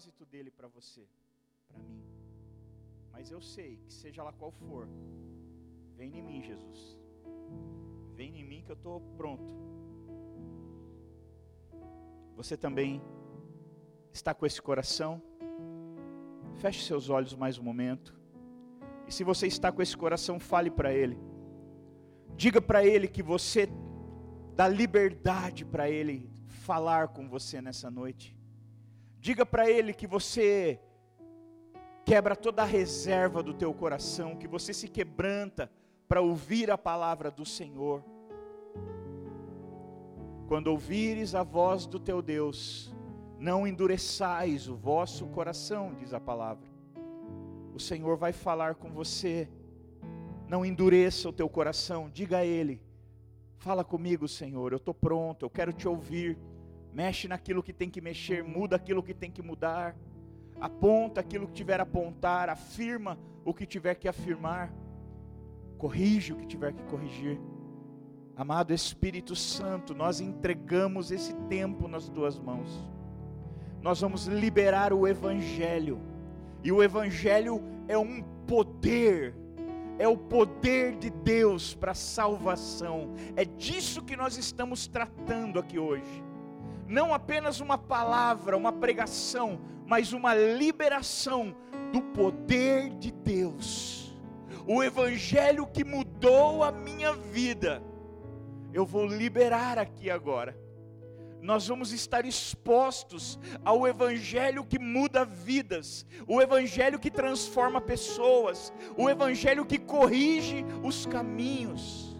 propósito 0.00 0.24
dele 0.24 0.50
para 0.50 0.66
você, 0.66 1.06
para 1.68 1.78
mim. 1.82 2.02
Mas 3.12 3.30
eu 3.30 3.42
sei 3.42 3.76
que 3.84 3.92
seja 3.92 4.22
lá 4.22 4.32
qual 4.32 4.50
for, 4.50 4.88
vem 5.94 6.16
em 6.18 6.22
mim, 6.22 6.42
Jesus. 6.42 6.96
Vem 8.14 8.40
em 8.40 8.44
mim 8.44 8.62
que 8.62 8.70
eu 8.70 8.76
estou 8.76 9.02
pronto. 9.18 9.52
Você 12.34 12.56
também 12.56 13.02
está 14.10 14.32
com 14.32 14.46
esse 14.46 14.62
coração? 14.62 15.22
Feche 16.54 16.82
seus 16.82 17.10
olhos 17.10 17.34
mais 17.34 17.58
um 17.58 17.62
momento. 17.62 18.18
E 19.06 19.12
se 19.12 19.22
você 19.22 19.46
está 19.46 19.70
com 19.70 19.82
esse 19.82 19.96
coração, 19.96 20.40
fale 20.40 20.70
para 20.70 20.94
Ele. 20.94 21.18
Diga 22.36 22.62
para 22.62 22.86
Ele 22.86 23.06
que 23.06 23.22
você 23.22 23.68
dá 24.54 24.66
liberdade 24.66 25.66
para 25.66 25.90
Ele 25.90 26.30
falar 26.46 27.08
com 27.08 27.28
você 27.28 27.60
nessa 27.60 27.90
noite. 27.90 28.39
Diga 29.20 29.44
para 29.44 29.70
Ele 29.70 29.92
que 29.92 30.06
você 30.06 30.80
quebra 32.06 32.34
toda 32.34 32.62
a 32.62 32.64
reserva 32.64 33.42
do 33.42 33.52
teu 33.52 33.74
coração, 33.74 34.34
que 34.34 34.48
você 34.48 34.72
se 34.72 34.88
quebranta 34.88 35.70
para 36.08 36.22
ouvir 36.22 36.70
a 36.70 36.78
palavra 36.78 37.30
do 37.30 37.44
Senhor. 37.44 38.02
Quando 40.48 40.68
ouvires 40.68 41.34
a 41.34 41.42
voz 41.42 41.84
do 41.84 42.00
teu 42.00 42.22
Deus, 42.22 42.94
não 43.38 43.66
endureçais 43.66 44.68
o 44.68 44.74
vosso 44.74 45.26
coração, 45.26 45.94
diz 45.94 46.14
a 46.14 46.18
palavra. 46.18 46.66
O 47.74 47.78
Senhor 47.78 48.16
vai 48.16 48.32
falar 48.32 48.76
com 48.76 48.90
você. 48.90 49.50
Não 50.48 50.64
endureça 50.64 51.28
o 51.28 51.32
teu 51.32 51.48
coração, 51.48 52.08
diga 52.08 52.38
a 52.38 52.44
Ele: 52.46 52.80
Fala 53.58 53.84
comigo, 53.84 54.26
Senhor, 54.26 54.72
eu 54.72 54.78
estou 54.78 54.94
pronto, 54.94 55.44
eu 55.44 55.50
quero 55.50 55.74
te 55.74 55.86
ouvir. 55.86 56.38
Mexe 56.92 57.28
naquilo 57.28 57.62
que 57.62 57.72
tem 57.72 57.88
que 57.88 58.00
mexer, 58.00 58.42
muda 58.42 58.76
aquilo 58.76 59.02
que 59.02 59.14
tem 59.14 59.30
que 59.30 59.42
mudar, 59.42 59.96
aponta 60.60 61.20
aquilo 61.20 61.46
que 61.46 61.52
tiver 61.52 61.80
a 61.80 61.84
apontar, 61.84 62.48
afirma 62.48 63.18
o 63.44 63.54
que 63.54 63.64
tiver 63.64 63.94
que 63.94 64.08
afirmar, 64.08 64.72
corrige 65.78 66.32
o 66.32 66.36
que 66.36 66.46
tiver 66.46 66.72
que 66.72 66.82
corrigir. 66.84 67.40
Amado 68.36 68.72
Espírito 68.72 69.36
Santo, 69.36 69.94
nós 69.94 70.20
entregamos 70.20 71.10
esse 71.10 71.34
tempo 71.48 71.86
nas 71.86 72.08
tuas 72.08 72.38
mãos 72.38 72.90
nós 73.82 74.00
vamos 74.00 74.26
liberar 74.26 74.92
o 74.92 75.06
Evangelho. 75.06 76.00
E 76.62 76.70
o 76.70 76.82
Evangelho 76.82 77.62
é 77.88 77.96
um 77.96 78.22
poder, 78.46 79.34
é 79.98 80.06
o 80.06 80.16
poder 80.16 80.96
de 80.96 81.08
Deus 81.08 81.74
para 81.74 81.94
salvação. 81.94 83.14
É 83.36 83.44
disso 83.44 84.02
que 84.02 84.16
nós 84.16 84.36
estamos 84.36 84.86
tratando 84.86 85.58
aqui 85.58 85.78
hoje. 85.78 86.22
Não 86.90 87.14
apenas 87.14 87.60
uma 87.60 87.78
palavra, 87.78 88.56
uma 88.56 88.72
pregação, 88.72 89.60
mas 89.86 90.12
uma 90.12 90.34
liberação 90.34 91.54
do 91.92 92.02
poder 92.02 92.90
de 92.98 93.12
Deus. 93.12 94.12
O 94.66 94.82
Evangelho 94.82 95.68
que 95.68 95.84
mudou 95.84 96.64
a 96.64 96.72
minha 96.72 97.14
vida, 97.14 97.80
eu 98.72 98.84
vou 98.84 99.06
liberar 99.06 99.78
aqui 99.78 100.10
agora 100.10 100.58
nós 101.42 101.66
vamos 101.66 101.90
estar 101.90 102.26
expostos 102.26 103.38
ao 103.64 103.88
Evangelho 103.88 104.62
que 104.62 104.78
muda 104.78 105.24
vidas, 105.24 106.04
o 106.26 106.38
Evangelho 106.38 106.98
que 106.98 107.10
transforma 107.10 107.80
pessoas, 107.80 108.70
o 108.94 109.08
Evangelho 109.08 109.64
que 109.64 109.78
corrige 109.78 110.66
os 110.82 111.06
caminhos. 111.06 112.14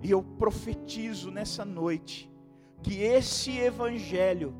E 0.00 0.12
eu 0.12 0.22
profetizo 0.22 1.28
nessa 1.32 1.64
noite 1.64 2.29
que 2.82 3.02
esse 3.02 3.58
Evangelho 3.58 4.54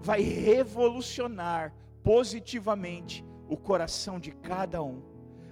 vai 0.00 0.20
revolucionar 0.20 1.74
positivamente 2.02 3.24
o 3.48 3.56
coração 3.56 4.20
de 4.20 4.30
cada 4.30 4.82
um, 4.82 5.02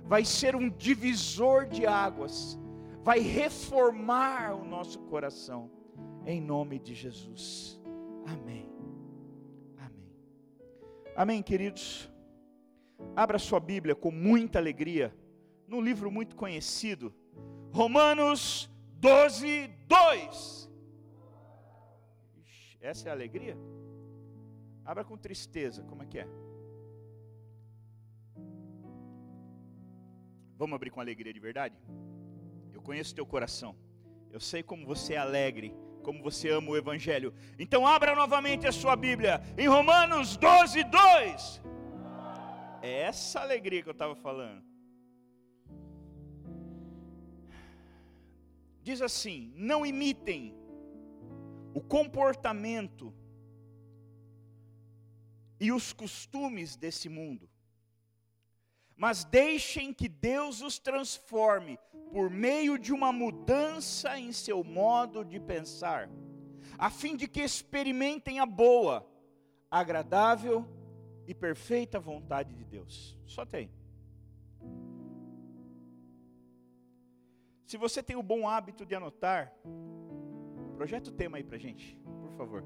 vai 0.05 0.25
ser 0.25 0.55
um 0.55 0.69
divisor 0.69 1.67
de 1.67 1.87
águas, 1.87 2.59
vai 3.03 3.21
reformar 3.21 4.55
o 4.55 4.65
nosso 4.65 4.99
coração 5.01 5.71
em 6.27 6.41
nome 6.41 6.79
de 6.79 6.95
Jesus. 6.95 7.81
Amém. 8.27 8.69
Amém. 9.79 10.13
Amém, 11.17 11.43
queridos. 11.43 12.11
Abra 13.17 13.39
sua 13.39 13.61
Bíblia 13.61 13.95
com 13.95 14.11
muita 14.11 14.59
alegria, 14.59 15.15
num 15.67 15.81
livro 15.81 16.11
muito 16.11 16.37
conhecido, 16.37 17.13
Romanos 17.73 18.71
12, 19.01 19.69
2. 19.87 20.64
Essa 22.91 23.09
é 23.09 23.11
a 23.11 23.15
alegria? 23.15 23.57
Abra 24.85 25.05
com 25.05 25.17
tristeza, 25.17 25.83
como 25.85 26.03
é 26.03 26.07
que 26.07 26.19
é? 26.19 26.27
Vamos 30.57 30.77
abrir 30.77 30.91
com 30.91 31.01
alegria 31.01 31.33
de 31.33 31.41
verdade? 31.41 31.77
Eu 32.73 32.83
conheço 32.83 33.15
teu 33.15 33.27
coração. 33.35 33.75
Eu 34.31 34.41
sei 34.51 34.63
como 34.63 34.87
você 34.93 35.15
é 35.15 35.17
alegre 35.17 35.71
como 36.05 36.23
você 36.23 36.51
ama 36.51 36.71
o 36.71 36.77
Evangelho. 36.77 37.35
Então 37.59 37.87
abra 37.87 38.15
novamente 38.15 38.67
a 38.67 38.73
sua 38.73 38.95
Bíblia 38.95 39.41
em 39.57 39.67
Romanos 39.67 40.37
12, 40.37 40.85
2. 40.85 41.63
É 42.83 43.01
essa 43.01 43.41
alegria 43.41 43.83
que 43.83 43.89
eu 43.89 43.99
estava 43.99 44.15
falando. 44.15 44.63
Diz 48.83 49.01
assim: 49.01 49.53
não 49.57 49.85
imitem 49.87 50.55
o 51.75 51.81
comportamento 51.81 53.13
e 55.59 55.73
os 55.73 55.93
costumes 55.93 56.77
desse 56.77 57.09
mundo, 57.09 57.51
mas 58.97 59.25
deixem 59.25 59.93
que 59.93 60.09
Deus 60.09 60.63
os 60.63 60.79
transforme 60.79 61.79
por 62.13 62.31
meio 62.31 62.79
de 62.79 62.93
uma 62.93 63.13
mudança 63.13 64.17
em 64.19 64.31
seu 64.31 64.63
modo 64.63 65.25
de 65.25 65.41
pensar, 65.41 66.09
a 66.79 66.91
fim 66.91 67.17
de 67.17 67.27
que 67.27 67.41
experimentem 67.41 68.39
a 68.39 68.47
boa, 68.47 69.05
agradável 69.69 70.65
e 71.27 71.35
perfeita 71.35 71.99
vontade 71.99 72.55
de 72.55 72.65
Deus. 72.65 73.19
Só 73.27 73.45
tem. 73.45 73.69
Se 77.67 77.77
você 77.77 78.01
tem 78.01 78.15
o 78.15 78.23
bom 78.23 78.49
hábito 78.49 78.87
de 78.87 78.95
anotar, 78.95 79.53
projeta 80.75 81.11
o 81.11 81.13
tema 81.13 81.37
aí 81.39 81.45
para 81.45 81.59
gente, 81.59 81.97
por 82.23 82.33
favor. 82.37 82.65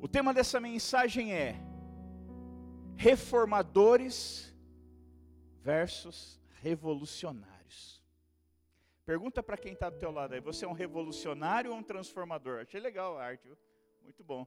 O 0.00 0.06
tema 0.06 0.34
dessa 0.34 0.60
mensagem 0.60 1.32
é 1.32 1.56
reformadores 2.96 4.54
versus 5.62 6.40
revolucionários. 6.60 8.02
Pergunta 9.04 9.42
para 9.42 9.56
quem 9.56 9.72
está 9.72 9.90
do 9.90 9.98
teu 9.98 10.10
lado 10.10 10.34
aí, 10.34 10.40
você 10.40 10.64
é 10.64 10.68
um 10.68 10.72
revolucionário 10.72 11.70
ou 11.70 11.76
um 11.76 11.82
transformador? 11.82 12.60
Achei 12.60 12.80
legal 12.80 13.18
a 13.18 13.24
arte, 13.24 13.46
viu? 13.46 13.56
Muito 14.02 14.22
bom. 14.22 14.46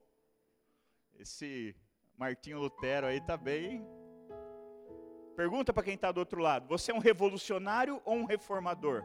Esse 1.16 1.76
Martinho 2.16 2.60
Lutero 2.60 3.08
aí 3.08 3.18
está 3.18 3.38
bem. 3.38 3.86
Pergunta 5.36 5.72
para 5.72 5.84
quem 5.84 5.94
está 5.94 6.12
do 6.12 6.20
outro 6.20 6.42
lado, 6.42 6.68
você 6.68 6.92
é 6.92 6.96
um 6.96 7.00
revolucionário 7.00 8.02
ou 8.04 8.16
um 8.16 8.26
reformador? 8.26 9.04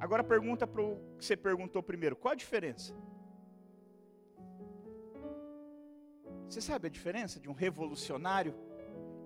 Agora 0.00 0.24
pergunta 0.24 0.66
para 0.66 0.82
o 0.82 0.96
que 1.18 1.24
você 1.24 1.36
perguntou 1.36 1.82
primeiro, 1.82 2.16
qual 2.16 2.32
a 2.32 2.34
diferença? 2.34 2.94
Você 6.48 6.62
sabe 6.62 6.86
a 6.86 6.90
diferença 6.90 7.38
de 7.38 7.50
um 7.50 7.52
revolucionário 7.52 8.54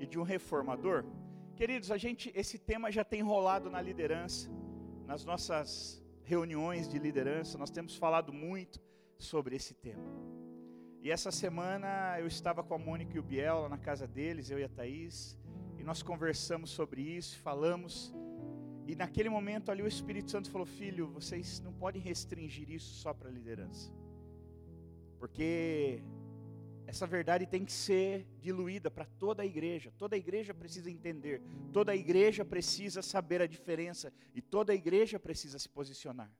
e 0.00 0.06
de 0.06 0.18
um 0.18 0.24
reformador. 0.24 1.04
Queridos, 1.54 1.92
a 1.92 1.96
gente 1.96 2.32
esse 2.34 2.58
tema 2.58 2.90
já 2.90 3.04
tem 3.04 3.22
rolado 3.22 3.70
na 3.70 3.80
liderança, 3.80 4.50
nas 5.06 5.24
nossas 5.24 6.04
reuniões 6.24 6.88
de 6.88 6.98
liderança, 6.98 7.56
nós 7.56 7.70
temos 7.70 7.94
falado 7.94 8.32
muito 8.32 8.82
sobre 9.16 9.54
esse 9.54 9.74
tema. 9.74 10.02
E 11.00 11.10
essa 11.10 11.30
semana 11.30 12.18
eu 12.18 12.26
estava 12.26 12.64
com 12.64 12.74
a 12.74 12.78
Mônica 12.78 13.16
e 13.16 13.20
o 13.20 13.22
Biel 13.22 13.60
lá 13.60 13.68
na 13.68 13.78
casa 13.78 14.08
deles, 14.08 14.50
eu 14.50 14.58
e 14.58 14.64
a 14.64 14.68
Thaís, 14.68 15.38
e 15.78 15.84
nós 15.84 16.02
conversamos 16.02 16.70
sobre 16.70 17.00
isso, 17.00 17.38
falamos, 17.38 18.12
e 18.86 18.94
naquele 18.94 19.28
momento 19.28 19.70
ali 19.70 19.82
o 19.82 19.86
Espírito 19.86 20.30
Santo 20.30 20.50
falou: 20.50 20.66
Filho, 20.66 21.08
vocês 21.08 21.60
não 21.60 21.72
podem 21.72 22.00
restringir 22.00 22.70
isso 22.70 22.94
só 22.94 23.14
para 23.14 23.28
a 23.28 23.32
liderança, 23.32 23.92
porque 25.18 26.02
essa 26.86 27.06
verdade 27.06 27.46
tem 27.46 27.64
que 27.64 27.72
ser 27.72 28.26
diluída 28.40 28.90
para 28.90 29.06
toda 29.06 29.42
a 29.42 29.46
igreja. 29.46 29.92
Toda 29.96 30.14
a 30.16 30.18
igreja 30.18 30.52
precisa 30.52 30.90
entender, 30.90 31.42
toda 31.72 31.92
a 31.92 31.96
igreja 31.96 32.44
precisa 32.44 33.00
saber 33.02 33.40
a 33.40 33.46
diferença 33.46 34.12
e 34.34 34.42
toda 34.42 34.72
a 34.72 34.76
igreja 34.76 35.18
precisa 35.18 35.58
se 35.58 35.68
posicionar. 35.68 36.30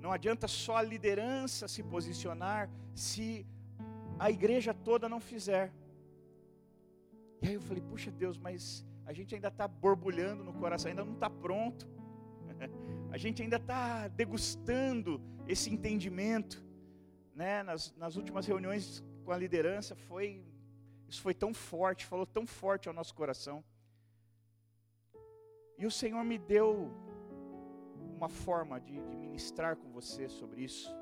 Não 0.00 0.12
adianta 0.12 0.46
só 0.46 0.76
a 0.76 0.82
liderança 0.82 1.66
se 1.66 1.82
posicionar 1.82 2.70
se 2.94 3.44
a 4.18 4.30
igreja 4.30 4.72
toda 4.72 5.08
não 5.08 5.20
fizer. 5.20 5.72
E 7.42 7.48
aí 7.48 7.54
eu 7.54 7.60
falei, 7.60 7.82
puxa 7.82 8.10
Deus, 8.10 8.38
mas 8.38 8.84
a 9.08 9.12
gente 9.14 9.34
ainda 9.34 9.48
está 9.48 9.66
borbulhando 9.66 10.44
no 10.44 10.52
coração, 10.52 10.90
ainda 10.90 11.02
não 11.02 11.14
está 11.14 11.30
pronto. 11.30 11.88
a 13.10 13.16
gente 13.16 13.42
ainda 13.42 13.56
está 13.56 14.06
degustando 14.06 15.18
esse 15.46 15.70
entendimento 15.70 16.62
né, 17.34 17.62
nas, 17.62 17.96
nas 17.96 18.16
últimas 18.16 18.46
reuniões 18.46 19.02
com 19.24 19.32
a 19.32 19.38
liderança, 19.38 19.96
foi 19.96 20.44
isso 21.08 21.22
foi 21.22 21.32
tão 21.32 21.54
forte, 21.54 22.04
falou 22.04 22.26
tão 22.26 22.46
forte 22.46 22.86
ao 22.86 22.92
nosso 22.92 23.14
coração. 23.14 23.64
E 25.78 25.86
o 25.86 25.90
Senhor 25.90 26.22
me 26.22 26.36
deu 26.36 26.92
uma 28.14 28.28
forma 28.28 28.78
de, 28.78 28.92
de 28.92 29.16
ministrar 29.16 29.74
com 29.74 29.90
você 29.90 30.28
sobre 30.28 30.64
isso, 30.64 30.94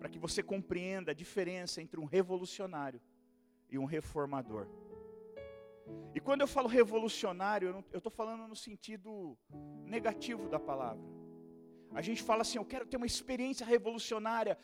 para 0.00 0.08
que 0.08 0.18
você 0.18 0.42
compreenda 0.42 1.12
a 1.12 1.14
diferença 1.14 1.80
entre 1.80 2.00
um 2.00 2.04
revolucionário 2.04 3.00
e 3.70 3.78
um 3.78 3.84
reformador. 3.84 4.66
E 6.14 6.20
quando 6.20 6.40
eu 6.40 6.48
falo 6.48 6.68
revolucionário, 6.68 7.84
eu 7.92 7.98
estou 7.98 8.10
falando 8.10 8.46
no 8.48 8.56
sentido 8.56 9.38
negativo 9.84 10.48
da 10.48 10.58
palavra. 10.58 11.04
A 11.92 12.02
gente 12.02 12.22
fala 12.22 12.42
assim, 12.42 12.58
eu 12.58 12.64
quero 12.64 12.86
ter 12.86 12.96
uma 12.96 13.06
experiência 13.06 13.64
revolucionária. 13.64 14.58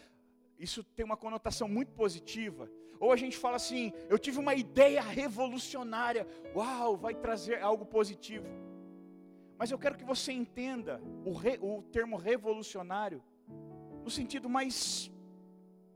Isso 0.58 0.82
tem 0.82 1.04
uma 1.04 1.16
conotação 1.16 1.68
muito 1.68 1.92
positiva. 1.92 2.70
Ou 2.98 3.12
a 3.12 3.16
gente 3.16 3.36
fala 3.36 3.56
assim, 3.56 3.92
eu 4.08 4.18
tive 4.18 4.38
uma 4.38 4.54
ideia 4.54 5.02
revolucionária. 5.02 6.26
Uau, 6.54 6.96
vai 6.96 7.14
trazer 7.14 7.60
algo 7.62 7.84
positivo. 7.84 8.46
Mas 9.58 9.70
eu 9.70 9.78
quero 9.78 9.96
que 9.96 10.04
você 10.04 10.32
entenda 10.32 11.00
o, 11.24 11.32
re, 11.32 11.58
o 11.60 11.82
termo 11.82 12.16
revolucionário 12.16 13.22
no 14.02 14.10
sentido 14.10 14.48
mais 14.48 15.10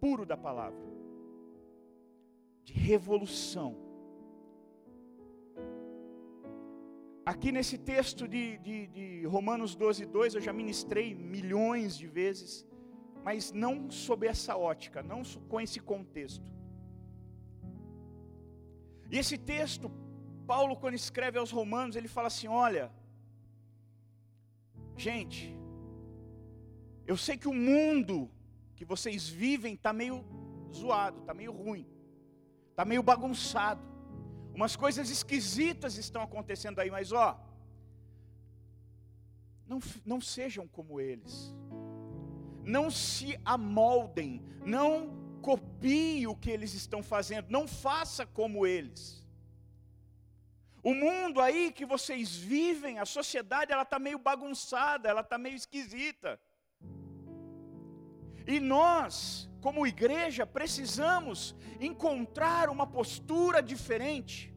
puro 0.00 0.24
da 0.24 0.36
palavra 0.36 0.86
de 2.64 2.72
revolução 2.72 3.87
Aqui 7.30 7.52
nesse 7.52 7.76
texto 7.76 8.26
de, 8.26 8.56
de, 8.66 8.86
de, 8.86 9.26
Romanos 9.26 9.74
12, 9.74 10.06
2, 10.06 10.36
eu 10.36 10.40
já 10.40 10.50
ministrei 10.50 11.14
milhões 11.14 11.94
de 11.94 12.06
vezes, 12.06 12.66
mas 13.22 13.52
não 13.52 13.90
sob 13.90 14.26
essa 14.26 14.56
ótica, 14.56 15.02
não 15.02 15.22
com 15.46 15.60
esse 15.60 15.78
contexto. 15.78 16.46
E 19.10 19.18
esse 19.18 19.36
texto, 19.36 19.90
Paulo, 20.46 20.74
quando 20.74 20.94
escreve 20.94 21.38
aos 21.38 21.50
Romanos, 21.50 21.96
ele 21.96 22.08
fala 22.08 22.28
assim: 22.28 22.48
olha, 22.48 22.90
gente, 24.96 25.54
eu 27.06 27.18
sei 27.26 27.36
que 27.36 27.48
o 27.48 27.52
mundo 27.52 28.30
que 28.74 28.86
vocês 28.86 29.28
vivem 29.28 29.74
está 29.74 29.92
meio 29.92 30.24
zoado, 30.72 31.20
está 31.20 31.34
meio 31.34 31.52
ruim, 31.52 31.86
está 32.70 32.86
meio 32.86 33.02
bagunçado. 33.02 33.87
Umas 34.58 34.74
coisas 34.74 35.08
esquisitas 35.08 35.96
estão 35.96 36.20
acontecendo 36.20 36.80
aí, 36.80 36.90
mas 36.90 37.12
ó, 37.12 37.28
não, 39.64 39.78
não 40.04 40.20
sejam 40.20 40.66
como 40.66 41.00
eles. 41.00 41.54
Não 42.64 42.90
se 42.90 43.40
amoldem, 43.44 44.42
não 44.66 44.90
copie 45.40 46.26
o 46.26 46.34
que 46.34 46.50
eles 46.50 46.74
estão 46.74 47.04
fazendo, 47.04 47.48
não 47.48 47.68
faça 47.68 48.26
como 48.26 48.66
eles. 48.66 49.24
O 50.82 50.92
mundo 50.92 51.40
aí 51.40 51.70
que 51.70 51.86
vocês 51.86 52.34
vivem, 52.34 52.98
a 52.98 53.06
sociedade, 53.06 53.70
ela 53.72 53.82
está 53.82 54.00
meio 54.00 54.18
bagunçada, 54.18 55.08
ela 55.08 55.20
está 55.20 55.38
meio 55.38 55.54
esquisita. 55.54 56.40
E 58.44 58.58
nós, 58.58 59.47
como 59.60 59.86
igreja, 59.86 60.46
precisamos 60.46 61.54
encontrar 61.80 62.68
uma 62.68 62.86
postura 62.86 63.62
diferente. 63.62 64.54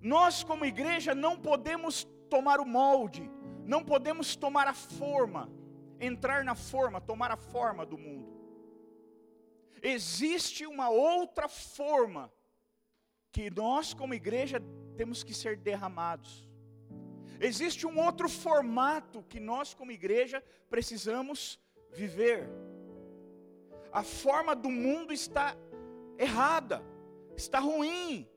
Nós, 0.00 0.42
como 0.42 0.64
igreja, 0.64 1.14
não 1.14 1.38
podemos 1.38 2.06
tomar 2.28 2.60
o 2.60 2.66
molde, 2.66 3.30
não 3.64 3.84
podemos 3.84 4.36
tomar 4.36 4.66
a 4.68 4.74
forma, 4.74 5.50
entrar 6.00 6.44
na 6.44 6.54
forma, 6.54 7.00
tomar 7.00 7.30
a 7.30 7.36
forma 7.36 7.84
do 7.86 7.96
mundo. 7.96 8.32
Existe 9.82 10.66
uma 10.66 10.88
outra 10.88 11.48
forma 11.48 12.32
que 13.30 13.50
nós, 13.50 13.92
como 13.92 14.14
igreja, 14.14 14.62
temos 14.96 15.22
que 15.22 15.34
ser 15.34 15.56
derramados. 15.56 16.48
Existe 17.40 17.86
um 17.86 17.98
outro 17.98 18.28
formato 18.28 19.22
que 19.24 19.40
nós, 19.40 19.74
como 19.74 19.90
igreja, 19.90 20.42
precisamos 20.70 21.58
viver. 21.92 22.48
A 23.94 24.02
forma 24.02 24.56
do 24.56 24.68
mundo 24.68 25.12
está 25.12 25.56
errada, 26.18 26.82
está 27.36 27.60
ruim, 27.60 28.28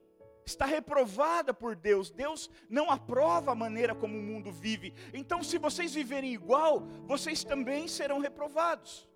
está 0.46 0.68
reprovada 0.68 1.52
por 1.52 1.76
Deus. 1.76 2.12
Deus 2.12 2.48
não 2.70 2.92
aprova 2.92 3.54
a 3.54 3.56
maneira 3.56 3.96
como 3.96 4.20
o 4.20 4.22
mundo 4.22 4.52
vive. 4.52 4.94
Então, 5.12 5.42
se 5.42 5.58
vocês 5.58 5.96
viverem 5.96 6.32
igual, 6.32 6.82
vocês 7.08 7.44
também 7.44 7.88
serão 7.88 8.20
reprovados. 8.20 9.10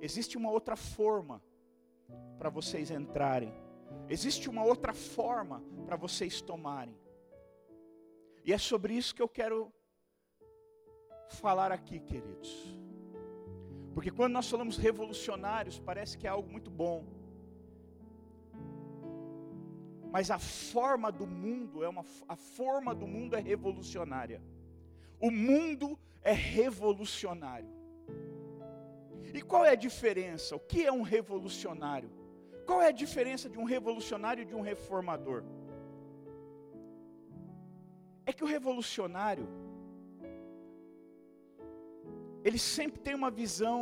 Existe 0.00 0.38
uma 0.38 0.50
outra 0.50 0.74
forma 0.74 1.42
para 2.38 2.48
vocês 2.48 2.90
entrarem. 2.90 3.52
Existe 4.08 4.48
uma 4.48 4.64
outra 4.64 4.94
forma 4.94 5.62
para 5.84 5.96
vocês 5.96 6.40
tomarem. 6.40 6.98
E 8.42 8.54
é 8.54 8.58
sobre 8.58 8.94
isso 8.94 9.14
que 9.14 9.20
eu 9.20 9.28
quero 9.28 9.70
falar 11.28 11.70
aqui, 11.72 12.00
queridos. 12.00 12.85
Porque 13.96 14.10
quando 14.10 14.34
nós 14.34 14.48
falamos 14.52 14.76
revolucionários, 14.76 15.78
parece 15.78 16.18
que 16.18 16.26
é 16.26 16.30
algo 16.30 16.48
muito 16.54 16.70
bom. 16.70 16.98
Mas 20.14 20.30
a 20.30 20.38
forma 20.38 21.10
do 21.10 21.26
mundo 21.26 21.82
é 21.82 21.88
uma 21.88 22.04
a 22.28 22.36
forma 22.36 22.94
do 22.94 23.06
mundo 23.06 23.34
é 23.34 23.40
revolucionária. 23.40 24.42
O 25.18 25.30
mundo 25.30 25.98
é 26.22 26.34
revolucionário. 26.34 27.70
E 29.32 29.40
qual 29.40 29.64
é 29.64 29.70
a 29.70 29.80
diferença? 29.88 30.54
O 30.54 30.60
que 30.60 30.84
é 30.84 30.92
um 30.92 31.06
revolucionário? 31.16 32.10
Qual 32.66 32.82
é 32.82 32.88
a 32.88 32.98
diferença 33.04 33.48
de 33.48 33.58
um 33.58 33.64
revolucionário 33.64 34.42
e 34.42 34.50
de 34.50 34.54
um 34.54 34.60
reformador? 34.60 35.42
É 38.26 38.32
que 38.34 38.44
o 38.44 38.52
revolucionário 38.56 39.48
ele 42.46 42.58
sempre 42.58 43.00
tem 43.00 43.12
uma 43.12 43.28
visão 43.28 43.78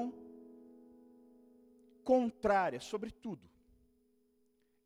contrária 2.02 2.80
sobre 2.80 3.10
tudo. 3.10 3.44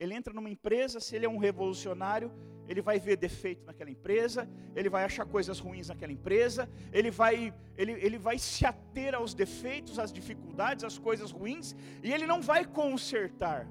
Ele 0.00 0.14
entra 0.14 0.34
numa 0.34 0.50
empresa, 0.50 0.98
se 0.98 1.14
ele 1.14 1.26
é 1.26 1.28
um 1.28 1.38
revolucionário, 1.38 2.32
ele 2.66 2.82
vai 2.82 2.98
ver 2.98 3.16
defeito 3.16 3.64
naquela 3.64 3.90
empresa, 3.90 4.48
ele 4.74 4.88
vai 4.88 5.04
achar 5.04 5.24
coisas 5.26 5.60
ruins 5.60 5.88
naquela 5.88 6.12
empresa, 6.12 6.68
ele 6.92 7.10
vai, 7.10 7.54
ele, 7.76 7.92
ele 7.92 8.18
vai 8.18 8.36
se 8.36 8.66
ater 8.66 9.14
aos 9.14 9.32
defeitos, 9.32 10.00
às 10.00 10.12
dificuldades, 10.12 10.82
às 10.82 10.98
coisas 10.98 11.30
ruins, 11.30 11.76
e 12.02 12.12
ele 12.12 12.26
não 12.26 12.40
vai 12.42 12.64
consertar. 12.64 13.68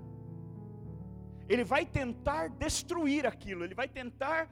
Ele 1.50 1.66
vai 1.66 1.86
tentar 1.86 2.48
destruir 2.48 3.26
aquilo, 3.26 3.66
ele 3.66 3.76
vai 3.76 3.90
tentar 3.90 4.50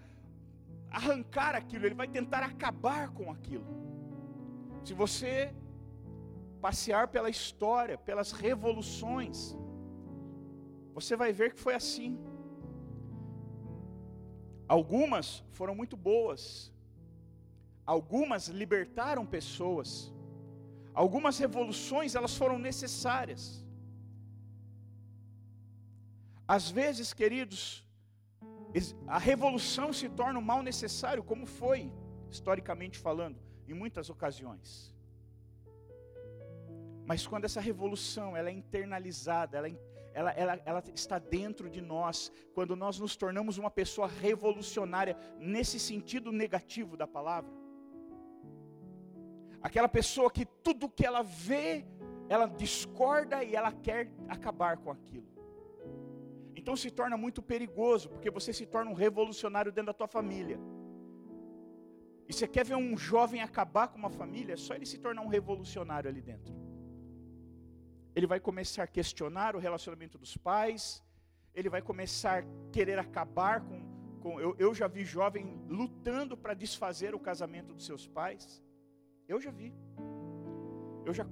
arrancar 0.89 1.55
aquilo, 1.55 1.85
ele 1.85 1.95
vai 1.95 2.09
tentar 2.09 2.43
acabar 2.43 3.09
com 3.11 3.31
aquilo. 3.31 3.84
Se 4.85 4.93
você 4.93 5.31
passear 6.65 7.05
pela 7.13 7.29
história, 7.35 7.97
pelas 8.09 8.31
revoluções, 8.31 9.37
você 10.97 11.15
vai 11.21 11.31
ver 11.39 11.53
que 11.53 11.59
foi 11.65 11.73
assim. 11.81 12.11
Algumas 14.75 15.27
foram 15.57 15.75
muito 15.81 15.97
boas, 16.09 16.43
algumas 17.95 18.43
libertaram 18.61 19.25
pessoas, 19.37 19.89
algumas 21.03 21.39
revoluções 21.45 22.13
elas 22.19 22.35
foram 22.41 22.59
necessárias. 22.69 23.43
Às 26.47 26.69
vezes, 26.79 27.11
queridos, 27.21 27.59
a 29.07 29.17
revolução 29.31 29.89
se 30.01 30.07
torna 30.21 30.37
um 30.37 30.47
mal 30.53 30.61
necessário, 30.71 31.23
como 31.31 31.47
foi, 31.47 31.81
historicamente 32.29 32.99
falando 33.07 33.44
em 33.67 33.73
muitas 33.73 34.09
ocasiões. 34.09 34.93
Mas 37.05 37.25
quando 37.27 37.45
essa 37.45 37.61
revolução 37.61 38.35
ela 38.35 38.49
é 38.49 38.53
internalizada, 38.53 39.57
ela, 39.57 39.69
ela, 40.13 40.31
ela, 40.31 40.61
ela 40.65 40.83
está 40.93 41.19
dentro 41.19 41.69
de 41.69 41.81
nós, 41.81 42.31
quando 42.53 42.75
nós 42.75 42.99
nos 42.99 43.15
tornamos 43.15 43.57
uma 43.57 43.69
pessoa 43.69 44.07
revolucionária, 44.07 45.15
nesse 45.39 45.79
sentido 45.79 46.31
negativo 46.31 46.97
da 46.97 47.05
palavra, 47.05 47.51
aquela 49.61 49.87
pessoa 49.87 50.31
que 50.31 50.45
tudo 50.45 50.89
que 50.89 51.05
ela 51.05 51.21
vê, 51.21 51.85
ela 52.27 52.47
discorda 52.47 53.43
e 53.43 53.55
ela 53.55 53.71
quer 53.71 54.11
acabar 54.27 54.77
com 54.77 54.89
aquilo. 54.89 55.27
Então 56.55 56.75
se 56.75 56.89
torna 56.89 57.15
muito 57.15 57.41
perigoso, 57.43 58.09
porque 58.09 58.31
você 58.31 58.51
se 58.51 58.65
torna 58.65 58.89
um 58.89 58.95
revolucionário 58.95 59.71
dentro 59.71 59.87
da 59.87 59.93
tua 59.93 60.07
família. 60.07 60.59
E 62.27 62.33
você 62.33 62.47
quer 62.47 62.65
ver 62.65 62.75
um 62.75 62.97
jovem 62.97 63.41
acabar 63.41 63.87
com 63.87 63.97
uma 63.97 64.09
família, 64.09 64.53
é 64.53 64.57
só 64.57 64.73
ele 64.73 64.85
se 64.85 64.97
tornar 64.97 65.21
um 65.21 65.27
revolucionário 65.27 66.09
ali 66.09 66.21
dentro. 66.21 66.53
Ele 68.15 68.25
vai 68.25 68.39
começar 68.39 68.83
a 68.83 68.87
questionar 68.87 69.55
o 69.55 69.59
relacionamento 69.59 70.17
dos 70.17 70.35
pais, 70.35 71.03
ele 71.53 71.69
vai 71.69 71.81
começar 71.81 72.39
a 72.39 72.71
querer 72.71 72.97
acabar 72.97 73.61
com. 73.61 73.79
com 74.21 74.39
eu, 74.39 74.55
eu 74.57 74.73
já 74.73 74.87
vi 74.87 75.05
jovem 75.05 75.61
lutando 75.67 76.35
para 76.35 76.53
desfazer 76.53 77.13
o 77.13 77.19
casamento 77.19 77.73
dos 77.73 77.85
seus 77.85 78.07
pais. 78.07 78.63
Eu 79.27 79.39
já 79.39 79.51
vi. 79.51 79.73
Eu 81.05 81.13
já 81.13 81.25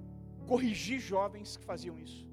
corrigir 0.45 0.99
jovens 0.99 1.57
que 1.57 1.65
faziam 1.65 1.97
isso. 1.99 2.27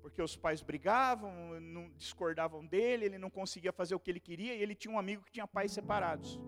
Porque 0.00 0.22
os 0.22 0.36
pais 0.36 0.62
brigavam, 0.62 1.60
não 1.60 1.90
discordavam 1.96 2.66
dele, 2.66 3.04
ele 3.04 3.18
não 3.18 3.30
conseguia 3.30 3.72
fazer 3.72 3.94
o 3.94 4.00
que 4.00 4.10
ele 4.10 4.20
queria, 4.20 4.54
e 4.54 4.62
ele 4.62 4.74
tinha 4.74 4.92
um 4.92 4.98
amigo 4.98 5.22
que 5.24 5.32
tinha 5.32 5.46
pais 5.46 5.72
separados. 5.72 6.40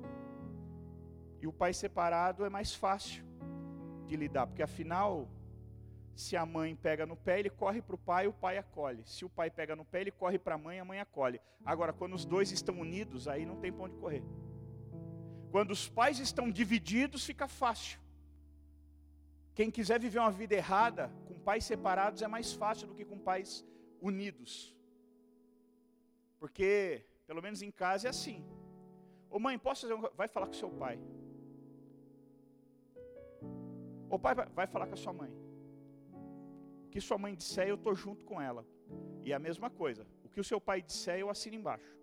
E 1.44 1.46
o 1.46 1.52
pai 1.52 1.74
separado 1.74 2.42
é 2.46 2.48
mais 2.48 2.74
fácil 2.74 3.22
de 4.06 4.16
lidar, 4.16 4.46
porque 4.46 4.62
afinal, 4.62 5.28
se 6.16 6.38
a 6.38 6.46
mãe 6.46 6.74
pega 6.74 7.04
no 7.04 7.16
pé, 7.18 7.38
ele 7.38 7.50
corre 7.50 7.82
para 7.82 7.94
o 7.94 7.98
pai, 7.98 8.26
o 8.26 8.32
pai 8.32 8.56
acolhe. 8.56 9.02
Se 9.04 9.26
o 9.26 9.28
pai 9.28 9.50
pega 9.50 9.76
no 9.76 9.84
pé, 9.84 10.00
ele 10.00 10.10
corre 10.10 10.38
para 10.38 10.54
a 10.54 10.58
mãe, 10.66 10.80
a 10.80 10.86
mãe 10.86 11.00
acolhe. 11.00 11.38
Agora, 11.62 11.92
quando 11.92 12.14
os 12.14 12.24
dois 12.24 12.50
estão 12.50 12.80
unidos, 12.80 13.28
aí 13.28 13.44
não 13.44 13.56
tem 13.56 13.70
para 13.70 13.84
onde 13.84 13.96
correr. 13.96 14.24
Quando 15.50 15.72
os 15.72 15.86
pais 15.86 16.18
estão 16.18 16.50
divididos, 16.50 17.26
fica 17.26 17.46
fácil. 17.46 18.00
Quem 19.54 19.70
quiser 19.70 20.00
viver 20.00 20.20
uma 20.20 20.30
vida 20.30 20.54
errada, 20.54 21.12
com 21.28 21.38
pais 21.38 21.64
separados, 21.64 22.22
é 22.22 22.26
mais 22.26 22.54
fácil 22.54 22.88
do 22.88 22.94
que 22.94 23.04
com 23.04 23.18
pais 23.18 23.62
unidos. 24.00 24.74
Porque, 26.38 27.04
pelo 27.26 27.42
menos 27.42 27.60
em 27.60 27.70
casa, 27.70 28.06
é 28.06 28.10
assim. 28.10 28.42
Ô 29.28 29.38
mãe, 29.38 29.58
posso 29.58 29.82
fazer 29.82 29.92
um... 29.92 30.08
Vai 30.16 30.26
falar 30.26 30.46
com 30.46 30.54
seu 30.54 30.70
pai. 30.70 30.98
Ô 34.14 34.18
pai, 34.18 34.32
vai 34.32 34.66
falar 34.68 34.86
com 34.86 34.94
a 34.94 34.96
sua 34.96 35.12
mãe. 35.12 35.28
O 36.84 36.88
que 36.88 37.00
sua 37.00 37.18
mãe 37.18 37.34
disser, 37.34 37.66
eu 37.66 37.74
estou 37.74 37.96
junto 37.96 38.24
com 38.24 38.40
ela. 38.40 38.64
E 39.24 39.32
a 39.32 39.40
mesma 39.40 39.68
coisa. 39.68 40.06
O 40.22 40.28
que 40.28 40.38
o 40.38 40.44
seu 40.44 40.60
pai 40.60 40.80
disser, 40.80 41.18
eu 41.18 41.28
assino 41.28 41.56
embaixo. 41.56 41.98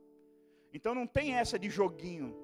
Então 0.74 0.94
não 0.94 1.08
tem 1.08 1.36
essa 1.36 1.58
de 1.58 1.70
joguinho. 1.70 2.36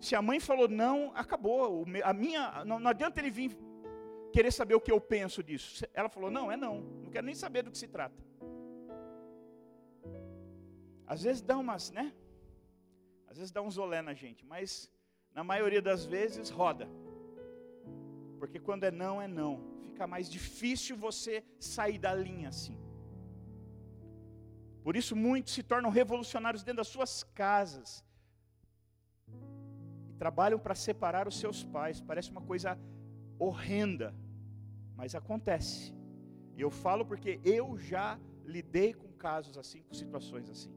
Se 0.00 0.16
a 0.16 0.20
mãe 0.20 0.40
falou 0.40 0.66
não, 0.66 1.12
acabou. 1.14 1.86
A 2.02 2.12
minha, 2.12 2.64
não, 2.64 2.80
não 2.80 2.90
adianta 2.90 3.20
ele 3.20 3.30
vir 3.30 3.56
querer 4.32 4.50
saber 4.50 4.74
o 4.74 4.80
que 4.80 4.90
eu 4.90 5.00
penso 5.00 5.44
disso. 5.44 5.86
Ela 5.94 6.08
falou: 6.08 6.28
não, 6.28 6.50
é 6.50 6.56
não. 6.56 6.80
Não 6.80 7.10
quero 7.12 7.24
nem 7.24 7.36
saber 7.36 7.62
do 7.62 7.70
que 7.70 7.78
se 7.78 7.86
trata. 7.86 8.20
Às 11.06 11.22
vezes 11.22 11.40
dá 11.40 11.56
umas, 11.56 11.92
né? 11.92 12.12
Às 13.28 13.38
vezes 13.38 13.52
dá 13.52 13.62
um 13.62 13.68
olé 13.78 14.02
na 14.02 14.12
gente, 14.12 14.44
mas 14.44 14.92
na 15.32 15.44
maioria 15.44 15.80
das 15.80 16.04
vezes 16.04 16.50
roda. 16.50 16.88
Porque 18.46 18.60
quando 18.60 18.84
é 18.84 18.90
não, 18.90 19.20
é 19.20 19.28
não. 19.28 19.52
Fica 19.88 20.06
mais 20.06 20.28
difícil 20.28 20.96
você 20.96 21.44
sair 21.58 21.98
da 21.98 22.14
linha 22.14 22.48
assim. 22.50 22.78
Por 24.84 24.94
isso 24.94 25.16
muitos 25.16 25.52
se 25.52 25.62
tornam 25.62 25.90
revolucionários 25.90 26.62
dentro 26.62 26.78
das 26.78 26.88
suas 26.88 27.24
casas. 27.42 28.04
E 30.08 30.12
trabalham 30.14 30.58
para 30.58 30.74
separar 30.74 31.26
os 31.26 31.38
seus 31.38 31.64
pais. 31.64 32.00
Parece 32.00 32.30
uma 32.30 32.42
coisa 32.42 32.78
horrenda, 33.38 34.14
mas 34.94 35.14
acontece. 35.14 35.92
E 36.56 36.60
eu 36.60 36.70
falo 36.70 37.04
porque 37.04 37.40
eu 37.42 37.76
já 37.78 38.18
lidei 38.44 38.94
com 38.94 39.08
casos 39.12 39.58
assim, 39.58 39.82
com 39.82 39.94
situações 39.94 40.48
assim. 40.48 40.72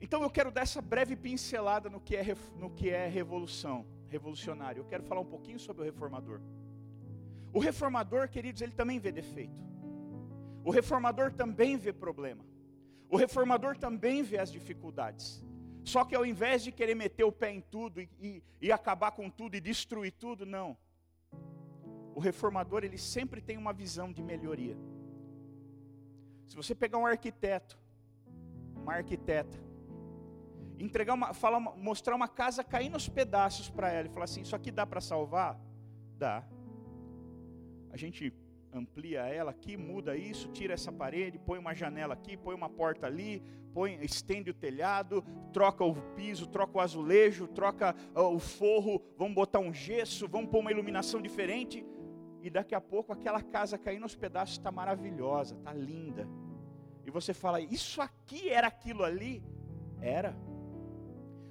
Então 0.00 0.22
eu 0.22 0.30
quero 0.30 0.50
dar 0.50 0.62
essa 0.62 0.80
breve 0.80 1.16
pincelada 1.16 1.90
no 1.90 2.00
que 2.00 2.16
é, 2.16 2.24
no 2.56 2.70
que 2.70 2.88
é 2.88 3.06
revolução, 3.08 3.84
revolucionário. 4.08 4.80
Eu 4.80 4.84
quero 4.84 5.02
falar 5.02 5.20
um 5.20 5.26
pouquinho 5.26 5.58
sobre 5.58 5.82
o 5.82 5.84
reformador. 5.84 6.40
O 7.52 7.58
reformador, 7.58 8.28
queridos, 8.28 8.60
ele 8.62 8.72
também 8.72 8.98
vê 8.98 9.10
defeito. 9.10 9.62
O 10.64 10.70
reformador 10.70 11.32
também 11.32 11.76
vê 11.76 11.92
problema. 11.92 12.44
O 13.08 13.16
reformador 13.16 13.76
também 13.76 14.22
vê 14.22 14.38
as 14.38 14.52
dificuldades. 14.52 15.42
Só 15.82 16.04
que 16.04 16.14
ao 16.14 16.26
invés 16.26 16.62
de 16.62 16.70
querer 16.70 16.94
meter 16.94 17.24
o 17.24 17.32
pé 17.32 17.50
em 17.50 17.60
tudo 17.60 18.00
e, 18.00 18.10
e, 18.20 18.42
e 18.60 18.70
acabar 18.70 19.12
com 19.12 19.30
tudo 19.30 19.56
e 19.56 19.60
destruir 19.60 20.12
tudo, 20.12 20.44
não. 20.44 20.76
O 22.14 22.20
reformador, 22.20 22.84
ele 22.84 22.98
sempre 22.98 23.40
tem 23.40 23.56
uma 23.56 23.72
visão 23.72 24.12
de 24.12 24.22
melhoria. 24.22 24.76
Se 26.46 26.56
você 26.56 26.74
pegar 26.74 26.98
um 26.98 27.06
arquiteto, 27.06 27.78
uma 28.76 28.94
arquiteta, 28.94 29.58
entregar 30.78 31.14
uma, 31.14 31.34
falar, 31.34 31.60
mostrar 31.60 32.14
uma 32.14 32.28
casa 32.28 32.62
caindo 32.62 32.94
aos 32.94 33.08
pedaços 33.08 33.68
para 33.68 33.90
ela 33.90 34.06
e 34.06 34.10
falar 34.10 34.24
assim: 34.24 34.42
Isso 34.42 34.54
aqui 34.54 34.70
dá 34.70 34.86
para 34.86 35.00
salvar? 35.00 35.60
Dá. 36.16 36.44
A 37.90 37.96
gente 37.96 38.32
amplia 38.72 39.26
ela 39.26 39.50
aqui, 39.50 39.76
muda 39.76 40.16
isso, 40.16 40.48
tira 40.48 40.74
essa 40.74 40.92
parede, 40.92 41.38
põe 41.38 41.58
uma 41.58 41.74
janela 41.74 42.14
aqui, 42.14 42.36
põe 42.36 42.54
uma 42.54 42.68
porta 42.68 43.06
ali, 43.06 43.42
põe, 43.72 43.98
estende 44.02 44.50
o 44.50 44.54
telhado, 44.54 45.24
troca 45.52 45.84
o 45.84 45.94
piso, 46.14 46.46
troca 46.46 46.78
o 46.78 46.80
azulejo, 46.80 47.46
troca 47.48 47.94
o 48.14 48.38
forro, 48.38 49.02
vamos 49.16 49.34
botar 49.34 49.58
um 49.58 49.72
gesso, 49.72 50.28
vamos 50.28 50.50
pôr 50.50 50.60
uma 50.60 50.70
iluminação 50.70 51.20
diferente. 51.20 51.84
E 52.42 52.50
daqui 52.50 52.74
a 52.74 52.80
pouco 52.80 53.12
aquela 53.12 53.42
casa 53.42 53.76
caindo 53.76 54.04
aos 54.04 54.14
pedaços 54.14 54.56
está 54.56 54.70
maravilhosa, 54.70 55.56
está 55.56 55.72
linda. 55.72 56.28
E 57.04 57.10
você 57.10 57.32
fala, 57.32 57.60
isso 57.60 58.00
aqui 58.00 58.48
era 58.50 58.68
aquilo 58.68 59.02
ali? 59.02 59.42
Era. 60.00 60.36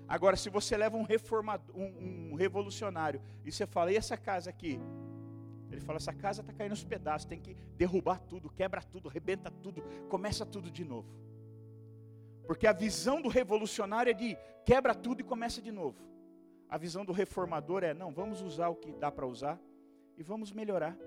Agora, 0.07 0.37
se 0.37 0.49
você 0.49 0.77
leva 0.77 0.95
um, 0.95 1.03
reformador, 1.03 1.75
um, 1.75 2.31
um 2.31 2.35
revolucionário 2.35 3.21
e 3.43 3.51
você 3.51 3.67
fala, 3.67 3.91
e 3.91 3.97
essa 3.97 4.15
casa 4.15 4.49
aqui? 4.49 4.79
Ele 5.71 5.81
fala: 5.81 5.97
essa 5.97 6.13
casa 6.13 6.41
está 6.41 6.53
caindo 6.53 6.71
aos 6.71 6.83
pedaços, 6.83 7.25
tem 7.25 7.39
que 7.39 7.55
derrubar 7.75 8.19
tudo, 8.19 8.49
quebra 8.49 8.81
tudo, 8.81 9.09
arrebenta 9.09 9.51
tudo, 9.51 9.81
começa 10.07 10.45
tudo 10.45 10.71
de 10.71 10.85
novo. 10.85 11.07
Porque 12.45 12.65
a 12.65 12.71
visão 12.71 13.21
do 13.21 13.27
revolucionário 13.27 14.09
é 14.09 14.13
de 14.13 14.37
quebra 14.65 14.95
tudo 14.95 15.21
e 15.21 15.23
começa 15.23 15.61
de 15.61 15.71
novo. 15.71 15.97
A 16.69 16.77
visão 16.77 17.03
do 17.03 17.11
reformador 17.11 17.83
é: 17.83 17.93
não, 17.93 18.11
vamos 18.11 18.41
usar 18.41 18.69
o 18.69 18.75
que 18.75 18.93
dá 18.93 19.11
para 19.11 19.27
usar 19.27 19.59
e 20.17 20.23
vamos 20.23 20.51
melhorar. 20.51 20.97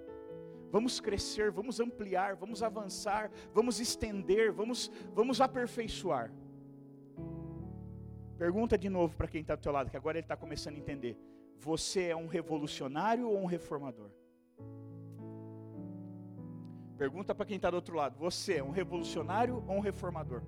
Vamos 0.71 1.00
crescer, 1.00 1.50
vamos 1.50 1.80
ampliar, 1.80 2.37
vamos 2.37 2.62
avançar, 2.62 3.30
vamos 3.52 3.80
estender, 3.80 4.52
vamos, 4.52 4.90
vamos 5.12 5.40
aperfeiçoar. 5.40 6.30
Pergunta 8.40 8.78
de 8.78 8.88
novo 8.88 9.14
para 9.18 9.28
quem 9.28 9.42
está 9.42 9.54
do 9.54 9.61
teu 9.61 9.70
lado, 9.70 9.90
que 9.90 9.99
agora 9.99 10.16
ele 10.16 10.25
está 10.25 10.35
começando 10.35 10.76
a 10.76 10.78
entender. 10.78 11.14
Você 11.59 12.04
é 12.04 12.16
um 12.16 12.26
revolucionário 12.26 13.28
ou 13.28 13.37
um 13.37 13.44
reformador? 13.44 14.09
Pergunta 16.97 17.35
para 17.35 17.44
quem 17.44 17.56
está 17.56 17.68
do 17.68 17.76
outro 17.76 17.94
lado: 17.94 18.18
você 18.18 18.54
é 18.54 18.64
um 18.64 18.70
revolucionário 18.70 19.62
ou 19.68 19.76
um 19.76 19.80
reformador? 19.80 20.40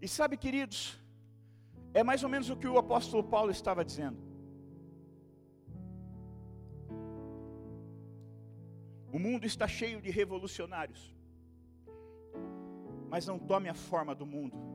E 0.00 0.06
sabe, 0.06 0.36
queridos, 0.36 0.96
é 1.92 2.04
mais 2.04 2.22
ou 2.22 2.28
menos 2.28 2.48
o 2.48 2.56
que 2.56 2.68
o 2.68 2.78
apóstolo 2.78 3.24
Paulo 3.24 3.50
estava 3.50 3.84
dizendo. 3.84 4.22
O 9.12 9.18
mundo 9.18 9.44
está 9.44 9.66
cheio 9.66 10.00
de 10.00 10.10
revolucionários, 10.12 11.12
mas 13.08 13.26
não 13.26 13.40
tome 13.40 13.68
a 13.68 13.74
forma 13.74 14.14
do 14.14 14.24
mundo. 14.24 14.73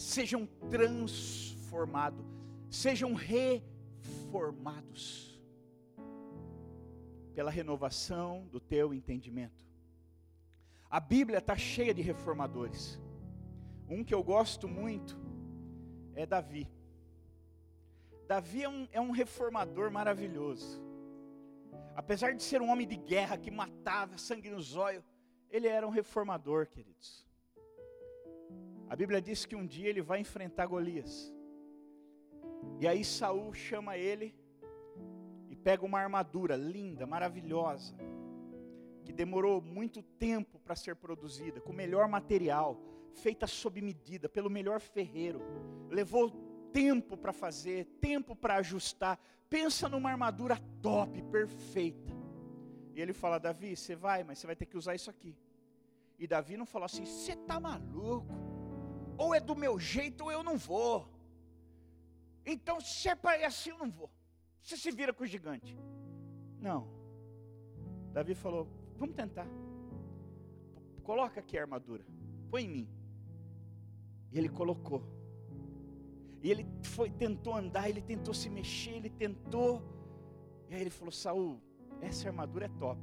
Sejam 0.00 0.46
transformados, 0.70 2.24
sejam 2.70 3.12
re 3.12 3.62
formados 4.32 5.38
pela 7.34 7.50
renovação 7.50 8.46
do 8.46 8.58
teu 8.58 8.94
entendimento. 8.94 9.62
A 10.88 10.98
Bíblia 11.00 11.36
está 11.36 11.54
cheia 11.54 11.92
de 11.92 12.00
reformadores. 12.00 12.98
Um 13.90 14.02
que 14.02 14.14
eu 14.14 14.22
gosto 14.22 14.66
muito 14.66 15.18
é 16.14 16.24
Davi. 16.24 16.66
Davi 18.26 18.62
é 18.62 18.68
um, 18.70 18.88
é 18.92 19.00
um 19.02 19.10
reformador 19.10 19.90
maravilhoso. 19.90 20.82
Apesar 21.94 22.32
de 22.32 22.42
ser 22.42 22.62
um 22.62 22.70
homem 22.70 22.88
de 22.88 22.96
guerra 22.96 23.36
que 23.36 23.50
matava 23.50 24.16
sangue 24.16 24.48
nos 24.48 24.76
olhos, 24.76 25.04
ele 25.50 25.68
era 25.68 25.86
um 25.86 25.90
reformador, 25.90 26.68
queridos. 26.68 27.28
A 28.90 28.96
Bíblia 28.96 29.22
diz 29.22 29.46
que 29.46 29.54
um 29.54 29.64
dia 29.64 29.88
ele 29.88 30.02
vai 30.02 30.18
enfrentar 30.18 30.66
Golias. 30.66 31.32
E 32.80 32.88
aí 32.88 33.04
Saul 33.04 33.54
chama 33.54 33.96
ele 33.96 34.34
e 35.48 35.54
pega 35.54 35.86
uma 35.86 36.00
armadura 36.00 36.56
linda, 36.56 37.06
maravilhosa, 37.06 37.94
que 39.04 39.12
demorou 39.12 39.62
muito 39.62 40.02
tempo 40.02 40.58
para 40.58 40.74
ser 40.74 40.96
produzida, 40.96 41.60
com 41.60 41.70
o 41.70 41.74
melhor 41.74 42.08
material, 42.08 42.82
feita 43.12 43.46
sob 43.46 43.80
medida, 43.80 44.28
pelo 44.28 44.50
melhor 44.50 44.80
ferreiro. 44.80 45.40
Levou 45.88 46.28
tempo 46.72 47.16
para 47.16 47.32
fazer, 47.32 47.84
tempo 48.00 48.34
para 48.34 48.56
ajustar. 48.56 49.20
Pensa 49.48 49.88
numa 49.88 50.10
armadura 50.10 50.58
top, 50.82 51.22
perfeita. 51.30 52.10
E 52.92 53.00
ele 53.00 53.12
fala: 53.12 53.38
Davi, 53.38 53.76
você 53.76 53.94
vai, 53.94 54.24
mas 54.24 54.40
você 54.40 54.48
vai 54.48 54.56
ter 54.56 54.66
que 54.66 54.76
usar 54.76 54.96
isso 54.96 55.10
aqui. 55.10 55.36
E 56.18 56.26
Davi 56.26 56.56
não 56.56 56.66
falou 56.66 56.86
assim: 56.86 57.04
você 57.04 57.34
está 57.34 57.60
maluco? 57.60 58.39
Ou 59.22 59.34
é 59.34 59.40
do 59.48 59.54
meu 59.54 59.78
jeito 59.78 60.24
ou 60.24 60.32
eu 60.32 60.42
não 60.42 60.56
vou. 60.56 61.06
Então, 62.52 62.80
se 62.80 63.06
é 63.06 63.14
para 63.14 63.46
assim, 63.46 63.68
eu 63.68 63.76
não 63.76 63.90
vou. 63.90 64.10
Você 64.62 64.78
se 64.78 64.90
vira 64.90 65.12
com 65.12 65.24
o 65.24 65.26
gigante. 65.26 65.76
Não. 66.58 66.88
Davi 68.14 68.34
falou: 68.34 68.66
Vamos 68.96 69.14
tentar. 69.14 69.46
Coloca 71.02 71.38
aqui 71.40 71.58
a 71.58 71.62
armadura. 71.62 72.02
Põe 72.50 72.62
em 72.64 72.68
mim. 72.68 72.88
E 74.32 74.38
ele 74.38 74.48
colocou. 74.48 75.02
E 76.42 76.50
ele 76.50 76.66
foi, 76.82 77.10
tentou 77.10 77.54
andar, 77.54 77.90
ele 77.90 78.00
tentou 78.00 78.32
se 78.32 78.48
mexer, 78.48 78.92
ele 78.92 79.10
tentou. 79.10 79.82
E 80.70 80.74
aí 80.74 80.80
ele 80.80 80.88
falou: 80.98 81.12
Saul, 81.12 81.60
essa 82.00 82.26
armadura 82.26 82.64
é 82.64 82.70
top. 82.78 83.02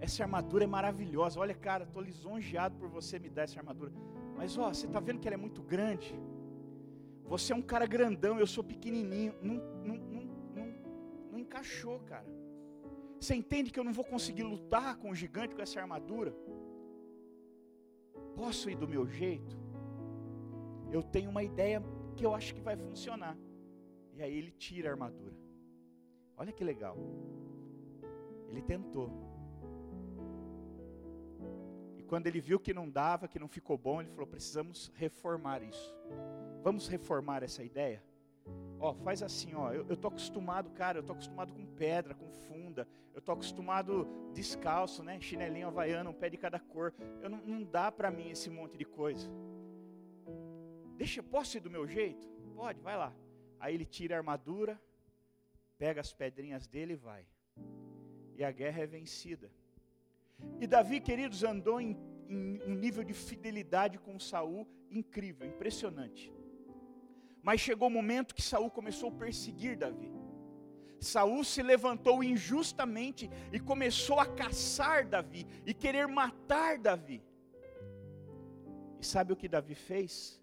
Essa 0.00 0.22
armadura 0.24 0.64
é 0.64 0.66
maravilhosa. 0.66 1.40
Olha, 1.40 1.54
cara, 1.54 1.84
estou 1.84 2.02
lisonjeado 2.02 2.76
por 2.76 2.90
você 2.90 3.18
me 3.18 3.30
dar 3.30 3.44
essa 3.44 3.58
armadura. 3.58 3.90
Mas 4.38 4.56
ó, 4.56 4.68
você 4.72 4.86
está 4.86 5.00
vendo 5.00 5.18
que 5.18 5.26
ela 5.26 5.34
é 5.34 5.44
muito 5.46 5.60
grande? 5.60 6.14
Você 7.24 7.52
é 7.52 7.56
um 7.56 7.60
cara 7.60 7.86
grandão, 7.86 8.38
eu 8.38 8.46
sou 8.46 8.62
pequenininho. 8.62 9.34
Não, 9.42 9.56
não, 9.84 9.96
não, 9.96 10.22
não, 10.54 10.66
não 11.32 11.38
encaixou, 11.40 11.98
cara. 12.00 12.26
Você 13.20 13.34
entende 13.34 13.72
que 13.72 13.80
eu 13.80 13.82
não 13.82 13.92
vou 13.92 14.04
conseguir 14.04 14.44
lutar 14.44 14.96
com 14.96 15.10
o 15.10 15.14
gigante 15.14 15.56
com 15.56 15.60
essa 15.60 15.80
armadura? 15.80 16.32
Posso 18.36 18.70
ir 18.70 18.76
do 18.76 18.86
meu 18.86 19.04
jeito? 19.08 19.58
Eu 20.92 21.02
tenho 21.02 21.30
uma 21.30 21.42
ideia 21.42 21.82
que 22.14 22.24
eu 22.24 22.32
acho 22.32 22.54
que 22.54 22.60
vai 22.60 22.76
funcionar. 22.76 23.36
E 24.14 24.22
aí 24.22 24.38
ele 24.38 24.52
tira 24.52 24.88
a 24.88 24.92
armadura. 24.92 25.34
Olha 26.36 26.52
que 26.52 26.62
legal. 26.62 26.96
Ele 28.48 28.62
tentou. 28.62 29.27
Quando 32.08 32.26
ele 32.26 32.40
viu 32.40 32.58
que 32.58 32.72
não 32.72 32.88
dava, 32.88 33.28
que 33.28 33.38
não 33.38 33.48
ficou 33.48 33.76
bom, 33.76 34.00
ele 34.00 34.10
falou: 34.10 34.26
precisamos 34.26 34.90
reformar 34.94 35.62
isso. 35.62 35.94
Vamos 36.62 36.88
reformar 36.88 37.42
essa 37.42 37.62
ideia? 37.62 38.02
Ó, 38.80 38.94
faz 38.94 39.22
assim, 39.22 39.54
ó. 39.54 39.72
Eu, 39.72 39.86
eu 39.88 39.96
tô 39.96 40.08
acostumado, 40.08 40.70
cara, 40.70 40.98
eu 40.98 41.02
tô 41.02 41.12
acostumado 41.12 41.52
com 41.52 41.66
pedra, 41.66 42.14
com 42.14 42.30
funda. 42.30 42.88
Eu 43.14 43.20
tô 43.20 43.32
acostumado 43.32 44.08
descalço, 44.32 45.02
né? 45.02 45.20
Chinelinho 45.20 45.68
havaiano, 45.68 46.10
um 46.10 46.14
pé 46.14 46.30
de 46.30 46.36
cada 46.38 46.58
cor. 46.58 46.94
Eu 47.20 47.28
não, 47.28 47.38
não 47.38 47.62
dá 47.62 47.92
para 47.92 48.10
mim 48.10 48.30
esse 48.30 48.48
monte 48.48 48.78
de 48.78 48.84
coisa. 48.84 49.28
Deixa, 50.96 51.22
posso 51.22 51.56
ir 51.56 51.60
do 51.60 51.70
meu 51.70 51.86
jeito? 51.86 52.26
Pode, 52.54 52.80
vai 52.80 52.96
lá. 52.96 53.12
Aí 53.60 53.74
ele 53.74 53.84
tira 53.84 54.14
a 54.14 54.18
armadura, 54.18 54.80
pega 55.76 56.00
as 56.00 56.12
pedrinhas 56.12 56.66
dele 56.66 56.94
e 56.94 56.96
vai. 56.96 57.26
E 58.36 58.44
a 58.44 58.50
guerra 58.50 58.82
é 58.82 58.86
vencida. 58.86 59.50
E 60.60 60.66
Davi, 60.66 61.00
queridos, 61.00 61.44
andou 61.44 61.80
em, 61.80 61.96
em 62.28 62.60
um 62.66 62.74
nível 62.74 63.04
de 63.04 63.12
fidelidade 63.12 63.98
com 63.98 64.18
Saul 64.18 64.66
incrível, 64.90 65.46
impressionante. 65.46 66.32
Mas 67.42 67.60
chegou 67.60 67.88
o 67.88 67.90
momento 67.90 68.34
que 68.34 68.42
Saul 68.42 68.70
começou 68.70 69.10
a 69.10 69.12
perseguir 69.12 69.76
Davi. 69.76 70.12
Saul 71.00 71.44
se 71.44 71.62
levantou 71.62 72.24
injustamente 72.24 73.30
e 73.52 73.60
começou 73.60 74.18
a 74.18 74.26
caçar 74.26 75.06
Davi 75.06 75.46
e 75.64 75.72
querer 75.72 76.08
matar 76.08 76.78
Davi. 76.78 77.22
E 79.00 79.06
sabe 79.06 79.32
o 79.32 79.36
que 79.36 79.48
Davi 79.48 79.74
fez? 79.74 80.42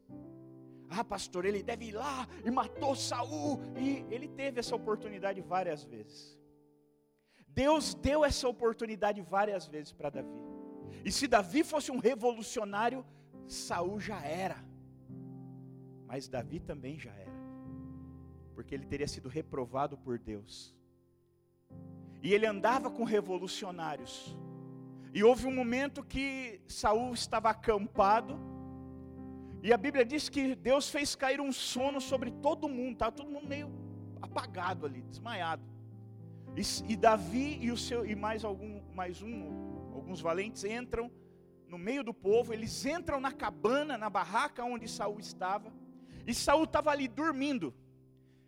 Ah, 0.89 1.03
pastor, 1.03 1.45
ele 1.45 1.61
deve 1.61 1.85
ir 1.85 1.91
lá 1.91 2.27
e 2.45 2.49
matou 2.49 2.95
Saul. 2.95 3.59
E 3.75 4.05
ele 4.09 4.29
teve 4.29 4.59
essa 4.59 4.75
oportunidade 4.75 5.41
várias 5.41 5.83
vezes. 5.83 6.35
Deus 7.55 7.95
deu 7.95 8.25
essa 8.25 8.47
oportunidade 8.50 9.21
várias 9.21 9.65
vezes 9.65 9.93
para 9.93 10.09
Davi. 10.09 10.38
E 11.05 11.12
se 11.12 11.25
Davi 11.25 11.63
fosse 11.63 11.89
um 11.89 11.97
revolucionário, 11.97 13.05
Saul 13.47 14.00
já 14.00 14.19
era. 14.21 14.57
Mas 16.05 16.27
Davi 16.27 16.59
também 16.59 17.00
já 17.00 17.13
era. 17.13 17.31
Porque 18.53 18.75
ele 18.75 18.85
teria 18.85 19.07
sido 19.07 19.29
reprovado 19.29 19.97
por 19.97 20.19
Deus. 20.19 20.75
E 22.21 22.33
ele 22.33 22.45
andava 22.45 22.91
com 22.91 23.05
revolucionários. 23.05 24.38
E 25.13 25.24
houve 25.24 25.47
um 25.47 25.55
momento 25.55 26.03
que 26.03 26.59
Saul 26.67 27.13
estava 27.13 27.50
acampado. 27.50 28.38
E 29.63 29.71
a 29.71 29.77
Bíblia 29.77 30.03
diz 30.03 30.27
que 30.27 30.55
Deus 30.55 30.89
fez 30.89 31.15
cair 31.15 31.39
um 31.39 31.53
sono 31.53 32.01
sobre 32.01 32.31
todo 32.31 32.67
mundo. 32.67 32.93
Estava 32.93 33.13
todo 33.13 33.31
mundo 33.31 33.47
meio 33.47 33.71
apagado 34.21 34.85
ali, 34.85 35.01
desmaiado. 35.03 35.75
E, 36.55 36.93
e 36.93 36.95
Davi 36.95 37.60
e 37.62 37.71
o 37.71 37.77
seu 37.77 38.06
e 38.06 38.15
mais 38.15 38.45
algum, 38.45 38.82
mais 38.93 39.21
um, 39.21 39.91
alguns 39.93 40.21
valentes 40.21 40.63
entram 40.63 41.12
no 41.67 41.77
meio 41.77 42.03
do 42.03 42.13
povo. 42.13 42.53
Eles 42.53 42.86
entram 42.86 43.19
na 43.19 43.32
cabana, 43.32 43.97
na 43.97 44.10
barraca 44.10 44.63
onde 44.63 44.88
Saul 44.88 45.19
estava. 45.19 45.73
E 46.25 46.34
Saul 46.34 46.63
estava 46.63 46.91
ali 46.91 47.08
dormindo. 47.08 47.73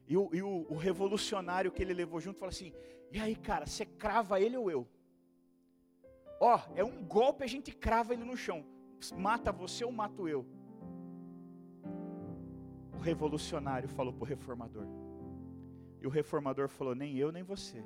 E, 0.07 0.15
o, 0.15 0.29
e 0.33 0.41
o, 0.41 0.65
o, 0.69 0.75
revolucionário 0.75 1.71
que 1.71 1.81
ele 1.81 1.93
levou 1.93 2.21
junto 2.21 2.39
falou 2.39 2.49
assim: 2.49 2.71
E 3.11 3.19
aí, 3.19 3.35
cara, 3.35 3.65
você 3.65 3.85
crava 3.85 4.39
ele 4.39 4.55
ou 4.55 4.71
eu? 4.71 4.87
Ó, 6.39 6.59
é 6.75 6.83
um 6.83 7.03
golpe, 7.03 7.43
a 7.43 7.47
gente 7.47 7.71
crava 7.71 8.13
ele 8.13 8.23
no 8.23 8.37
chão. 8.37 8.65
Mata 9.15 9.51
você 9.51 9.83
ou 9.83 9.91
mato 9.91 10.27
eu? 10.27 10.45
O 12.93 12.99
revolucionário 12.99 13.89
falou 13.89 14.13
para 14.13 14.23
o 14.23 14.27
reformador. 14.27 14.87
E 16.01 16.07
o 16.07 16.09
reformador 16.09 16.67
falou: 16.67 16.93
Nem 16.95 17.15
eu, 17.15 17.31
nem 17.31 17.43
você. 17.43 17.83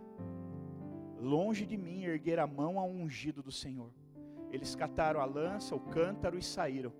Longe 1.19 1.65
de 1.65 1.77
mim 1.77 2.03
erguer 2.03 2.39
a 2.39 2.47
mão 2.47 2.79
ao 2.79 2.89
ungido 2.89 3.43
do 3.43 3.51
Senhor. 3.51 3.91
Eles 4.51 4.75
cataram 4.75 5.21
a 5.21 5.25
lança, 5.25 5.75
o 5.75 5.79
cântaro 5.79 6.37
e 6.37 6.41
saíram. 6.41 6.91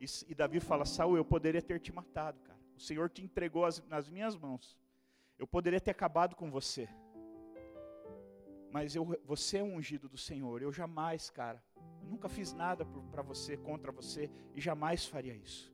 E, 0.00 0.04
e 0.28 0.34
Davi 0.34 0.60
fala: 0.60 0.84
Saul, 0.84 1.16
eu 1.16 1.24
poderia 1.24 1.62
ter 1.62 1.80
te 1.80 1.92
matado, 1.92 2.40
cara. 2.40 2.58
O 2.76 2.80
Senhor 2.80 3.08
te 3.08 3.22
entregou 3.22 3.64
as, 3.64 3.82
nas 3.88 4.08
minhas 4.08 4.36
mãos. 4.36 4.76
Eu 5.38 5.46
poderia 5.46 5.80
ter 5.80 5.90
acabado 5.90 6.36
com 6.36 6.50
você. 6.50 6.88
Mas 8.70 8.94
eu, 8.94 9.06
você 9.24 9.58
é 9.58 9.62
um 9.62 9.76
ungido 9.76 10.08
do 10.08 10.16
Senhor. 10.16 10.62
Eu 10.62 10.72
jamais, 10.72 11.30
cara, 11.30 11.62
eu 11.76 12.08
nunca 12.08 12.28
fiz 12.28 12.52
nada 12.52 12.84
para 12.84 13.22
você, 13.22 13.56
contra 13.56 13.90
você, 13.90 14.30
e 14.54 14.60
jamais 14.60 15.06
faria 15.06 15.34
isso. 15.34 15.71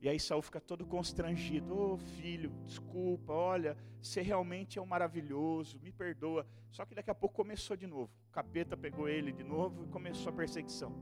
E 0.00 0.08
aí 0.08 0.18
Saul 0.18 0.40
fica 0.40 0.60
todo 0.60 0.86
constrangido. 0.86 1.76
Ô 1.76 1.92
oh, 1.92 1.98
filho, 1.98 2.50
desculpa, 2.64 3.32
olha, 3.32 3.76
você 4.00 4.22
realmente 4.22 4.78
é 4.78 4.82
um 4.82 4.86
maravilhoso, 4.86 5.78
me 5.80 5.92
perdoa. 5.92 6.46
Só 6.70 6.86
que 6.86 6.94
daqui 6.94 7.10
a 7.10 7.14
pouco 7.14 7.36
começou 7.36 7.76
de 7.76 7.86
novo. 7.86 8.10
O 8.28 8.32
capeta 8.32 8.76
pegou 8.76 9.08
ele 9.08 9.30
de 9.30 9.44
novo 9.44 9.84
e 9.84 9.88
começou 9.88 10.30
a 10.30 10.36
perseguição. 10.36 10.94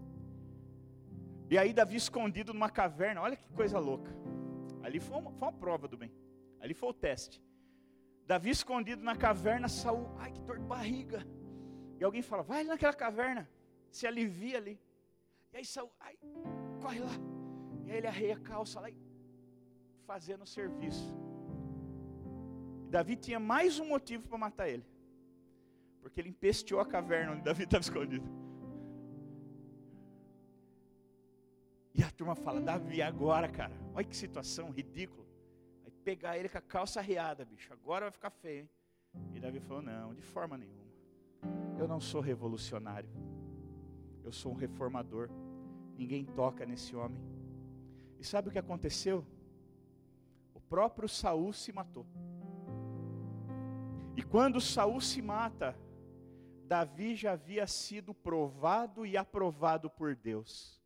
E 1.48 1.56
aí 1.56 1.72
Davi 1.72 1.96
escondido 1.96 2.52
numa 2.52 2.68
caverna, 2.68 3.22
olha 3.22 3.36
que 3.36 3.48
coisa 3.52 3.78
louca. 3.78 4.12
Ali 4.82 4.98
foi 4.98 5.16
uma, 5.16 5.30
foi 5.32 5.48
uma 5.48 5.52
prova 5.52 5.86
do 5.86 5.96
bem. 5.96 6.12
Ali 6.60 6.74
foi 6.74 6.88
o 6.88 6.94
teste. 6.94 7.42
Davi 8.26 8.50
escondido 8.50 9.02
na 9.02 9.14
caverna, 9.14 9.68
Saul, 9.68 10.10
ai 10.18 10.32
que 10.32 10.40
dor 10.40 10.58
de 10.58 10.64
barriga. 10.64 11.24
E 11.98 12.04
alguém 12.04 12.20
fala, 12.20 12.42
vai 12.42 12.64
naquela 12.64 12.92
caverna, 12.92 13.48
se 13.90 14.06
alivia 14.06 14.58
ali. 14.58 14.78
E 15.52 15.56
aí 15.56 15.64
Saul, 15.64 15.90
ai, 16.00 16.18
corre 16.80 17.00
lá. 17.00 17.27
E 17.88 17.90
aí 17.90 17.96
ele 17.96 18.06
arreia 18.06 18.34
a 18.34 18.38
calça 18.38 18.80
lá 18.80 18.90
e 18.90 18.96
fazendo 20.06 20.42
o 20.42 20.46
serviço. 20.46 21.10
Davi 22.90 23.16
tinha 23.16 23.40
mais 23.40 23.78
um 23.78 23.86
motivo 23.86 24.28
para 24.28 24.36
matar 24.36 24.68
ele. 24.68 24.84
Porque 26.02 26.20
ele 26.20 26.28
empesteou 26.28 26.82
a 26.82 26.86
caverna 26.86 27.32
onde 27.32 27.42
Davi 27.42 27.64
estava 27.64 27.80
escondido. 27.80 28.28
E 31.94 32.02
a 32.02 32.10
turma 32.10 32.34
fala: 32.34 32.60
Davi, 32.60 33.00
agora, 33.00 33.48
cara, 33.48 33.72
olha 33.94 34.04
que 34.04 34.14
situação 34.14 34.70
ridícula. 34.70 35.26
Aí 35.86 35.90
pegar 36.04 36.36
ele 36.36 36.50
com 36.50 36.58
a 36.58 36.60
calça 36.60 37.00
arreada, 37.00 37.46
bicho, 37.46 37.72
agora 37.72 38.04
vai 38.04 38.12
ficar 38.12 38.30
feio, 38.30 38.60
hein? 38.60 38.70
E 39.32 39.40
Davi 39.40 39.60
falou: 39.60 39.82
Não, 39.82 40.14
de 40.14 40.22
forma 40.22 40.58
nenhuma. 40.58 40.92
Eu 41.78 41.88
não 41.88 42.00
sou 42.00 42.20
revolucionário. 42.20 43.08
Eu 44.22 44.30
sou 44.30 44.52
um 44.52 44.56
reformador. 44.56 45.30
Ninguém 45.96 46.26
toca 46.26 46.66
nesse 46.66 46.94
homem. 46.94 47.37
E 48.18 48.24
sabe 48.24 48.48
o 48.48 48.52
que 48.52 48.58
aconteceu? 48.58 49.24
O 50.52 50.60
próprio 50.60 51.08
Saul 51.08 51.52
se 51.52 51.72
matou. 51.72 52.06
E 54.16 54.22
quando 54.22 54.60
Saul 54.60 55.00
se 55.00 55.22
mata, 55.22 55.76
Davi 56.66 57.14
já 57.14 57.32
havia 57.32 57.66
sido 57.66 58.12
provado 58.12 59.06
e 59.06 59.16
aprovado 59.16 59.88
por 59.88 60.14
Deus. 60.16 60.82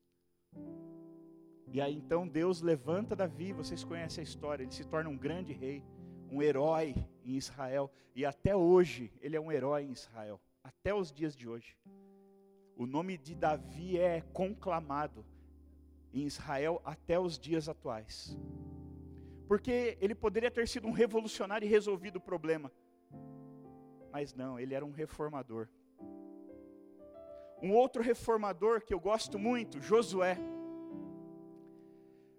E 1.66 1.80
aí 1.80 1.94
então 1.94 2.28
Deus 2.28 2.60
levanta 2.60 3.16
Davi, 3.16 3.52
vocês 3.52 3.82
conhecem 3.82 4.20
a 4.20 4.24
história, 4.24 4.62
ele 4.62 4.70
se 4.70 4.84
torna 4.84 5.08
um 5.08 5.16
grande 5.16 5.54
rei, 5.54 5.82
um 6.30 6.42
herói 6.42 6.94
em 7.24 7.34
Israel, 7.34 7.90
e 8.14 8.26
até 8.26 8.54
hoje 8.54 9.10
ele 9.22 9.36
é 9.36 9.40
um 9.40 9.50
herói 9.50 9.84
em 9.84 9.92
Israel, 9.92 10.38
até 10.62 10.94
os 10.94 11.10
dias 11.10 11.34
de 11.34 11.48
hoje. 11.48 11.76
O 12.76 12.86
nome 12.86 13.16
de 13.16 13.34
Davi 13.34 13.98
é 13.98 14.20
conclamado 14.32 15.24
em 16.12 16.24
Israel 16.24 16.80
até 16.84 17.18
os 17.18 17.38
dias 17.38 17.68
atuais. 17.68 18.36
Porque 19.48 19.98
ele 20.00 20.14
poderia 20.14 20.50
ter 20.50 20.66
sido 20.68 20.86
um 20.86 20.92
revolucionário 20.92 21.66
e 21.66 21.68
resolvido 21.68 22.16
o 22.16 22.20
problema. 22.20 22.72
Mas 24.10 24.34
não, 24.34 24.58
ele 24.58 24.74
era 24.74 24.84
um 24.84 24.90
reformador. 24.90 25.68
Um 27.62 27.72
outro 27.72 28.02
reformador 28.02 28.82
que 28.84 28.92
eu 28.92 29.00
gosto 29.00 29.38
muito, 29.38 29.80
Josué. 29.80 30.36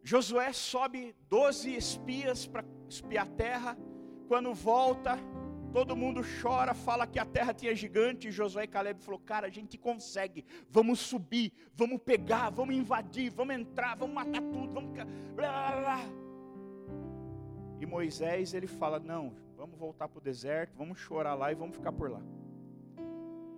Josué 0.04 0.52
sobe 0.52 1.16
12 1.30 1.76
espias 1.76 2.46
para 2.46 2.66
espiar 2.90 3.26
a 3.26 3.30
terra. 3.30 3.78
Quando 4.28 4.54
volta, 4.54 5.18
todo 5.74 5.96
mundo 5.96 6.22
chora, 6.40 6.74
fala 6.76 7.08
que 7.08 7.18
a 7.18 7.26
terra 7.26 7.54
tinha 7.54 7.76
gigante. 7.76 8.28
E 8.28 8.32
Josué 8.32 8.66
e 8.66 8.68
Caleb 8.68 9.02
falou: 9.04 9.20
Cara, 9.20 9.48
a 9.48 9.50
gente 9.50 9.78
consegue. 9.78 10.46
Vamos 10.70 11.00
subir, 11.00 11.52
vamos 11.74 12.00
pegar, 12.00 12.52
vamos 12.52 12.76
invadir, 12.76 13.32
vamos 13.32 13.56
entrar, 13.56 13.98
vamos 13.98 14.14
matar 14.14 14.42
tudo, 14.42 14.72
vamos. 14.72 14.94
Blá, 14.94 15.72
blá, 15.72 15.82
blá. 15.82 16.00
E 17.82 17.86
Moisés 17.86 18.54
ele 18.54 18.68
fala: 18.68 19.00
Não, 19.00 19.34
vamos 19.58 19.78
voltar 19.78 20.08
para 20.08 20.20
o 20.20 20.22
deserto, 20.22 20.78
vamos 20.78 21.00
chorar 21.00 21.34
lá 21.34 21.52
e 21.52 21.56
vamos 21.56 21.76
ficar 21.76 21.92
por 21.92 22.12
lá. 22.12 22.22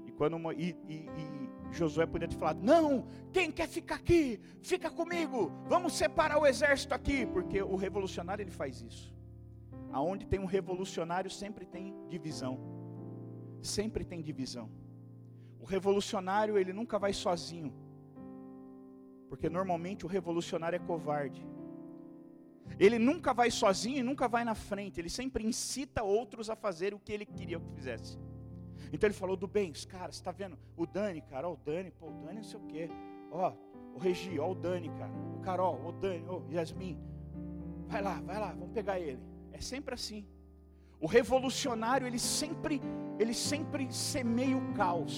E, 0.06 0.12
quando, 0.12 0.54
e, 0.54 0.76
e, 0.88 0.94
e 0.94 1.74
Josué 1.74 2.06
podia 2.06 2.30
ter 2.30 2.38
falado: 2.38 2.64
Não, 2.64 3.08
quem 3.34 3.52
quer 3.52 3.68
ficar 3.68 3.96
aqui? 3.96 4.40
Fica 4.62 4.90
comigo, 4.90 5.52
vamos 5.68 5.94
separar 5.94 6.40
o 6.40 6.48
exército 6.48 6.94
aqui, 6.94 7.26
porque 7.26 7.62
o 7.62 7.76
revolucionário 7.76 8.42
ele 8.42 8.52
faz 8.52 8.82
isso. 8.82 9.15
Aonde 9.98 10.26
tem 10.26 10.42
um 10.42 10.52
revolucionário 10.58 11.32
sempre 11.32 11.66
tem 11.66 11.96
divisão. 12.10 12.54
Sempre 13.62 14.04
tem 14.04 14.22
divisão. 14.22 14.70
O 15.58 15.64
revolucionário 15.64 16.58
ele 16.58 16.74
nunca 16.74 17.00
vai 17.00 17.14
sozinho. 17.14 17.74
Porque 19.30 19.50
normalmente 19.50 20.06
o 20.06 20.10
revolucionário 20.10 20.76
é 20.76 20.80
covarde. 20.80 21.48
Ele 22.78 23.00
nunca 23.00 23.34
vai 23.34 23.50
sozinho 23.50 24.00
e 24.00 24.04
nunca 24.04 24.28
vai 24.28 24.44
na 24.44 24.54
frente. 24.54 25.00
Ele 25.00 25.10
sempre 25.10 25.46
incita 25.46 26.04
outros 26.04 26.50
a 26.50 26.58
fazer 26.58 26.94
o 26.94 27.00
que 27.00 27.14
ele 27.14 27.26
queria 27.26 27.58
que 27.58 27.72
fizesse. 27.72 28.20
Então 28.92 29.08
ele 29.08 29.14
falou 29.14 29.38
do 29.38 29.48
bem, 29.48 29.72
os 29.72 29.86
caras, 29.86 30.16
está 30.16 30.34
vendo? 30.34 30.60
O 30.76 30.86
Dani, 30.86 31.22
cara, 31.22 31.48
o 31.48 31.56
Dani, 31.56 31.92
pô, 31.92 32.08
o 32.08 32.18
Dani 32.26 32.36
não 32.36 32.44
sei 32.44 32.60
o 32.60 32.64
quê. 32.68 32.90
Ó, 33.32 33.54
o 33.94 33.98
Regi, 33.98 34.38
ó, 34.40 34.52
o 34.52 34.56
Dani, 34.56 34.90
cara. 34.90 35.14
O 35.38 35.40
Carol, 35.40 35.80
o 35.88 35.94
Dani, 35.94 36.26
o 36.28 36.44
Yasmin. 36.52 37.00
Vai 37.88 38.02
lá, 38.02 38.20
vai 38.20 38.38
lá, 38.38 38.52
vamos 38.52 38.74
pegar 38.74 39.00
ele. 39.00 39.35
É 39.58 39.62
sempre 39.72 39.94
assim. 40.00 40.22
O 41.06 41.08
revolucionário, 41.18 42.06
ele 42.10 42.20
sempre, 42.20 42.82
ele 43.22 43.34
sempre 43.34 43.84
semeia 43.92 44.58
o 44.58 44.74
caos. 44.74 45.18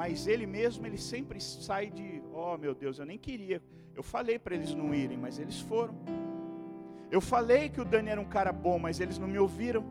Mas 0.00 0.26
ele 0.26 0.46
mesmo, 0.58 0.86
ele 0.86 1.00
sempre 1.12 1.38
sai 1.40 1.86
de, 1.90 2.22
oh 2.32 2.56
meu 2.56 2.74
Deus, 2.74 2.98
eu 2.98 3.06
nem 3.12 3.18
queria. 3.18 3.58
Eu 3.94 4.02
falei 4.02 4.38
para 4.38 4.54
eles 4.54 4.72
não 4.80 4.94
irem, 4.94 5.18
mas 5.24 5.38
eles 5.38 5.60
foram. 5.60 5.94
Eu 7.10 7.20
falei 7.20 7.68
que 7.68 7.80
o 7.80 7.84
Dani 7.84 8.08
era 8.14 8.20
um 8.20 8.30
cara 8.36 8.52
bom, 8.66 8.78
mas 8.78 9.00
eles 9.00 9.18
não 9.22 9.28
me 9.28 9.38
ouviram. 9.38 9.84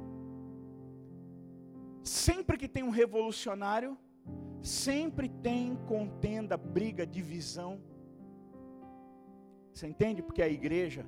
Sempre 2.03 2.57
que 2.57 2.67
tem 2.67 2.83
um 2.89 2.89
revolucionário, 2.89 3.95
sempre 4.59 5.29
tem 5.29 5.75
contenda, 5.93 6.57
briga, 6.57 7.05
divisão. 7.05 7.79
Você 9.71 9.85
entende? 9.87 10.23
Porque 10.23 10.41
a 10.41 10.49
igreja, 10.49 11.05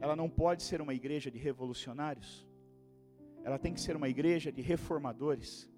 ela 0.00 0.16
não 0.16 0.28
pode 0.28 0.62
ser 0.62 0.80
uma 0.80 0.94
igreja 0.94 1.30
de 1.30 1.38
revolucionários, 1.38 2.46
ela 3.44 3.58
tem 3.58 3.72
que 3.72 3.80
ser 3.80 3.96
uma 3.96 4.08
igreja 4.08 4.50
de 4.50 4.60
reformadores. 4.60 5.68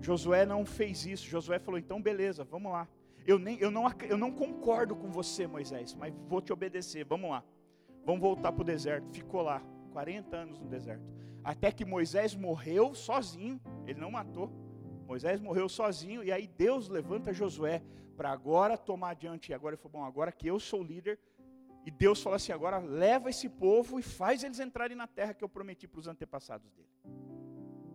Josué 0.00 0.44
não 0.44 0.64
fez 0.64 1.06
isso. 1.06 1.26
Josué 1.26 1.58
falou: 1.58 1.78
então 1.78 2.00
beleza, 2.00 2.44
vamos 2.44 2.72
lá. 2.72 2.88
Eu, 3.26 3.38
nem, 3.38 3.58
eu, 3.58 3.70
não, 3.70 3.84
eu 4.08 4.16
não 4.16 4.30
concordo 4.30 4.94
com 4.94 5.10
você, 5.10 5.46
Moisés, 5.46 5.94
mas 5.94 6.14
vou 6.28 6.40
te 6.40 6.52
obedecer, 6.52 7.04
vamos 7.04 7.30
lá. 7.30 7.42
Vamos 8.04 8.20
voltar 8.20 8.52
para 8.52 8.62
o 8.62 8.64
deserto. 8.64 9.08
Ficou 9.10 9.42
lá, 9.42 9.60
40 9.90 10.36
anos 10.36 10.60
no 10.60 10.68
deserto. 10.68 11.04
Até 11.42 11.72
que 11.72 11.84
Moisés 11.84 12.36
morreu 12.36 12.94
sozinho, 12.94 13.60
ele 13.84 14.00
não 14.00 14.10
matou. 14.10 14.50
Moisés 15.06 15.40
morreu 15.40 15.68
sozinho, 15.68 16.22
e 16.22 16.30
aí 16.30 16.46
Deus 16.46 16.88
levanta 16.88 17.32
Josué 17.32 17.82
para 18.16 18.30
agora 18.30 18.76
tomar 18.78 19.10
adiante. 19.10 19.50
E 19.50 19.54
agora 19.54 19.74
ele 19.74 19.82
falou: 19.82 20.00
bom, 20.00 20.04
agora 20.04 20.30
que 20.30 20.46
eu 20.46 20.60
sou 20.60 20.82
líder, 20.82 21.18
e 21.86 21.90
Deus 21.92 22.20
falou 22.20 22.34
assim: 22.34 22.50
agora 22.50 22.78
leva 22.78 23.30
esse 23.30 23.48
povo 23.48 24.00
e 24.00 24.02
faz 24.02 24.42
eles 24.42 24.58
entrarem 24.58 24.96
na 24.96 25.06
terra 25.06 25.32
que 25.32 25.44
eu 25.44 25.48
prometi 25.48 25.86
para 25.86 26.00
os 26.00 26.08
antepassados 26.08 26.72
dele. 26.72 26.88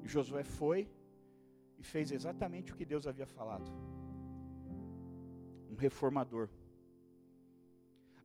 E 0.01 0.07
Josué 0.07 0.45
foi 0.45 0.89
e 1.77 1.83
fez 1.83 2.09
exatamente 2.09 2.71
o 2.71 2.75
que 2.77 2.85
Deus 2.85 3.05
havia 3.05 3.27
falado. 3.27 3.69
Um 5.69 5.75
reformador. 5.75 6.47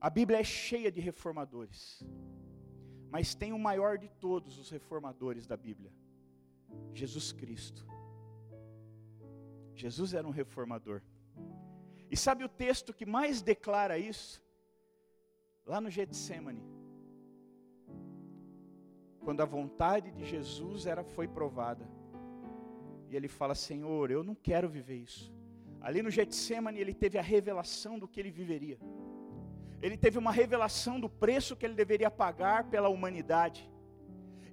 A 0.01 0.09
Bíblia 0.09 0.39
é 0.39 0.45
cheia 0.45 0.93
de 0.93 1.01
reformadores, 1.01 2.01
mas 3.11 3.35
tem 3.35 3.53
o 3.53 3.59
maior 3.59 3.99
de 3.99 4.09
todos 4.09 4.61
os 4.61 4.71
reformadores 4.71 5.49
da 5.49 5.57
Bíblia: 5.57 5.93
Jesus 6.95 7.33
Cristo. 7.33 7.85
Jesus 9.75 10.15
era 10.15 10.27
um 10.27 10.31
reformador. 10.31 11.03
E 12.09 12.17
sabe 12.17 12.45
o 12.45 12.49
texto 12.49 12.95
que 12.95 13.05
mais 13.05 13.43
declara 13.43 13.99
isso? 13.99 14.46
Lá 15.67 15.81
no 15.81 15.91
Getsemane. 15.91 16.65
Quando 19.21 19.41
a 19.41 19.45
vontade 19.45 20.13
de 20.13 20.25
Jesus 20.25 20.87
era 20.87 21.03
foi 21.03 21.27
provada. 21.27 21.85
E 23.11 23.17
ele 23.17 23.29
fala: 23.29 23.55
"Senhor, 23.55 24.11
eu 24.11 24.23
não 24.23 24.35
quero 24.35 24.69
viver 24.69 24.97
isso". 24.97 25.33
Ali 25.81 26.03
no 26.03 26.11
Getsemane 26.11 26.81
ele 26.81 26.95
teve 26.95 27.19
a 27.19 27.23
revelação 27.23 27.99
do 27.99 28.09
que 28.09 28.21
ele 28.21 28.31
viveria. 28.31 28.79
Ele 29.83 29.97
teve 29.97 30.19
uma 30.19 30.33
revelação 30.33 30.99
do 30.99 31.09
preço 31.09 31.57
que 31.57 31.67
ele 31.67 31.75
deveria 31.75 32.11
pagar 32.11 32.65
pela 32.71 32.89
humanidade. 32.89 33.71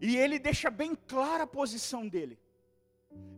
E 0.02 0.17
ele 0.17 0.38
deixa 0.38 0.69
bem 0.69 0.95
clara 0.95 1.43
a 1.43 1.47
posição 1.47 2.08
dele. 2.08 2.38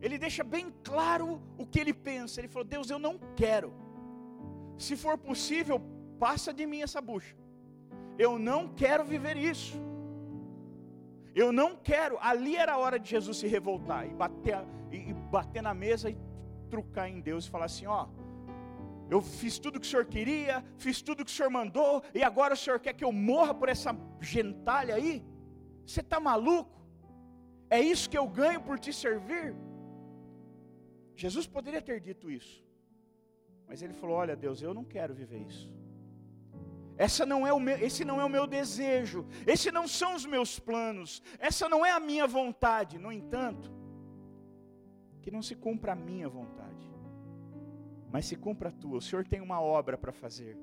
Ele 0.00 0.18
deixa 0.18 0.42
bem 0.42 0.72
claro 0.82 1.40
o 1.56 1.66
que 1.66 1.78
ele 1.78 1.92
pensa. 1.92 2.40
Ele 2.40 2.48
falou: 2.48 2.66
Deus, 2.66 2.90
eu 2.90 2.98
não 2.98 3.18
quero. 3.34 3.72
Se 4.78 4.96
for 4.96 5.16
possível, 5.16 5.80
passa 6.18 6.52
de 6.52 6.66
mim 6.66 6.80
essa 6.82 7.00
bucha. 7.00 7.36
Eu 8.18 8.38
não 8.38 8.68
quero 8.68 9.04
viver 9.04 9.36
isso. 9.36 9.76
Eu 11.34 11.52
não 11.52 11.76
quero. 11.76 12.18
Ali 12.20 12.56
era 12.56 12.72
a 12.74 12.78
hora 12.78 12.98
de 12.98 13.10
Jesus 13.10 13.36
se 13.38 13.46
revoltar 13.46 14.06
e 14.06 14.14
bater, 14.14 14.56
e 14.90 15.12
bater 15.12 15.62
na 15.62 15.74
mesa 15.74 16.08
e 16.10 16.16
trucar 16.70 17.08
em 17.08 17.20
Deus 17.20 17.46
e 17.46 17.50
falar 17.50 17.66
assim: 17.66 17.86
ó, 17.86 18.08
eu 19.10 19.20
fiz 19.20 19.58
tudo 19.58 19.76
o 19.76 19.80
que 19.80 19.86
o 19.86 19.90
senhor 19.90 20.06
queria, 20.06 20.64
fiz 20.78 21.02
tudo 21.02 21.20
o 21.20 21.24
que 21.24 21.30
o 21.30 21.34
senhor 21.34 21.50
mandou, 21.50 22.02
e 22.14 22.22
agora 22.22 22.54
o 22.54 22.56
senhor 22.56 22.80
quer 22.80 22.94
que 22.94 23.04
eu 23.04 23.12
morra 23.12 23.54
por 23.54 23.68
essa 23.68 23.96
gentalha 24.20 24.94
aí? 24.94 25.24
Você 25.86 26.00
está 26.00 26.18
maluco? 26.18 26.74
É 27.68 27.80
isso 27.80 28.08
que 28.08 28.18
eu 28.18 28.26
ganho 28.26 28.60
por 28.62 28.78
te 28.78 28.92
servir? 28.92 29.54
Jesus 31.14 31.46
poderia 31.46 31.82
ter 31.82 32.00
dito 32.00 32.30
isso, 32.30 32.64
mas 33.68 33.82
ele 33.82 33.92
falou: 33.92 34.16
Olha, 34.16 34.34
Deus, 34.34 34.62
eu 34.62 34.72
não 34.72 34.84
quero 34.84 35.14
viver 35.14 35.42
isso. 35.42 35.70
Essa 36.98 37.26
não 37.26 37.46
é 37.46 37.52
o 37.52 37.60
meu, 37.60 37.76
esse 37.78 38.04
não 38.04 38.20
é 38.20 38.24
o 38.24 38.28
meu 38.28 38.46
desejo, 38.46 39.26
esses 39.46 39.72
não 39.72 39.86
são 39.86 40.14
os 40.14 40.24
meus 40.24 40.58
planos, 40.58 41.22
essa 41.38 41.68
não 41.68 41.84
é 41.84 41.90
a 41.90 42.00
minha 42.00 42.26
vontade. 42.26 42.98
No 42.98 43.12
entanto, 43.12 43.70
que 45.20 45.30
não 45.30 45.42
se 45.42 45.54
cumpra 45.54 45.92
a 45.92 45.96
minha 45.96 46.28
vontade, 46.28 46.88
mas 48.10 48.26
se 48.26 48.36
cumpra 48.36 48.70
a 48.70 48.72
tua. 48.72 48.98
O 48.98 49.02
Senhor 49.02 49.26
tem 49.26 49.40
uma 49.40 49.60
obra 49.60 49.98
para 49.98 50.12
fazer. 50.12 50.56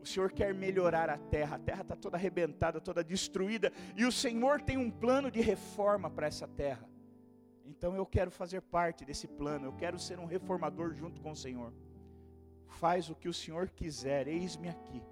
O 0.00 0.06
Senhor 0.06 0.30
quer 0.30 0.54
melhorar 0.54 1.10
a 1.10 1.18
terra, 1.18 1.56
a 1.56 1.58
terra 1.58 1.82
está 1.82 1.96
toda 1.96 2.16
arrebentada, 2.16 2.80
toda 2.80 3.02
destruída, 3.02 3.72
e 3.96 4.04
o 4.04 4.12
Senhor 4.12 4.62
tem 4.62 4.76
um 4.76 4.88
plano 4.88 5.32
de 5.32 5.40
reforma 5.40 6.08
para 6.08 6.28
essa 6.28 6.46
terra. 6.46 6.88
Então 7.64 7.96
eu 7.96 8.06
quero 8.06 8.30
fazer 8.30 8.62
parte 8.62 9.04
desse 9.04 9.26
plano, 9.26 9.66
eu 9.66 9.72
quero 9.72 9.98
ser 9.98 10.20
um 10.20 10.26
reformador 10.26 10.94
junto 10.94 11.20
com 11.20 11.32
o 11.32 11.36
Senhor. 11.36 11.72
Faz 12.68 13.10
o 13.10 13.16
que 13.16 13.28
o 13.28 13.34
Senhor 13.34 13.68
quiser, 13.70 14.28
eis-me 14.28 14.68
aqui. 14.68 15.02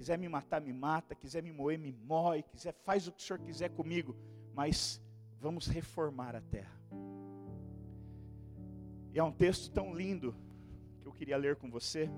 Quiser 0.00 0.16
me 0.16 0.30
matar, 0.30 0.62
me 0.62 0.72
mata. 0.72 1.14
Quiser 1.14 1.42
me 1.42 1.52
moer, 1.52 1.78
me 1.78 1.92
moe. 1.92 2.42
Quiser, 2.42 2.72
faz 2.72 3.06
o 3.06 3.12
que 3.12 3.20
o 3.20 3.22
Senhor 3.22 3.38
quiser 3.38 3.68
comigo. 3.68 4.16
Mas 4.54 4.98
vamos 5.38 5.66
reformar 5.66 6.34
a 6.34 6.40
terra. 6.40 6.74
E 9.12 9.18
é 9.18 9.22
um 9.22 9.30
texto 9.30 9.70
tão 9.70 9.92
lindo 9.92 10.34
que 11.02 11.06
eu 11.06 11.12
queria 11.12 11.36
ler 11.36 11.56
com 11.56 11.70
você. 11.70 12.08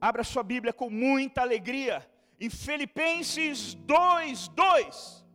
Abra 0.00 0.24
sua 0.24 0.42
Bíblia 0.42 0.72
com 0.72 0.88
muita 0.88 1.42
alegria 1.42 2.10
em 2.40 2.48
Filipenses 2.48 3.74
2, 3.74 4.48
2. 4.48 5.25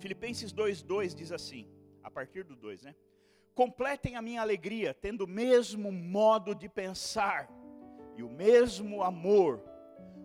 Filipenses 0.00 0.52
2,2 0.52 1.14
diz 1.14 1.30
assim, 1.30 1.68
a 2.02 2.10
partir 2.10 2.42
do 2.42 2.56
2, 2.56 2.82
né? 2.82 2.94
Completem 3.54 4.16
a 4.16 4.22
minha 4.22 4.40
alegria, 4.40 4.94
tendo 4.94 5.24
o 5.24 5.28
mesmo 5.28 5.92
modo 5.92 6.54
de 6.54 6.68
pensar 6.68 7.50
e 8.16 8.22
o 8.22 8.30
mesmo 8.30 9.02
amor, 9.02 9.62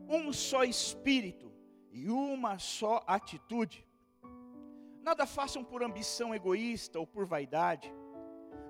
um 0.07 0.31
só 0.31 0.63
espírito 0.63 1.51
e 1.91 2.09
uma 2.09 2.57
só 2.57 3.03
atitude. 3.05 3.85
Nada 5.01 5.25
façam 5.25 5.63
por 5.63 5.83
ambição 5.83 6.33
egoísta 6.33 6.97
ou 6.97 7.05
por 7.05 7.25
vaidade, 7.25 7.93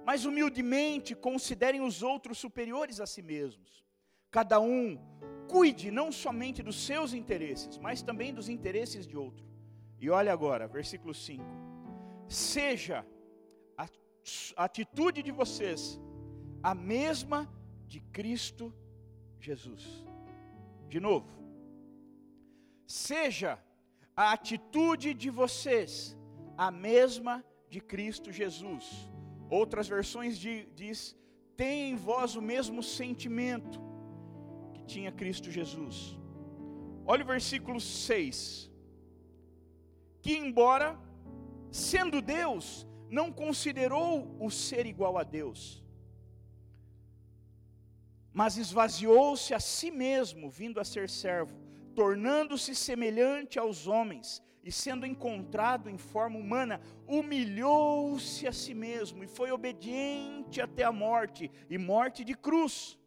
mas 0.03 0.25
humildemente 0.25 1.15
considerem 1.15 1.81
os 1.81 2.01
outros 2.01 2.39
superiores 2.39 2.99
a 2.99 3.05
si 3.05 3.21
mesmos. 3.21 3.85
Cada 4.31 4.59
um 4.59 4.99
cuide 5.47 5.91
não 5.91 6.11
somente 6.11 6.63
dos 6.63 6.83
seus 6.83 7.13
interesses, 7.13 7.77
mas 7.77 8.01
também 8.01 8.33
dos 8.33 8.49
interesses 8.49 9.05
de 9.05 9.15
outro. 9.15 9.54
E 9.99 10.09
olha 10.09 10.31
agora, 10.31 10.67
versículo 10.67 11.13
5: 11.13 11.43
Seja 12.27 13.05
a 13.77 13.87
atitude 14.65 15.21
de 15.21 15.31
vocês 15.31 15.99
a 16.61 16.73
mesma 16.73 17.49
de 17.87 17.99
Cristo 17.99 18.73
Jesus. 19.39 19.83
De 20.87 20.99
novo, 20.99 21.29
seja 22.85 23.59
a 24.15 24.31
atitude 24.31 25.13
de 25.13 25.29
vocês 25.29 26.17
a 26.57 26.71
mesma 26.71 27.43
de 27.69 27.79
Cristo 27.81 28.31
Jesus. 28.31 28.85
Outras 29.49 29.87
versões 29.87 30.37
de, 30.37 30.65
diz: 30.75 31.15
tem 31.55 31.91
em 31.91 31.95
vós 31.95 32.35
o 32.35 32.41
mesmo 32.41 32.81
sentimento 32.83 33.79
que 34.73 34.83
tinha 34.83 35.11
Cristo 35.11 35.51
Jesus. 35.51 36.17
Olha 37.05 37.23
o 37.23 37.27
versículo 37.27 37.79
6. 37.79 38.71
Que 40.25 40.35
embora 40.35 40.99
sendo 41.69 42.19
Deus, 42.19 42.87
não 43.11 43.31
considerou 43.31 44.35
o 44.39 44.49
ser 44.49 44.87
igual 44.87 45.19
a 45.19 45.23
Deus, 45.23 45.85
mas 48.33 48.57
esvaziou-se 48.57 49.53
a 49.53 49.59
si 49.59 49.91
mesmo, 49.91 50.49
vindo 50.49 50.79
a 50.79 50.83
ser 50.83 51.11
servo, 51.11 51.55
tornando-se 51.93 52.73
semelhante 52.73 53.59
aos 53.59 53.85
homens, 53.85 54.41
e 54.63 54.71
sendo 54.71 55.05
encontrado 55.05 55.91
em 55.91 55.97
forma 55.99 56.39
humana, 56.39 56.81
humilhou-se 57.07 58.47
a 58.47 58.51
si 58.51 58.73
mesmo 58.73 59.23
e 59.23 59.27
foi 59.27 59.51
obediente 59.51 60.59
até 60.59 60.83
a 60.83 60.91
morte 60.91 61.51
e 61.69 61.77
morte 61.77 62.23
de 62.23 62.33
cruz. 62.33 62.97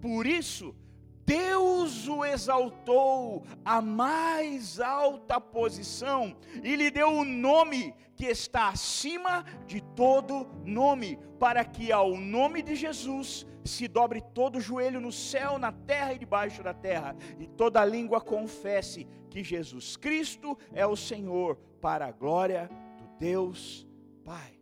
Por 0.00 0.28
isso, 0.28 0.76
Deus 1.24 2.08
o 2.08 2.24
exaltou 2.24 3.44
à 3.64 3.80
mais 3.80 4.80
alta 4.80 5.40
posição 5.40 6.36
e 6.62 6.74
lhe 6.76 6.90
deu 6.90 7.08
o 7.08 7.24
nome 7.24 7.94
que 8.16 8.26
está 8.26 8.68
acima 8.68 9.44
de 9.66 9.80
todo 9.80 10.46
nome, 10.64 11.18
para 11.38 11.64
que 11.64 11.90
ao 11.90 12.16
nome 12.16 12.62
de 12.62 12.74
Jesus 12.74 13.46
se 13.64 13.86
dobre 13.88 14.20
todo 14.20 14.60
joelho 14.60 15.00
no 15.00 15.12
céu, 15.12 15.58
na 15.58 15.72
terra 15.72 16.12
e 16.12 16.18
debaixo 16.18 16.62
da 16.62 16.74
terra, 16.74 17.16
e 17.38 17.46
toda 17.46 17.84
língua 17.84 18.20
confesse 18.20 19.06
que 19.30 19.42
Jesus 19.42 19.96
Cristo 19.96 20.58
é 20.72 20.86
o 20.86 20.96
Senhor, 20.96 21.56
para 21.80 22.06
a 22.06 22.12
glória 22.12 22.70
do 22.96 23.18
Deus 23.18 23.86
Pai. 24.24 24.61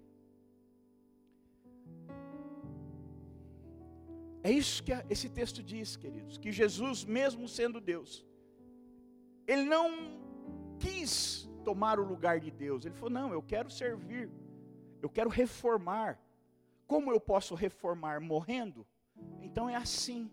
É 4.43 4.51
isso 4.51 4.83
que 4.83 4.93
esse 5.09 5.29
texto 5.29 5.63
diz, 5.63 5.97
queridos, 5.97 6.39
que 6.39 6.51
Jesus, 6.51 7.05
mesmo 7.05 7.47
sendo 7.47 7.81
Deus, 7.81 8.25
ele 9.47 9.65
não 9.65 10.19
quis 10.79 11.49
tomar 11.65 12.01
o 12.01 12.05
lugar 12.05 12.41
de 12.41 12.51
Deus. 12.51 12.85
Ele 12.85 12.95
falou: 12.95 13.11
"Não, 13.11 13.33
eu 13.33 13.43
quero 13.43 13.71
servir. 13.71 14.31
Eu 15.03 15.09
quero 15.09 15.29
reformar. 15.29 16.19
Como 16.87 17.13
eu 17.13 17.21
posso 17.21 17.55
reformar 17.55 18.21
morrendo? 18.21 18.87
Então 19.41 19.69
é 19.69 19.77
assim. 19.77 20.31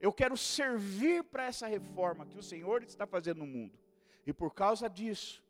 Eu 0.00 0.12
quero 0.12 0.36
servir 0.36 1.24
para 1.24 1.46
essa 1.46 1.66
reforma 1.66 2.26
que 2.26 2.38
o 2.38 2.42
Senhor 2.42 2.82
está 2.82 3.06
fazendo 3.06 3.38
no 3.38 3.46
mundo. 3.46 3.78
E 4.26 4.32
por 4.32 4.52
causa 4.52 4.88
disso, 4.88 5.42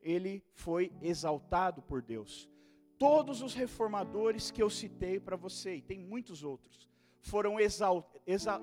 ele 0.00 0.44
foi 0.52 0.92
exaltado 1.02 1.82
por 1.82 2.00
Deus. 2.00 2.48
Todos 2.96 3.42
os 3.42 3.54
reformadores 3.54 4.50
que 4.50 4.62
eu 4.62 4.70
citei 4.70 5.18
para 5.18 5.36
você, 5.36 5.76
e 5.76 5.82
tem 5.82 5.98
muitos 5.98 6.42
outros, 6.42 6.87
foram 7.20 7.56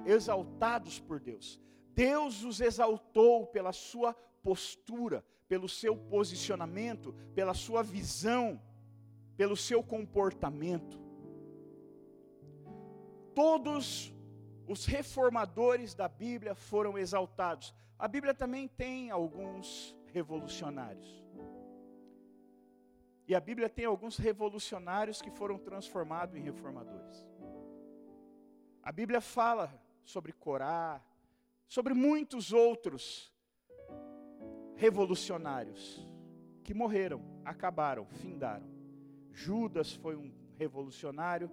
exaltados 0.04 1.00
por 1.00 1.20
Deus. 1.20 1.60
Deus 1.94 2.44
os 2.44 2.60
exaltou 2.60 3.48
pela 3.48 3.72
sua 3.72 4.14
postura, 4.44 5.26
pelo 5.48 5.70
seu 5.70 5.96
posicionamento, 5.96 7.14
pela 7.34 7.54
sua 7.54 7.82
visão, 7.82 8.62
pelo 9.38 9.56
seu 9.56 9.84
comportamento. 9.84 11.00
Todos 13.34 14.14
os 14.68 14.86
reformadores 14.86 15.94
da 15.94 16.08
Bíblia 16.08 16.56
foram 16.56 16.98
exaltados. 16.98 17.74
A 17.98 18.08
Bíblia 18.08 18.34
também 18.34 18.68
tem 18.68 19.12
alguns 19.12 19.96
revolucionários. 20.08 21.24
E 23.28 23.34
a 23.34 23.40
Bíblia 23.40 23.68
tem 23.68 23.86
alguns 23.86 24.18
revolucionários 24.18 25.22
que 25.22 25.32
foram 25.32 25.58
transformados 25.58 26.36
em 26.36 26.42
reformadores. 26.42 27.26
A 28.86 28.92
Bíblia 28.92 29.20
fala 29.20 29.74
sobre 30.04 30.32
Corá, 30.32 31.04
sobre 31.68 31.96
muitos 31.96 32.54
outros 32.54 33.34
revolucionários 34.76 36.08
que 36.64 36.72
morreram, 36.72 37.20
acabaram, 37.44 38.06
findaram. 38.06 38.68
Judas 39.32 39.92
foi 39.92 40.16
um 40.16 40.32
revolucionário. 40.56 41.50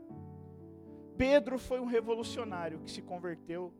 Pedro 1.16 1.58
foi 1.58 1.80
um 1.80 1.86
revolucionário 1.86 2.80
que 2.80 2.90
se 2.90 3.00
converteu 3.00 3.72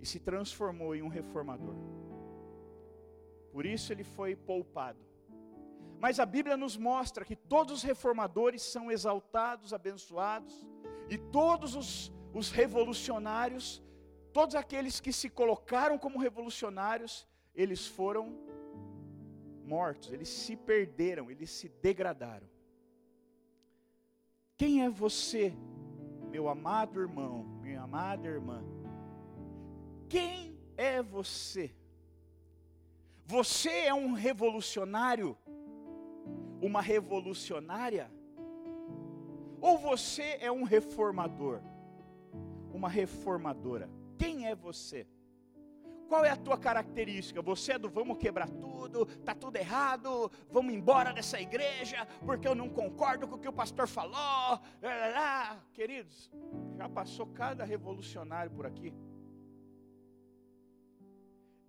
e 0.00 0.06
se 0.06 0.18
transformou 0.18 0.94
em 0.94 1.02
um 1.02 1.08
reformador. 1.08 1.76
Por 3.52 3.66
isso 3.66 3.92
ele 3.92 4.04
foi 4.04 4.34
poupado. 4.34 5.04
Mas 6.04 6.20
a 6.20 6.26
Bíblia 6.26 6.54
nos 6.54 6.76
mostra 6.76 7.24
que 7.24 7.34
todos 7.34 7.76
os 7.76 7.82
reformadores 7.82 8.60
são 8.60 8.92
exaltados, 8.92 9.72
abençoados, 9.72 10.54
e 11.08 11.16
todos 11.16 11.74
os, 11.74 12.12
os 12.34 12.50
revolucionários, 12.50 13.82
todos 14.30 14.54
aqueles 14.54 15.00
que 15.00 15.10
se 15.10 15.30
colocaram 15.30 15.96
como 15.96 16.18
revolucionários, 16.18 17.26
eles 17.54 17.86
foram 17.86 18.38
mortos, 19.64 20.12
eles 20.12 20.28
se 20.28 20.54
perderam, 20.56 21.30
eles 21.30 21.48
se 21.48 21.70
degradaram. 21.70 22.46
Quem 24.58 24.84
é 24.84 24.90
você, 24.90 25.54
meu 26.30 26.50
amado 26.50 27.00
irmão, 27.00 27.44
minha 27.62 27.80
amada 27.80 28.28
irmã? 28.28 28.62
Quem 30.06 30.60
é 30.76 31.02
você? 31.02 31.74
Você 33.24 33.70
é 33.70 33.94
um 33.94 34.12
revolucionário 34.12 35.34
uma 36.64 36.80
revolucionária? 36.80 38.10
Ou 39.60 39.76
você 39.76 40.38
é 40.40 40.50
um 40.50 40.62
reformador? 40.62 41.60
Uma 42.72 42.88
reformadora? 42.88 43.90
Quem 44.18 44.46
é 44.46 44.54
você? 44.54 45.06
Qual 46.08 46.24
é 46.24 46.30
a 46.30 46.36
tua 46.36 46.56
característica? 46.56 47.42
Você 47.42 47.72
é 47.72 47.78
do 47.78 47.88
vamos 47.88 48.16
quebrar 48.16 48.48
tudo, 48.48 49.04
tá 49.04 49.34
tudo 49.34 49.56
errado, 49.56 50.30
vamos 50.50 50.72
embora 50.72 51.12
dessa 51.12 51.38
igreja, 51.38 52.06
porque 52.24 52.48
eu 52.48 52.54
não 52.54 52.68
concordo 52.68 53.28
com 53.28 53.36
o 53.36 53.38
que 53.38 53.48
o 53.48 53.52
pastor 53.52 53.86
falou. 53.86 54.58
Queridos, 55.74 56.30
já 56.76 56.88
passou 56.88 57.26
cada 57.26 57.62
revolucionário 57.64 58.50
por 58.50 58.64
aqui. 58.64 58.94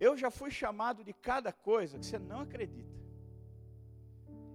Eu 0.00 0.16
já 0.16 0.30
fui 0.30 0.50
chamado 0.50 1.04
de 1.04 1.12
cada 1.12 1.52
coisa 1.52 1.98
que 1.98 2.06
você 2.06 2.18
não 2.18 2.40
acredita. 2.40 3.05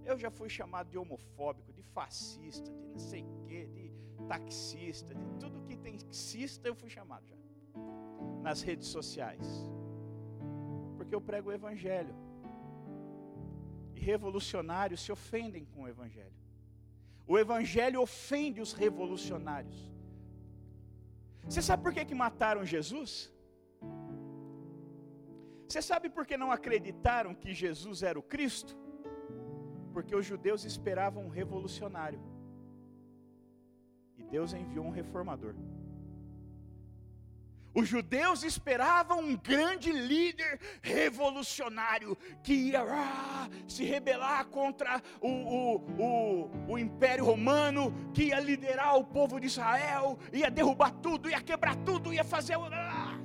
Eu 0.04 0.18
já 0.18 0.30
fui 0.30 0.48
chamado 0.48 0.90
de 0.90 0.98
homofóbico, 0.98 1.72
de 1.72 1.82
fascista, 1.82 2.70
de 2.72 2.86
não 2.86 2.98
sei 2.98 3.22
o 3.22 3.44
quê, 3.46 3.66
de 3.66 3.92
taxista, 4.26 5.14
de 5.14 5.26
tudo 5.38 5.62
que 5.62 5.76
tem 5.76 5.96
taxista 6.12 6.68
eu 6.68 6.74
fui 6.74 6.90
chamado 6.90 7.24
já. 7.26 7.36
Nas 8.42 8.60
redes 8.62 8.88
sociais. 8.88 9.46
Porque 10.96 11.14
eu 11.14 11.20
prego 11.20 11.50
o 11.50 11.52
evangelho. 11.52 12.14
E 13.94 14.00
revolucionários 14.00 15.00
se 15.00 15.12
ofendem 15.12 15.64
com 15.64 15.82
o 15.82 15.88
evangelho. 15.88 16.34
O 17.26 17.38
evangelho 17.38 18.00
ofende 18.00 18.60
os 18.60 18.72
revolucionários. 18.72 19.90
Você 21.44 21.62
sabe 21.62 21.82
por 21.82 21.92
que, 21.92 22.04
que 22.04 22.14
mataram 22.14 22.64
Jesus? 22.64 23.32
Você 25.68 25.80
sabe 25.80 26.10
por 26.10 26.26
que 26.26 26.36
não 26.36 26.52
acreditaram 26.52 27.34
que 27.34 27.54
Jesus 27.54 28.02
era 28.02 28.18
o 28.18 28.22
Cristo? 28.22 28.76
Porque 29.92 30.14
os 30.14 30.24
judeus 30.24 30.64
esperavam 30.64 31.24
um 31.24 31.28
revolucionário. 31.28 32.20
E 34.16 34.22
Deus 34.22 34.52
enviou 34.52 34.86
um 34.86 34.90
reformador. 34.90 35.54
Os 37.74 37.88
judeus 37.88 38.42
esperavam 38.42 39.20
um 39.20 39.36
grande 39.36 39.90
líder 39.90 40.60
revolucionário 40.82 42.16
que 42.42 42.52
ia 42.52 42.82
ah, 42.82 43.48
se 43.66 43.82
rebelar 43.84 44.46
contra 44.46 45.02
o, 45.20 45.28
o, 45.28 45.76
o, 45.98 46.50
o, 46.72 46.78
Império 46.78 47.24
Romano, 47.24 47.94
que 48.12 48.24
ia 48.24 48.40
liderar 48.40 48.98
o 48.98 49.04
povo 49.04 49.40
de 49.40 49.46
Israel, 49.46 50.18
ia 50.32 50.50
derrubar 50.50 50.92
tudo, 50.92 51.30
ia 51.30 51.40
quebrar 51.40 51.76
tudo, 51.76 52.12
ia 52.12 52.24
fazer. 52.24 52.56
Ah. 52.56 53.18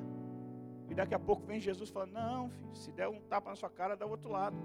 E 0.90 0.96
daqui 0.96 1.14
a 1.14 1.20
pouco 1.20 1.46
vem 1.46 1.60
Jesus 1.60 1.90
falando: 1.90 2.14
Não, 2.14 2.50
filho, 2.50 2.76
se 2.76 2.92
der 2.94 3.10
um 3.10 3.20
tapa 3.20 3.50
na 3.50 3.56
sua 3.58 3.70
cara, 3.70 3.98
dá 3.98 4.06
o 4.06 4.12
outro 4.12 4.30
lado. 4.30 4.56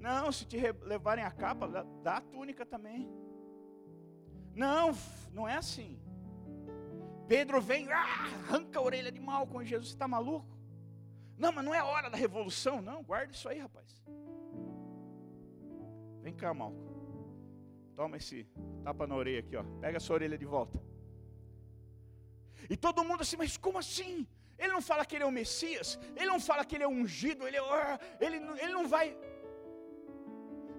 Não, 0.00 0.32
se 0.32 0.46
te 0.46 0.56
levarem 0.82 1.22
a 1.22 1.30
capa, 1.30 1.68
dá 2.02 2.16
a 2.16 2.20
túnica 2.20 2.64
também. 2.64 3.08
Não, 4.54 4.92
não 5.32 5.46
é 5.46 5.56
assim. 5.56 6.00
Pedro 7.28 7.60
vem, 7.60 7.92
ah, 7.92 8.24
arranca 8.48 8.78
a 8.78 8.82
orelha 8.82 9.12
de 9.12 9.20
mal 9.20 9.46
com 9.46 9.62
Jesus, 9.62 9.90
está 9.90 10.08
maluco? 10.08 10.58
Não, 11.36 11.52
mas 11.52 11.64
não 11.64 11.74
é 11.74 11.82
hora 11.82 12.10
da 12.10 12.16
revolução, 12.16 12.82
não, 12.82 13.02
guarda 13.02 13.32
isso 13.32 13.48
aí, 13.48 13.58
rapaz. 13.58 14.02
Vem 16.22 16.34
cá, 16.34 16.52
Malco. 16.52 16.90
Toma 17.94 18.16
esse 18.16 18.46
tapa 18.82 19.06
na 19.06 19.14
orelha 19.14 19.40
aqui, 19.40 19.56
ó. 19.56 19.62
Pega 19.80 19.98
a 19.98 20.00
sua 20.00 20.14
orelha 20.14 20.36
de 20.36 20.44
volta. 20.44 20.82
E 22.68 22.76
todo 22.76 23.04
mundo 23.04 23.20
assim, 23.20 23.36
mas 23.36 23.56
como 23.56 23.78
assim? 23.78 24.26
Ele 24.58 24.72
não 24.72 24.82
fala 24.82 25.04
que 25.06 25.14
ele 25.16 25.24
é 25.24 25.26
o 25.26 25.30
Messias, 25.30 25.98
ele 26.14 26.26
não 26.26 26.38
fala 26.38 26.64
que 26.64 26.74
ele 26.74 26.84
é 26.84 26.88
ungido, 26.88 27.46
ele, 27.46 27.56
é, 27.56 27.98
ele, 28.20 28.36
ele 28.62 28.72
não 28.72 28.86
vai. 28.86 29.16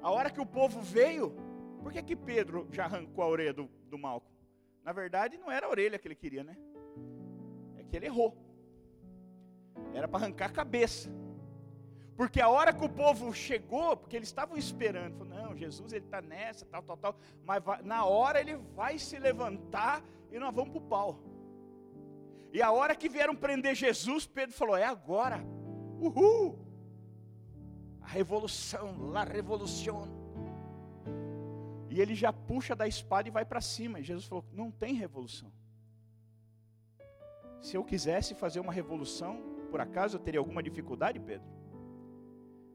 A 0.02 0.10
hora 0.10 0.30
que 0.30 0.42
o 0.42 0.46
povo 0.46 0.82
veio, 0.82 1.36
por 1.82 1.92
que, 1.92 2.02
que 2.02 2.16
Pedro 2.16 2.68
já 2.72 2.86
arrancou 2.86 3.24
a 3.24 3.28
orelha 3.28 3.54
do, 3.54 3.70
do 3.90 3.98
Malco? 3.98 4.32
Na 4.84 4.92
verdade, 4.92 5.38
não 5.38 5.52
era 5.52 5.68
a 5.68 5.70
orelha 5.70 6.00
que 6.00 6.08
ele 6.08 6.16
queria, 6.16 6.44
né? 6.44 6.58
É 7.78 7.84
que 7.84 7.96
ele 7.96 8.08
errou. 8.08 8.36
Era 9.94 10.08
para 10.08 10.20
arrancar 10.20 10.48
a 10.48 10.54
cabeça. 10.54 11.12
Porque 12.16 12.42
a 12.42 12.50
hora 12.50 12.74
que 12.74 12.84
o 12.84 12.90
povo 12.90 13.34
chegou, 13.34 13.96
porque 13.96 14.16
eles 14.16 14.28
estavam 14.28 14.58
esperando, 14.58 15.18
falou, 15.18 15.34
não, 15.34 15.56
Jesus 15.56 15.92
ele 15.92 16.06
está 16.06 16.22
nessa, 16.22 16.66
tal, 16.66 16.84
tal, 16.84 16.98
tal, 16.98 17.16
mas 17.46 17.64
vai, 17.64 17.82
na 17.82 18.06
hora 18.06 18.40
ele 18.40 18.56
vai 18.76 18.98
se 19.00 19.18
levantar 19.18 20.04
e 20.32 20.38
nós 20.38 20.54
vamos 20.54 20.72
para 20.72 20.80
o 20.80 20.88
pau. 20.88 21.20
E 22.54 22.62
a 22.62 22.72
hora 22.72 22.96
que 22.96 23.08
vieram 23.08 23.36
prender 23.36 23.76
Jesus, 23.76 24.28
Pedro 24.28 24.56
falou: 24.56 24.76
é 24.76 24.84
agora, 24.84 25.44
uhul, 26.00 26.60
a 28.02 28.08
revolução, 28.08 29.10
la 29.12 29.24
revolução. 29.24 30.08
E 31.90 32.00
ele 32.00 32.16
já 32.16 32.32
puxa 32.32 32.76
da 32.76 32.88
espada 32.88 33.28
e 33.28 33.32
vai 33.32 33.46
para 33.46 33.62
cima. 33.62 34.00
E 34.00 34.04
Jesus 34.04 34.26
falou: 34.26 34.46
não 34.52 34.72
tem 34.72 34.94
revolução. 34.94 35.52
Se 37.62 37.76
eu 37.78 37.84
quisesse 37.84 38.34
fazer 38.34 38.60
uma 38.60 38.74
revolução, 38.74 39.34
por 39.70 39.80
acaso 39.80 40.18
eu 40.18 40.22
teria 40.22 40.40
alguma 40.40 40.64
dificuldade, 40.64 41.20
Pedro? 41.20 41.48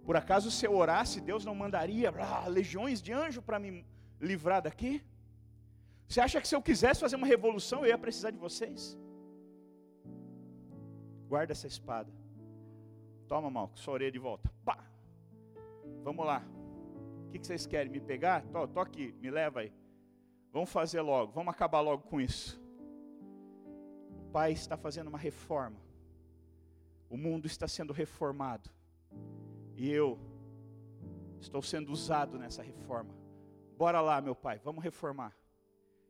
Por 0.04 0.16
acaso, 0.16 0.52
se 0.52 0.64
eu 0.64 0.76
orasse, 0.76 1.20
Deus 1.20 1.44
não 1.44 1.54
mandaria 1.54 2.10
ah, 2.10 2.46
legiões 2.46 3.02
de 3.02 3.12
anjos 3.12 3.42
para 3.42 3.58
me 3.58 3.84
livrar 4.20 4.62
daqui? 4.62 5.02
Você 6.06 6.20
acha 6.20 6.40
que 6.40 6.46
se 6.46 6.54
eu 6.54 6.62
quisesse 6.62 7.00
fazer 7.00 7.16
uma 7.16 7.26
revolução, 7.26 7.80
eu 7.80 7.88
ia 7.88 7.98
precisar 7.98 8.30
de 8.30 8.38
vocês? 8.38 8.96
Guarda 11.26 11.52
essa 11.52 11.66
espada. 11.66 12.12
Toma, 13.26 13.50
Malco, 13.50 13.76
sua 13.80 13.94
orelha 13.94 14.12
de 14.12 14.18
volta. 14.20 14.48
Pá! 14.64 14.78
Vamos 16.07 16.25
lá. 16.25 16.40
O 17.27 17.31
que 17.33 17.45
vocês 17.45 17.66
querem? 17.66 17.90
Me 17.90 18.01
pegar? 18.01 18.47
Tô, 18.53 18.69
tô 18.69 18.79
aqui, 18.79 19.12
me 19.21 19.29
leva 19.29 19.59
aí. 19.59 19.73
Vamos 20.53 20.71
fazer 20.71 21.01
logo, 21.01 21.33
vamos 21.33 21.53
acabar 21.53 21.81
logo 21.81 22.05
com 22.05 22.21
isso. 22.21 22.62
O 24.21 24.31
Pai 24.31 24.53
está 24.53 24.77
fazendo 24.77 25.09
uma 25.09 25.19
reforma. 25.19 25.81
O 27.11 27.16
mundo 27.16 27.47
está 27.47 27.66
sendo 27.66 27.92
reformado. 27.92 28.71
E 29.75 29.90
eu 29.90 30.16
estou 31.40 31.61
sendo 31.61 31.90
usado 31.90 32.38
nessa 32.38 32.62
reforma. 32.62 33.12
Bora 33.77 34.01
lá, 34.01 34.21
meu 34.21 34.37
pai, 34.37 34.61
vamos 34.61 34.85
reformar. 34.85 35.37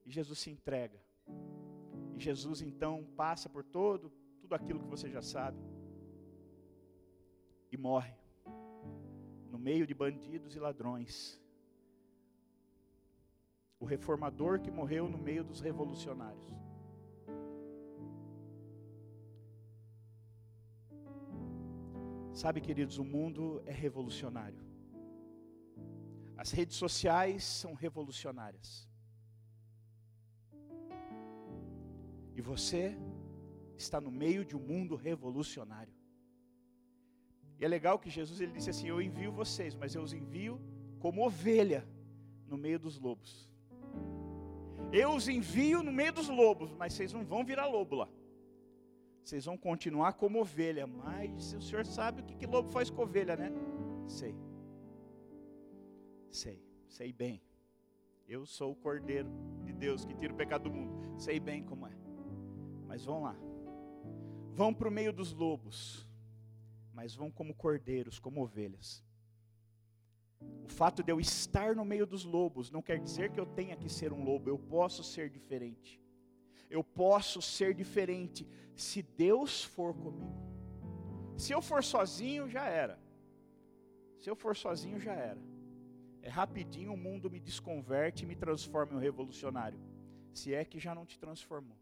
E 0.05 0.11
Jesus 0.11 0.39
se 0.41 0.51
entrega. 0.51 1.01
E 2.15 2.21
Jesus 2.21 2.61
então 2.61 3.03
passa 3.17 3.49
por 3.49 3.65
todo 3.65 4.13
tudo 4.43 4.55
aquilo 4.55 4.79
que 4.79 4.89
você 4.89 5.09
já 5.09 5.23
sabe 5.23 5.59
e 7.73 7.79
morre 7.79 8.26
no 9.57 9.63
meio 9.63 9.87
de 9.87 9.95
bandidos 9.95 10.55
e 10.55 10.61
ladrões. 10.61 11.41
O 13.81 13.87
reformador 13.87 14.61
que 14.61 14.71
morreu 14.71 15.09
no 15.09 15.17
meio 15.17 15.43
dos 15.43 15.61
revolucionários. 15.61 16.47
Sabe, 22.35 22.61
queridos, 22.61 22.99
o 22.99 23.05
mundo 23.05 23.63
é 23.65 23.73
revolucionário. 23.73 24.63
As 26.37 26.51
redes 26.51 26.77
sociais 26.77 27.43
são 27.43 27.73
revolucionárias. 27.73 28.87
E 32.35 32.43
você 32.43 32.95
está 33.75 33.99
no 34.03 34.11
meio 34.11 34.45
de 34.45 34.55
um 34.55 34.61
mundo 34.61 34.97
revolucionário. 34.97 35.95
E 37.59 37.65
é 37.65 37.69
legal 37.69 37.99
que 37.99 38.11
Jesus 38.11 38.41
ele 38.41 38.53
disse 38.53 38.71
assim: 38.71 38.89
Eu 38.89 39.01
envio 39.01 39.33
vocês, 39.33 39.75
mas 39.75 39.95
eu 39.95 40.03
os 40.03 40.13
envio 40.13 40.61
como 40.99 41.25
ovelha 41.25 41.87
no 42.47 42.57
meio 42.57 42.79
dos 42.79 42.99
lobos. 42.99 43.51
Eu 44.93 45.15
os 45.15 45.29
envio 45.29 45.83
no 45.83 45.93
meio 45.93 46.13
dos 46.13 46.29
lobos, 46.29 46.73
mas 46.73 46.93
vocês 46.93 47.13
não 47.13 47.25
vão 47.25 47.45
virar 47.45 47.67
lobo 47.67 47.97
lá. 47.97 48.09
Vocês 49.23 49.45
vão 49.45 49.57
continuar 49.57 50.13
como 50.13 50.41
ovelha, 50.41 50.87
mas 50.87 51.53
o 51.55 51.61
senhor 51.61 51.85
sabe 51.85 52.23
o 52.23 52.25
que, 52.25 52.37
que 52.37 52.47
lobo 52.47 52.71
faz 52.71 52.89
com 52.89 53.03
ovelha, 53.03 53.37
né? 53.37 53.51
Sei. 54.07 54.37
Sei, 56.31 56.63
sei 56.89 57.13
bem. 57.13 57.43
Eu 58.29 58.47
sou 58.47 58.73
o 58.73 58.77
cordeiro 58.77 59.29
de 59.65 59.73
Deus 59.73 60.05
que 60.05 60.15
tira 60.15 60.33
o 60.33 60.37
pecado 60.37 60.65
do 60.65 60.71
mundo. 60.71 61.19
Sei 61.19 61.41
bem 61.41 61.63
como 61.65 61.87
é. 61.87 61.93
Mas 62.87 63.05
vão 63.05 63.23
lá. 63.23 63.37
Vão 64.53 64.73
para 64.73 64.89
o 64.89 64.93
meio 64.93 65.13
dos 65.13 65.33
lobos. 65.33 66.06
Mas 66.97 67.15
vão 67.15 67.31
como 67.31 67.55
cordeiros, 67.55 68.19
como 68.19 68.43
ovelhas. 68.43 69.05
O 70.65 70.69
fato 70.69 71.03
de 71.03 71.13
eu 71.13 71.21
estar 71.21 71.77
no 71.77 71.85
meio 71.85 72.07
dos 72.07 72.25
lobos 72.25 72.71
não 72.71 72.81
quer 72.81 72.99
dizer 72.99 73.31
que 73.31 73.39
eu 73.39 73.45
tenha 73.45 73.77
que 73.77 73.87
ser 73.91 74.15
um 74.15 74.25
lobo. 74.25 74.49
Eu 74.49 74.59
posso 74.59 75.05
ser 75.05 75.29
diferente. 75.29 76.01
Eu 76.71 76.83
posso 76.83 77.43
ser 77.43 77.75
diferente 77.75 78.49
se 78.75 79.03
Deus 79.03 79.63
for 79.63 79.95
comigo. 79.95 80.35
Se 81.37 81.53
eu 81.53 81.61
for 81.61 81.85
sozinho, 81.85 82.49
já 82.49 82.65
era. 82.65 82.99
Se 84.19 84.31
eu 84.31 84.35
for 84.35 84.57
sozinho, 84.57 84.99
já 84.99 85.13
era. 85.13 85.41
É 86.23 86.31
rapidinho 86.31 86.95
o 86.95 86.97
mundo 86.97 87.31
me 87.31 87.39
desconverte 87.39 88.25
e 88.25 88.27
me 88.27 88.35
transforma 88.35 88.95
em 88.95 88.97
um 88.97 89.01
revolucionário. 89.01 89.79
Se 90.33 90.55
é 90.55 90.65
que 90.65 90.79
já 90.79 90.95
não 90.95 91.05
te 91.05 91.19
transformou. 91.19 91.77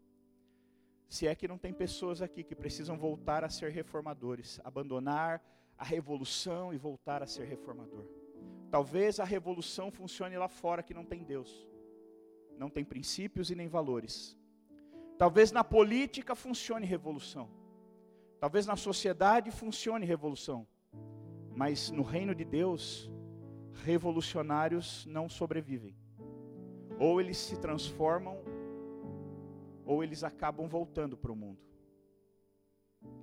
Se 1.07 1.27
é 1.27 1.35
que 1.35 1.47
não 1.47 1.57
tem 1.57 1.73
pessoas 1.73 2.21
aqui 2.21 2.43
que 2.43 2.55
precisam 2.55 2.97
voltar 2.97 3.43
a 3.43 3.49
ser 3.49 3.71
reformadores, 3.71 4.59
abandonar 4.63 5.41
a 5.77 5.83
revolução 5.83 6.73
e 6.73 6.77
voltar 6.77 7.21
a 7.21 7.27
ser 7.27 7.45
reformador. 7.45 8.05
Talvez 8.71 9.19
a 9.19 9.23
revolução 9.23 9.91
funcione 9.91 10.37
lá 10.37 10.47
fora 10.47 10.83
que 10.83 10.93
não 10.93 11.05
tem 11.05 11.23
Deus, 11.23 11.67
não 12.57 12.69
tem 12.69 12.83
princípios 12.83 13.49
e 13.49 13.55
nem 13.55 13.67
valores. 13.67 14.37
Talvez 15.17 15.51
na 15.51 15.63
política 15.63 16.35
funcione 16.35 16.85
revolução. 16.85 17.49
Talvez 18.39 18.65
na 18.65 18.75
sociedade 18.75 19.49
funcione 19.51 20.05
revolução. 20.05 20.67
Mas 21.55 21.89
no 21.89 22.03
reino 22.03 22.35
de 22.35 22.43
Deus, 22.43 23.09
revolucionários 23.83 25.05
não 25.05 25.29
sobrevivem. 25.29 25.95
Ou 26.99 27.21
eles 27.21 27.37
se 27.37 27.57
transformam, 27.57 28.37
ou 29.85 30.03
eles 30.03 30.23
acabam 30.23 30.67
voltando 30.67 31.15
para 31.15 31.31
o 31.31 31.35
mundo. 31.35 31.61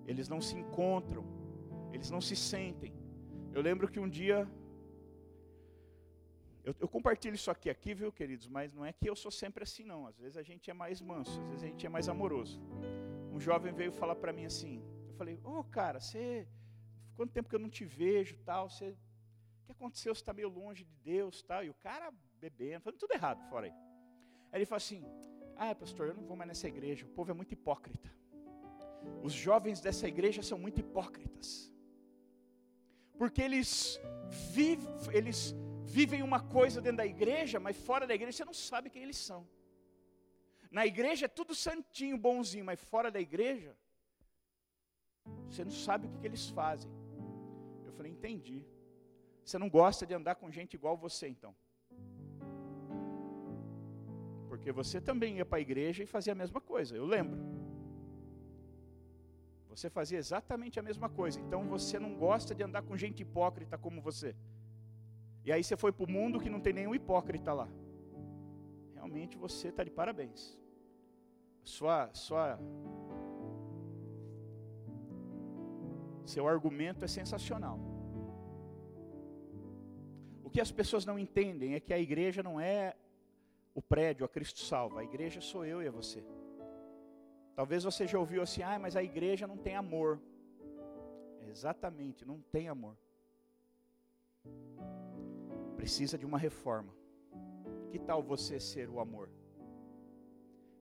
Eles 0.07 0.29
não 0.29 0.41
se 0.41 0.57
encontram, 0.57 1.25
eles 1.93 2.11
não 2.11 2.21
se 2.21 2.37
sentem. 2.37 2.95
Eu 3.53 3.61
lembro 3.61 3.89
que 3.89 4.01
um 4.01 4.09
dia 4.09 4.49
eu, 6.65 6.75
eu, 6.79 6.89
compartilho 6.89 7.35
isso 7.35 7.51
aqui, 7.51 7.69
aqui, 7.69 7.93
viu, 7.93 8.13
queridos? 8.13 8.47
Mas 8.47 8.73
não 8.73 8.85
é 8.87 8.93
que 8.93 9.09
eu 9.11 9.17
sou 9.17 9.33
sempre 9.33 9.65
assim, 9.65 9.85
não. 9.85 10.07
Às 10.07 10.17
vezes 10.17 10.37
a 10.37 10.43
gente 10.43 10.71
é 10.71 10.75
mais 10.75 11.01
manso, 11.01 11.41
às 11.41 11.49
vezes 11.49 11.65
a 11.65 11.67
gente 11.67 11.85
é 11.85 11.89
mais 11.89 12.09
amoroso. 12.09 12.61
Um 13.33 13.41
jovem 13.41 13.73
veio 13.73 13.91
falar 13.91 14.15
para 14.15 14.33
mim 14.33 14.45
assim. 14.45 14.81
Eu 15.09 15.15
falei: 15.15 15.41
Ô, 15.43 15.59
oh, 15.59 15.65
cara, 15.65 15.99
você. 15.99 16.47
Quanto 17.17 17.33
tempo 17.33 17.49
que 17.49 17.57
eu 17.57 17.61
não 17.61 17.69
te 17.69 17.85
vejo, 17.85 18.37
tal? 18.45 18.71
Você. 18.71 18.91
O 18.91 19.65
que 19.67 19.73
aconteceu? 19.73 20.15
Você 20.15 20.21
está 20.21 20.33
meio 20.33 20.49
longe 20.49 20.85
de 20.85 20.95
Deus, 21.03 21.43
tal? 21.43 21.65
E 21.65 21.71
o 21.71 21.75
cara 21.75 22.13
bebendo, 22.41 22.83
fazendo 22.83 23.01
tudo 23.01 23.13
errado 23.13 23.43
fora 23.49 23.67
aí. 23.67 23.73
Aí 24.53 24.59
ele 24.59 24.67
falou 24.67 24.77
assim: 24.77 25.05
Ah, 25.65 25.75
pastor, 25.83 26.09
eu 26.09 26.15
não 26.19 26.25
vou 26.29 26.37
mais 26.37 26.49
nessa 26.49 26.67
igreja. 26.67 27.07
O 27.07 27.15
povo 27.17 27.31
é 27.31 27.35
muito 27.41 27.53
hipócrita. 27.57 28.11
Os 29.27 29.33
jovens 29.33 29.81
dessa 29.81 30.07
igreja 30.13 30.43
são 30.43 30.59
muito 30.65 30.81
hipócritas. 30.81 31.49
Porque 33.17 33.41
eles 33.49 34.01
vivem, 34.57 34.89
eles 35.19 35.55
vivem 35.99 36.21
uma 36.31 36.41
coisa 36.57 36.81
dentro 36.81 36.97
da 37.03 37.07
igreja, 37.07 37.61
mas 37.61 37.77
fora 37.77 38.09
da 38.09 38.15
igreja 38.19 38.39
você 38.39 38.45
não 38.45 38.59
sabe 38.71 38.91
quem 38.91 39.05
eles 39.05 39.21
são. 39.29 39.41
Na 40.79 40.85
igreja 40.85 41.27
é 41.27 41.37
tudo 41.41 41.55
santinho, 41.55 42.19
bonzinho, 42.19 42.65
mas 42.65 42.83
fora 42.93 43.09
da 43.17 43.21
igreja, 43.21 43.73
você 45.49 45.63
não 45.69 45.77
sabe 45.87 46.07
o 46.07 46.11
que, 46.11 46.19
que 46.19 46.27
eles 46.27 46.49
fazem. 46.49 46.91
Eu 47.87 47.93
falei, 47.93 48.11
entendi. 48.11 48.67
Você 49.45 49.59
não 49.59 49.71
gosta 49.71 50.05
de 50.05 50.13
andar 50.13 50.35
com 50.35 50.51
gente 50.51 50.75
igual 50.75 50.97
você, 50.97 51.29
então. 51.29 51.55
Porque 54.53 54.71
você 54.71 55.01
também 55.01 55.39
ia 55.39 55.47
para 55.47 55.57
a 55.57 55.63
igreja 55.63 56.03
e 56.03 56.07
fazia 56.07 56.35
a 56.35 56.37
mesma 56.37 56.61
coisa, 56.61 56.95
eu 56.95 57.07
lembro. 57.07 57.39
Você 59.71 59.89
fazia 59.89 60.19
exatamente 60.19 60.79
a 60.79 60.83
mesma 60.83 61.09
coisa, 61.09 61.41
então 61.41 61.67
você 61.75 61.99
não 61.99 62.15
gosta 62.15 62.55
de 62.55 62.63
andar 62.63 62.83
com 62.83 62.95
gente 62.95 63.23
hipócrita 63.23 63.79
como 63.79 64.03
você. 64.03 64.37
E 65.43 65.51
aí 65.51 65.65
você 65.65 65.75
foi 65.75 65.91
para 65.91 66.05
o 66.05 66.11
mundo 66.17 66.39
que 66.39 66.51
não 66.51 66.61
tem 66.61 66.75
nenhum 66.75 66.95
hipócrita 66.95 67.51
lá. 67.55 67.67
Realmente 68.93 69.39
você 69.39 69.69
está 69.69 69.83
de 69.83 69.91
parabéns. 69.91 70.61
Sua, 71.65 72.13
sua, 72.13 72.61
seu 76.27 76.47
argumento 76.47 77.07
é 77.07 77.09
sensacional. 77.09 77.79
O 80.45 80.51
que 80.51 80.61
as 80.61 80.71
pessoas 80.71 81.07
não 81.07 81.19
entendem 81.19 81.75
é 81.75 81.81
que 81.81 81.95
a 81.95 81.99
igreja 81.99 82.43
não 82.43 82.61
é 82.61 82.95
o 83.75 83.83
prédio, 83.83 84.25
a 84.25 84.29
Cristo 84.29 84.61
salva. 84.61 85.01
A 85.01 85.05
igreja 85.05 85.41
sou 85.41 85.65
eu 85.65 85.83
e 85.83 85.87
é 85.87 85.91
você. 85.91 86.25
Talvez 87.55 87.85
você 87.85 88.07
já 88.07 88.19
ouviu 88.19 88.43
assim, 88.43 88.63
ah, 88.63 88.79
mas 88.79 88.97
a 88.97 89.03
igreja 89.03 89.47
não 89.47 89.57
tem 89.57 89.77
amor. 89.77 90.21
Exatamente, 91.49 92.25
não 92.25 92.41
tem 92.41 92.69
amor. 92.69 92.97
Precisa 95.77 96.17
de 96.17 96.25
uma 96.25 96.39
reforma. 96.39 96.95
Que 97.91 97.99
tal 97.99 98.23
você 98.23 98.59
ser 98.59 98.89
o 98.89 99.01
amor? 99.01 99.31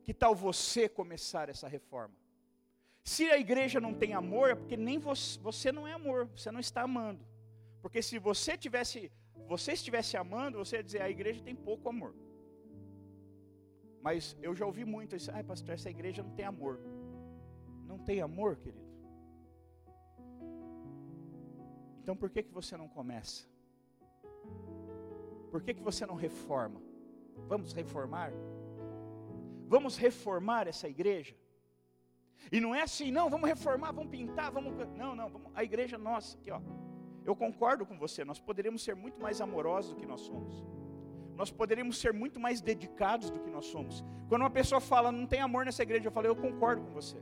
Que 0.04 0.14
tal 0.14 0.34
você 0.34 0.88
começar 0.88 1.50
essa 1.50 1.68
reforma? 1.68 2.16
Se 3.04 3.30
a 3.30 3.38
igreja 3.38 3.80
não 3.80 3.94
tem 3.94 4.14
amor, 4.14 4.52
é 4.52 4.56
porque 4.56 4.78
nem 4.78 4.98
você, 5.00 5.40
você 5.40 5.72
não 5.72 5.88
é 5.88 5.94
amor, 5.94 6.28
você 6.28 6.52
não 6.52 6.60
está 6.60 6.84
amando. 6.84 7.26
Porque 7.82 8.02
se 8.02 8.20
você 8.20 8.56
tivesse, 8.56 9.12
você 9.48 9.74
estivesse 9.74 10.16
amando, 10.16 10.58
você 10.58 10.78
ia 10.78 10.84
dizer, 10.84 11.02
a 11.02 11.10
igreja 11.10 11.42
tem 11.44 11.56
pouco 11.56 11.90
amor. 11.90 12.16
Mas 14.02 14.36
eu 14.42 14.56
já 14.56 14.66
ouvi 14.66 14.84
muito 14.84 15.16
isso, 15.16 15.32
ai 15.32 15.44
pastor, 15.44 15.74
essa 15.74 15.90
igreja 15.90 16.24
não 16.24 16.32
tem 16.32 16.46
amor. 16.46 16.80
Não 17.86 17.98
tem 18.00 18.22
amor, 18.22 18.56
querido? 18.58 18.90
Então 22.02 22.16
por 22.16 22.30
que, 22.30 22.44
que 22.44 22.54
você 22.54 22.76
não 22.76 22.88
começa? 22.88 23.46
Por 25.52 25.62
que, 25.62 25.74
que 25.74 25.82
você 25.82 26.06
não 26.06 26.16
reforma? 26.16 26.82
Vamos 27.48 27.74
reformar? 27.74 28.32
Vamos 29.68 29.98
reformar 29.98 30.68
essa 30.68 30.88
igreja? 30.88 31.36
E 32.52 32.60
não 32.60 32.74
é 32.74 32.82
assim, 32.82 33.12
não, 33.12 33.30
vamos 33.30 33.48
reformar, 33.48 33.92
vamos 33.92 34.10
pintar, 34.10 34.52
vamos. 34.52 34.74
Não, 34.98 35.16
não, 35.16 35.30
vamos, 35.30 35.52
a 35.54 35.64
igreja 35.64 35.98
nossa, 35.98 36.38
aqui 36.38 36.50
ó. 36.50 36.62
Eu 37.24 37.36
concordo 37.36 37.86
com 37.86 37.98
você, 38.00 38.26
nós 38.26 38.40
poderíamos 38.40 38.82
ser 38.82 38.96
muito 38.96 39.22
mais 39.22 39.40
amorosos 39.42 39.94
do 39.94 40.00
que 40.00 40.08
nós 40.08 40.22
somos. 40.22 40.66
Nós 41.42 41.50
poderíamos 41.50 41.98
ser 41.98 42.14
muito 42.14 42.40
mais 42.40 42.62
dedicados 42.62 43.32
do 43.32 43.40
que 43.40 43.50
nós 43.50 43.66
somos. 43.66 44.06
Quando 44.30 44.44
uma 44.44 44.50
pessoa 44.52 44.80
fala, 44.80 45.12
não 45.12 45.26
tem 45.26 45.40
amor 45.42 45.66
nessa 45.66 45.82
igreja, 45.82 46.06
eu 46.06 46.12
falo, 46.12 46.28
eu 46.28 46.36
concordo 46.36 46.84
com 46.84 46.92
você. 46.92 47.18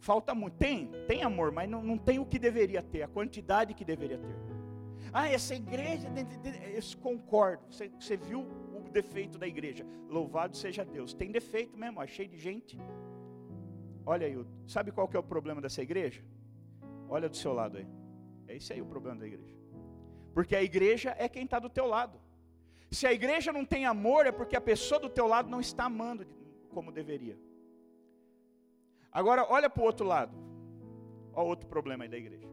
Falta 0.00 0.34
muito. 0.34 0.56
Tem, 0.56 0.90
tem 1.06 1.22
amor, 1.22 1.52
mas 1.52 1.70
não, 1.70 1.80
não 1.84 1.96
tem 1.96 2.18
o 2.18 2.26
que 2.26 2.36
deveria 2.36 2.82
ter, 2.82 3.02
a 3.04 3.06
quantidade 3.06 3.74
que 3.74 3.84
deveria 3.84 4.18
ter. 4.18 4.36
Ah, 5.12 5.28
essa 5.28 5.54
igreja, 5.54 6.08
eu 6.74 6.82
concordo. 7.00 7.62
Você, 7.70 7.88
você 7.90 8.16
viu 8.16 8.40
o 8.40 8.90
defeito 8.90 9.38
da 9.38 9.46
igreja. 9.46 9.86
Louvado 10.08 10.56
seja 10.56 10.84
Deus. 10.84 11.14
Tem 11.14 11.30
defeito 11.30 11.78
mesmo, 11.78 12.02
é 12.02 12.08
cheio 12.08 12.28
de 12.28 12.38
gente. 12.38 12.76
Olha 14.04 14.26
aí, 14.26 14.36
sabe 14.66 14.90
qual 14.90 15.06
que 15.06 15.16
é 15.16 15.20
o 15.20 15.22
problema 15.22 15.60
dessa 15.60 15.80
igreja? 15.80 16.24
Olha 17.08 17.28
do 17.28 17.36
seu 17.36 17.52
lado 17.52 17.78
aí. 17.78 17.86
É 18.48 18.56
esse 18.56 18.72
aí 18.72 18.82
o 18.82 18.86
problema 18.86 19.20
da 19.20 19.28
igreja. 19.28 19.56
Porque 20.34 20.56
a 20.56 20.62
igreja 20.64 21.14
é 21.16 21.28
quem 21.28 21.44
está 21.44 21.60
do 21.60 21.70
teu 21.70 21.86
lado. 21.86 22.23
Se 22.94 23.06
a 23.06 23.12
igreja 23.12 23.52
não 23.52 23.64
tem 23.64 23.84
amor, 23.84 24.24
é 24.26 24.32
porque 24.32 24.56
a 24.56 24.60
pessoa 24.60 25.00
do 25.00 25.08
teu 25.08 25.26
lado 25.26 25.50
não 25.50 25.60
está 25.60 25.84
amando 25.86 26.24
como 26.70 26.92
deveria. 26.92 27.36
Agora, 29.10 29.44
olha 29.48 29.68
para 29.68 29.82
o 29.82 29.86
outro 29.86 30.06
lado. 30.06 30.36
Olha 31.32 31.46
o 31.46 31.48
outro 31.48 31.66
problema 31.66 32.04
aí 32.04 32.08
da 32.08 32.16
igreja. 32.16 32.48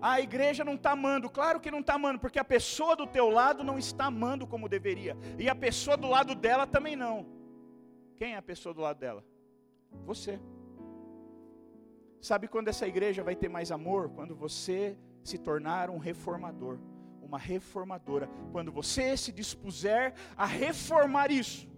A 0.00 0.18
igreja 0.20 0.64
não 0.64 0.74
está 0.74 0.92
amando, 0.92 1.28
claro 1.28 1.60
que 1.60 1.70
não 1.70 1.80
está 1.80 1.94
amando, 1.94 2.18
porque 2.18 2.38
a 2.38 2.44
pessoa 2.44 2.96
do 2.96 3.06
teu 3.06 3.28
lado 3.28 3.62
não 3.62 3.78
está 3.78 4.06
amando 4.06 4.46
como 4.46 4.66
deveria, 4.66 5.14
e 5.38 5.46
a 5.46 5.54
pessoa 5.54 5.94
do 5.94 6.08
lado 6.08 6.34
dela 6.34 6.66
também 6.66 6.96
não. 6.96 7.26
Quem 8.16 8.32
é 8.32 8.38
a 8.38 8.42
pessoa 8.42 8.74
do 8.74 8.80
lado 8.80 8.98
dela? 8.98 9.22
Você. 10.06 10.40
Sabe 12.22 12.48
quando 12.48 12.68
essa 12.68 12.86
igreja 12.86 13.22
vai 13.22 13.36
ter 13.36 13.50
mais 13.50 13.70
amor? 13.70 14.08
Quando 14.08 14.34
você 14.34 14.96
se 15.22 15.36
tornar 15.36 15.90
um 15.90 15.98
reformador, 15.98 16.78
uma 17.30 17.38
reformadora. 17.38 18.28
Quando 18.52 18.72
você 18.72 19.16
se 19.16 19.30
dispuser 19.32 20.14
a 20.36 20.44
reformar 20.44 21.30
isso. 21.30 21.68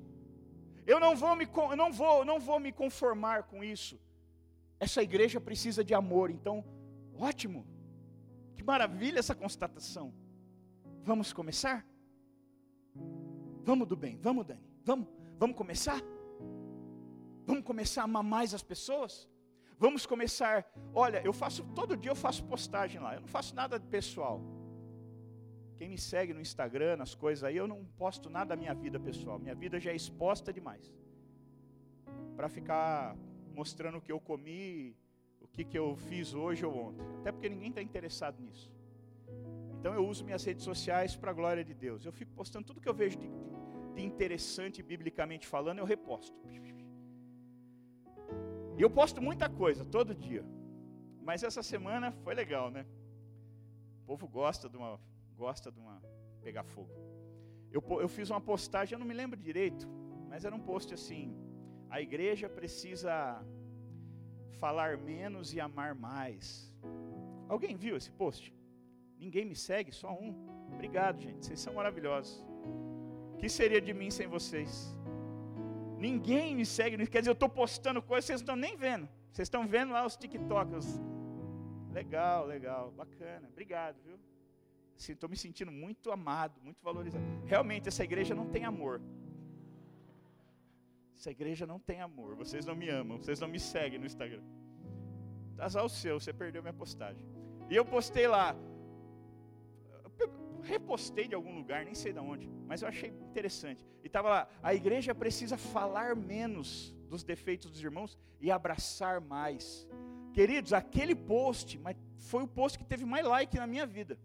Eu 0.86 0.98
não 0.98 1.14
vou 1.14 1.36
me, 1.36 1.46
não 1.76 1.92
vou, 1.92 2.24
não 2.24 2.40
vou 2.40 2.58
me 2.58 2.72
conformar 2.72 3.44
com 3.44 3.62
isso. 3.62 4.00
Essa 4.80 5.02
igreja 5.02 5.40
precisa 5.40 5.84
de 5.84 5.94
amor, 5.94 6.30
então, 6.30 6.64
ótimo. 7.16 7.66
Que 8.56 8.64
maravilha 8.64 9.18
essa 9.20 9.34
constatação. 9.34 10.12
Vamos 11.04 11.32
começar? 11.32 11.86
Vamos 13.64 13.86
do 13.86 13.96
bem, 13.96 14.18
vamos 14.20 14.44
Dani, 14.44 14.66
vamos, 14.84 15.06
vamos 15.38 15.56
começar? 15.56 16.00
Vamos 17.46 17.62
começar 17.62 18.02
a 18.02 18.04
amar 18.04 18.24
mais 18.24 18.52
as 18.54 18.62
pessoas? 18.62 19.28
Vamos 19.78 20.04
começar, 20.04 20.66
olha, 20.92 21.20
eu 21.24 21.32
faço, 21.32 21.62
todo 21.74 21.96
dia 21.96 22.10
eu 22.10 22.16
faço 22.16 22.44
postagem 22.44 23.00
lá, 23.00 23.14
eu 23.14 23.20
não 23.20 23.28
faço 23.28 23.54
nada 23.54 23.78
pessoal. 23.78 24.40
Quem 25.82 25.88
me 25.88 25.98
segue 25.98 26.32
no 26.32 26.40
Instagram, 26.40 26.96
nas 26.96 27.12
coisas 27.12 27.42
aí, 27.42 27.56
eu 27.56 27.66
não 27.66 27.84
posto 28.02 28.30
nada 28.30 28.50
da 28.50 28.56
minha 28.56 28.72
vida 28.72 29.00
pessoal. 29.00 29.36
Minha 29.36 29.56
vida 29.62 29.80
já 29.80 29.90
é 29.90 29.96
exposta 29.96 30.52
demais. 30.52 30.94
Para 32.36 32.48
ficar 32.48 33.16
mostrando 33.52 33.98
o 33.98 34.00
que 34.00 34.12
eu 34.12 34.20
comi, 34.20 34.96
o 35.40 35.48
que, 35.48 35.64
que 35.64 35.76
eu 35.76 35.96
fiz 35.96 36.34
hoje 36.34 36.64
ou 36.64 36.72
ontem. 36.72 37.04
Até 37.18 37.32
porque 37.32 37.48
ninguém 37.48 37.70
está 37.70 37.82
interessado 37.82 38.40
nisso. 38.40 38.72
Então 39.76 39.92
eu 39.92 40.06
uso 40.06 40.24
minhas 40.24 40.44
redes 40.44 40.62
sociais 40.62 41.16
para 41.16 41.32
a 41.32 41.34
glória 41.34 41.64
de 41.64 41.74
Deus. 41.74 42.06
Eu 42.06 42.12
fico 42.12 42.30
postando 42.32 42.64
tudo 42.64 42.80
que 42.80 42.88
eu 42.88 42.94
vejo 42.94 43.18
de, 43.18 43.28
de 43.96 44.02
interessante, 44.04 44.84
biblicamente 44.84 45.48
falando, 45.48 45.80
eu 45.80 45.84
reposto. 45.84 46.40
E 48.78 48.80
eu 48.80 48.88
posto 48.88 49.20
muita 49.20 49.48
coisa, 49.48 49.84
todo 49.84 50.14
dia. 50.14 50.44
Mas 51.20 51.42
essa 51.42 51.60
semana 51.60 52.12
foi 52.22 52.34
legal, 52.34 52.70
né? 52.70 52.86
O 54.02 54.06
povo 54.06 54.28
gosta 54.28 54.68
de 54.68 54.76
uma 54.76 55.00
gosta 55.32 55.70
de 55.70 55.78
uma 55.78 56.00
pegar 56.42 56.64
fogo. 56.64 56.92
Eu, 57.70 57.82
eu 58.00 58.08
fiz 58.08 58.30
uma 58.30 58.40
postagem, 58.40 58.94
eu 58.94 58.98
não 58.98 59.06
me 59.06 59.14
lembro 59.14 59.38
direito, 59.38 59.88
mas 60.28 60.44
era 60.44 60.54
um 60.54 60.60
post 60.60 60.92
assim: 60.92 61.34
a 61.88 62.00
igreja 62.00 62.48
precisa 62.48 63.14
falar 64.58 64.96
menos 64.98 65.52
e 65.54 65.60
amar 65.60 65.94
mais. 65.94 66.72
Alguém 67.48 67.76
viu 67.76 67.96
esse 67.96 68.10
post? 68.10 68.54
Ninguém 69.18 69.44
me 69.44 69.54
segue, 69.54 69.92
só 69.92 70.12
um. 70.12 70.30
Obrigado, 70.72 71.20
gente. 71.20 71.46
Vocês 71.46 71.60
são 71.60 71.74
maravilhosos. 71.74 72.44
O 73.34 73.36
que 73.36 73.48
seria 73.48 73.80
de 73.80 73.92
mim 73.92 74.10
sem 74.10 74.26
vocês? 74.26 74.96
Ninguém 75.98 76.56
me 76.56 76.66
segue, 76.66 77.06
quer 77.06 77.20
dizer, 77.20 77.30
eu 77.30 77.34
estou 77.34 77.48
postando 77.48 78.02
coisas, 78.02 78.24
vocês 78.24 78.40
não 78.40 78.44
estão 78.44 78.56
nem 78.56 78.76
vendo. 78.76 79.08
Vocês 79.30 79.46
estão 79.46 79.66
vendo 79.66 79.92
lá 79.92 80.04
os 80.04 80.16
TikToks. 80.16 81.00
Legal, 81.92 82.46
legal, 82.46 82.90
bacana. 82.90 83.48
Obrigado, 83.48 83.96
viu? 84.02 84.18
Estou 84.96 85.28
me 85.28 85.36
sentindo 85.36 85.72
muito 85.72 86.12
amado, 86.12 86.60
muito 86.62 86.82
valorizado. 86.82 87.24
Realmente, 87.44 87.88
essa 87.88 88.04
igreja 88.04 88.34
não 88.34 88.46
tem 88.48 88.64
amor. 88.64 89.00
Essa 91.16 91.30
igreja 91.30 91.66
não 91.66 91.78
tem 91.78 92.00
amor. 92.00 92.34
Vocês 92.34 92.66
não 92.66 92.74
me 92.74 92.88
amam, 92.88 93.18
vocês 93.18 93.38
não 93.40 93.48
me 93.48 93.60
seguem 93.60 93.98
no 93.98 94.06
Instagram. 94.06 94.42
Azar 95.58 95.84
o 95.84 95.88
seu, 95.88 96.18
você 96.18 96.32
perdeu 96.32 96.62
minha 96.62 96.74
postagem. 96.74 97.24
E 97.70 97.76
eu 97.76 97.84
postei 97.84 98.26
lá. 98.26 98.56
repostei 100.62 101.26
de 101.28 101.34
algum 101.34 101.54
lugar, 101.54 101.84
nem 101.84 101.94
sei 101.94 102.12
de 102.12 102.18
onde, 102.18 102.48
mas 102.66 102.82
eu 102.82 102.88
achei 102.88 103.10
interessante. 103.10 103.84
E 104.02 104.06
estava 104.06 104.28
lá: 104.28 104.48
a 104.62 104.74
igreja 104.74 105.14
precisa 105.14 105.56
falar 105.56 106.16
menos 106.16 106.94
dos 107.08 107.22
defeitos 107.22 107.70
dos 107.70 107.82
irmãos 107.82 108.18
e 108.40 108.50
abraçar 108.50 109.20
mais. 109.20 109.86
Queridos, 110.32 110.72
aquele 110.72 111.14
post 111.14 111.80
foi 112.18 112.42
o 112.42 112.48
post 112.48 112.78
que 112.78 112.84
teve 112.84 113.04
mais 113.04 113.24
like 113.24 113.56
na 113.56 113.66
minha 113.66 113.86
vida. 113.86 114.18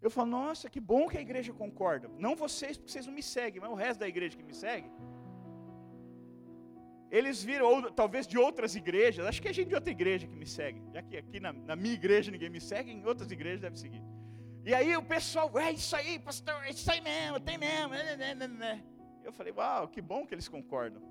Eu 0.00 0.10
falo, 0.10 0.30
nossa, 0.30 0.70
que 0.70 0.80
bom 0.80 1.08
que 1.08 1.18
a 1.18 1.20
igreja 1.20 1.52
concorda. 1.52 2.08
Não 2.16 2.36
vocês, 2.36 2.76
porque 2.76 2.92
vocês 2.92 3.06
não 3.06 3.12
me 3.12 3.22
seguem, 3.22 3.60
mas 3.60 3.70
o 3.70 3.74
resto 3.74 4.00
da 4.00 4.08
igreja 4.08 4.36
que 4.36 4.44
me 4.44 4.54
segue. 4.54 4.88
Eles 7.10 7.42
viram, 7.42 7.66
ou 7.66 7.90
talvez 7.90 8.26
de 8.26 8.38
outras 8.38 8.76
igrejas, 8.76 9.26
acho 9.26 9.40
que 9.42 9.48
é 9.48 9.52
gente 9.52 9.68
de 9.68 9.74
outra 9.74 9.90
igreja 9.90 10.26
que 10.26 10.36
me 10.36 10.46
segue. 10.46 10.80
Já 10.92 11.02
que 11.02 11.16
aqui 11.16 11.40
na, 11.40 11.52
na 11.52 11.74
minha 11.74 11.94
igreja 11.94 12.30
ninguém 12.30 12.50
me 12.50 12.60
segue, 12.60 12.92
em 12.92 13.04
outras 13.04 13.30
igrejas 13.30 13.60
deve 13.60 13.78
seguir. 13.78 14.02
E 14.64 14.74
aí 14.74 14.96
o 14.96 15.02
pessoal, 15.02 15.50
é 15.58 15.72
isso 15.72 15.96
aí, 15.96 16.18
pastor, 16.18 16.62
é 16.64 16.70
isso 16.70 16.90
aí 16.92 17.00
mesmo, 17.00 17.40
tem 17.40 17.58
mesmo. 17.58 17.94
Eu 19.24 19.32
falei, 19.32 19.52
uau, 19.52 19.88
que 19.88 20.00
bom 20.00 20.26
que 20.26 20.34
eles 20.34 20.48
concordam. 20.48 21.02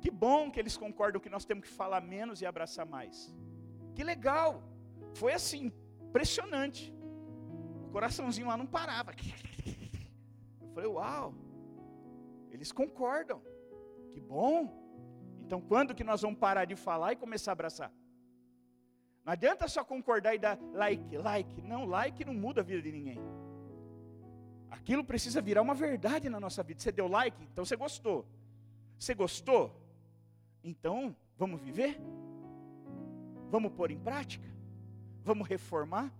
Que 0.00 0.10
bom 0.10 0.50
que 0.50 0.60
eles 0.60 0.76
concordam 0.76 1.20
que 1.20 1.30
nós 1.30 1.46
temos 1.46 1.64
que 1.66 1.74
falar 1.74 2.02
menos 2.02 2.42
e 2.42 2.46
abraçar 2.46 2.86
mais. 2.86 3.34
Que 3.94 4.04
legal. 4.04 4.62
Foi 5.14 5.32
assim, 5.32 5.72
impressionante 6.02 6.94
coraçãozinho 7.94 8.48
lá 8.48 8.56
não 8.56 8.66
parava. 8.66 9.12
Eu 10.60 10.68
falei, 10.74 10.90
uau, 10.90 11.32
eles 12.50 12.72
concordam. 12.72 13.40
Que 14.10 14.20
bom. 14.20 14.56
Então 15.42 15.60
quando 15.60 15.94
que 15.94 16.02
nós 16.02 16.22
vamos 16.22 16.38
parar 16.38 16.64
de 16.64 16.74
falar 16.74 17.12
e 17.12 17.16
começar 17.24 17.52
a 17.52 17.56
abraçar? 17.58 17.92
Não 19.24 19.32
adianta 19.32 19.68
só 19.68 19.84
concordar 19.84 20.34
e 20.34 20.38
dar 20.38 20.58
like, 20.72 21.16
like. 21.16 21.62
Não, 21.62 21.84
like 21.84 22.24
não 22.24 22.34
muda 22.34 22.62
a 22.62 22.64
vida 22.64 22.82
de 22.82 22.90
ninguém. 22.90 23.20
Aquilo 24.70 25.04
precisa 25.04 25.40
virar 25.40 25.62
uma 25.62 25.74
verdade 25.74 26.28
na 26.28 26.40
nossa 26.40 26.64
vida. 26.64 26.80
Você 26.80 26.90
deu 26.90 27.06
like, 27.06 27.40
então 27.44 27.64
você 27.64 27.76
gostou. 27.76 28.26
Você 28.98 29.14
gostou? 29.14 29.62
Então, 30.64 31.14
vamos 31.38 31.60
viver? 31.60 32.00
Vamos 33.50 33.72
pôr 33.72 33.92
em 33.92 34.00
prática? 34.00 34.48
Vamos 35.22 35.46
reformar? 35.46 36.12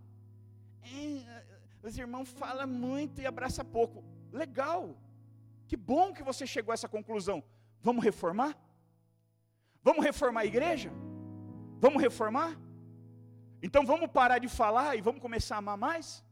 Os 1.86 1.98
irmãos 1.98 2.30
falam 2.30 2.66
muito 2.66 3.20
e 3.20 3.26
abraça 3.26 3.62
pouco. 3.62 4.02
Legal. 4.32 4.96
Que 5.68 5.76
bom 5.76 6.14
que 6.14 6.22
você 6.22 6.46
chegou 6.46 6.72
a 6.72 6.76
essa 6.78 6.88
conclusão. 6.88 7.44
Vamos 7.82 8.02
reformar? 8.02 8.56
Vamos 9.82 10.02
reformar 10.02 10.40
a 10.40 10.46
igreja? 10.46 10.90
Vamos 11.78 12.00
reformar? 12.00 12.58
Então 13.62 13.84
vamos 13.84 14.10
parar 14.10 14.38
de 14.38 14.48
falar 14.48 14.96
e 14.96 15.02
vamos 15.02 15.20
começar 15.20 15.56
a 15.56 15.58
amar 15.58 15.76
mais? 15.76 16.24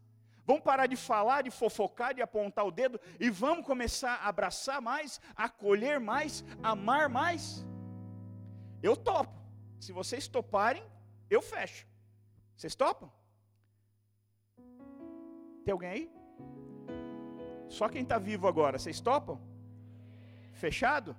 Vamos 0.46 0.62
parar 0.62 0.86
de 0.86 0.96
falar, 0.96 1.42
de 1.42 1.50
fofocar, 1.50 2.14
de 2.14 2.22
apontar 2.22 2.64
o 2.66 2.70
dedo 2.70 2.98
e 3.20 3.28
vamos 3.28 3.66
começar 3.66 4.14
a 4.22 4.28
abraçar 4.28 4.80
mais, 4.80 5.20
acolher 5.36 6.00
mais, 6.00 6.42
amar 6.62 7.10
mais? 7.10 7.66
Eu 8.82 8.96
topo. 8.96 9.38
Se 9.78 9.92
vocês 9.92 10.26
toparem, 10.26 10.82
eu 11.28 11.42
fecho. 11.42 11.86
Vocês 12.56 12.74
topam? 12.74 13.12
Tem 15.64 15.72
alguém 15.72 15.90
aí? 15.90 16.10
Só 17.68 17.88
quem 17.88 18.02
está 18.02 18.18
vivo 18.18 18.46
agora, 18.46 18.78
vocês 18.78 19.00
topam? 19.00 19.40
Fechado? 20.52 21.16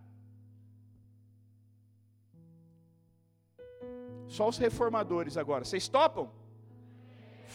Só 4.28 4.48
os 4.52 4.58
reformadores 4.58 5.36
agora. 5.38 5.64
Vocês 5.66 5.88
topam? 5.88 6.26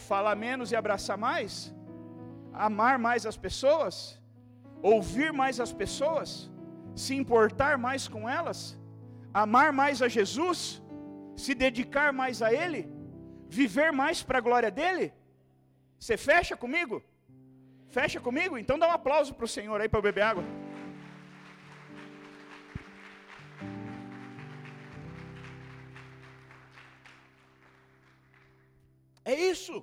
Falar 0.09 0.35
menos 0.35 0.71
e 0.71 0.75
abraçar 0.75 1.17
mais? 1.17 1.73
Amar 2.53 2.97
mais 3.07 3.25
as 3.25 3.37
pessoas? 3.37 4.19
Ouvir 4.81 5.31
mais 5.41 5.59
as 5.59 5.73
pessoas? 5.73 6.49
Se 6.95 7.13
importar 7.15 7.77
mais 7.77 8.07
com 8.07 8.27
elas? 8.27 8.77
Amar 9.33 9.71
mais 9.81 10.01
a 10.01 10.07
Jesus? 10.07 10.81
Se 11.35 11.53
dedicar 11.53 12.11
mais 12.11 12.41
a 12.41 12.53
Ele? 12.53 12.81
Viver 13.47 13.91
mais 13.91 14.23
para 14.23 14.39
a 14.39 14.41
glória 14.41 14.71
dEle? 14.71 15.13
Você 15.99 16.15
fecha 16.15 16.55
comigo? 16.63 17.03
Fecha 17.97 18.19
comigo? 18.27 18.57
Então 18.57 18.79
dá 18.79 18.87
um 18.87 18.97
aplauso 18.99 19.33
para 19.33 19.45
o 19.45 19.53
Senhor 19.57 19.79
aí 19.81 19.89
para 19.89 19.99
eu 19.99 20.07
beber 20.09 20.21
água. 20.21 20.43
É 29.25 29.35
isso. 29.53 29.73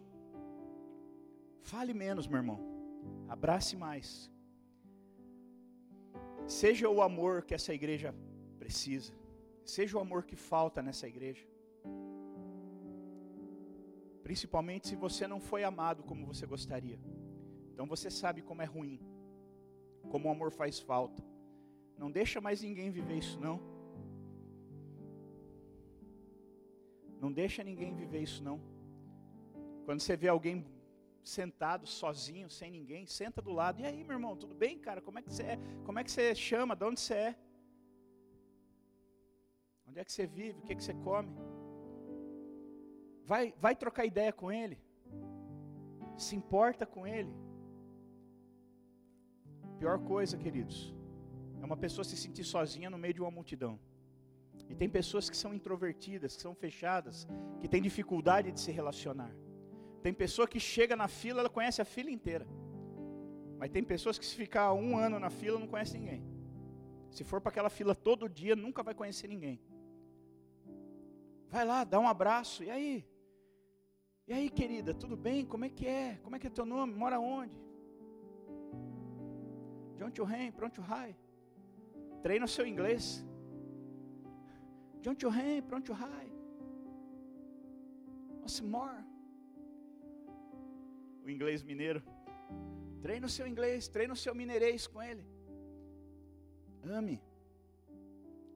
Fale 1.72 1.92
menos, 2.04 2.26
meu 2.26 2.38
irmão. 2.38 2.60
Abrace 3.28 3.76
mais. 3.76 4.08
Seja 6.46 6.88
o 6.88 7.02
amor 7.02 7.42
que 7.42 7.54
essa 7.54 7.74
igreja 7.74 8.14
precisa. 8.58 9.12
Seja 9.64 9.98
o 9.98 10.00
amor 10.00 10.24
que 10.24 10.36
falta 10.36 10.80
nessa 10.80 11.06
igreja. 11.12 11.44
Principalmente 14.26 14.88
se 14.88 14.96
você 14.96 15.24
não 15.32 15.38
foi 15.38 15.62
amado 15.62 16.02
como 16.02 16.26
você 16.26 16.44
gostaria. 16.52 16.98
Então 17.70 17.86
você 17.86 18.10
sabe 18.10 18.42
como 18.42 18.60
é 18.60 18.64
ruim. 18.64 18.98
Como 20.10 20.28
o 20.28 20.32
amor 20.32 20.50
faz 20.50 20.80
falta. 20.80 21.22
Não 21.96 22.10
deixa 22.10 22.40
mais 22.40 22.60
ninguém 22.60 22.90
viver 22.90 23.18
isso 23.18 23.38
não. 23.38 23.60
Não 27.20 27.30
deixa 27.30 27.62
ninguém 27.62 27.94
viver 27.94 28.20
isso 28.20 28.42
não. 28.42 28.60
Quando 29.84 30.00
você 30.00 30.16
vê 30.16 30.26
alguém 30.26 30.66
sentado 31.22 31.86
sozinho, 31.86 32.50
sem 32.50 32.68
ninguém, 32.68 33.06
senta 33.06 33.40
do 33.40 33.52
lado. 33.52 33.80
E 33.80 33.86
aí, 33.86 34.02
meu 34.02 34.14
irmão, 34.14 34.36
tudo 34.36 34.56
bem, 34.56 34.76
cara? 34.76 35.00
Como 35.00 35.20
é 35.20 35.22
que 35.22 35.32
você 35.32 35.44
é? 35.44 35.58
Como 35.84 36.00
é 36.00 36.02
que 36.02 36.10
você 36.10 36.34
chama? 36.34 36.74
De 36.74 36.84
onde 36.84 36.98
você 36.98 37.14
é? 37.14 37.36
Onde 39.86 40.00
é 40.00 40.04
que 40.04 40.12
você 40.12 40.26
vive? 40.26 40.58
O 40.58 40.62
que 40.62 40.72
é 40.72 40.74
que 40.74 40.82
você 40.82 40.94
come? 40.94 41.32
Vai, 43.26 43.52
vai 43.60 43.74
trocar 43.74 44.04
ideia 44.04 44.32
com 44.32 44.50
ele. 44.52 44.78
Se 46.16 46.34
importa 46.40 46.86
com 46.86 47.06
ele. 47.06 47.34
Pior 49.80 49.98
coisa, 50.12 50.38
queridos, 50.38 50.94
é 51.60 51.64
uma 51.64 51.76
pessoa 51.76 52.04
se 52.04 52.16
sentir 52.16 52.44
sozinha 52.44 52.88
no 52.88 52.96
meio 52.96 53.14
de 53.14 53.20
uma 53.20 53.30
multidão. 53.30 53.78
E 54.70 54.74
tem 54.74 54.88
pessoas 54.88 55.28
que 55.28 55.36
são 55.36 55.52
introvertidas, 55.52 56.36
que 56.36 56.42
são 56.42 56.54
fechadas, 56.54 57.26
que 57.60 57.68
têm 57.68 57.82
dificuldade 57.82 58.50
de 58.52 58.60
se 58.60 58.72
relacionar. 58.72 59.32
Tem 60.02 60.14
pessoa 60.14 60.48
que 60.48 60.60
chega 60.60 60.96
na 60.96 61.08
fila, 61.08 61.40
ela 61.40 61.50
conhece 61.50 61.82
a 61.82 61.84
fila 61.84 62.10
inteira. 62.10 62.46
Mas 63.58 63.70
tem 63.70 63.82
pessoas 63.82 64.18
que 64.18 64.26
se 64.26 64.36
ficar 64.36 64.72
um 64.72 64.96
ano 64.96 65.18
na 65.18 65.30
fila 65.30 65.58
não 65.58 65.66
conhece 65.66 65.98
ninguém. 65.98 66.22
Se 67.10 67.24
for 67.24 67.40
para 67.40 67.50
aquela 67.50 67.70
fila 67.70 67.94
todo 67.94 68.28
dia, 68.28 68.54
nunca 68.54 68.82
vai 68.82 68.94
conhecer 68.94 69.28
ninguém. 69.28 69.60
Vai 71.48 71.64
lá, 71.64 71.84
dá 71.84 71.98
um 71.98 72.08
abraço. 72.08 72.62
E 72.64 72.70
aí? 72.70 73.04
E 74.28 74.32
aí, 74.32 74.50
querida, 74.50 74.92
tudo 74.92 75.16
bem? 75.16 75.46
Como 75.46 75.64
é 75.64 75.68
que 75.68 75.86
é? 75.86 76.18
Como 76.22 76.34
é 76.34 76.38
que 76.38 76.48
é 76.48 76.50
teu 76.50 76.66
nome? 76.66 76.92
Mora 76.94 77.18
onde? 77.20 77.54
De 79.96 80.04
onde 80.04 80.20
you 80.20 80.26
hang? 80.26 80.52
Pronto, 80.52 80.80
high. 80.82 81.16
Treina 82.22 82.44
o 82.44 82.48
seu 82.48 82.66
inglês. 82.66 83.24
De 85.00 85.08
onde 85.08 85.24
you 85.24 85.30
hang? 85.30 85.62
Pronto, 85.62 85.92
high. 85.92 86.32
What's 88.40 88.60
more? 88.60 89.04
o 91.26 91.30
inglês 91.30 91.62
mineiro. 91.62 92.00
Treine 93.02 93.26
o 93.26 93.28
seu 93.28 93.46
inglês, 93.46 93.88
treine 93.88 94.12
o 94.12 94.16
seu 94.24 94.34
mineirês 94.34 94.86
com 94.86 95.02
ele. 95.02 95.24
Ame. 96.84 97.20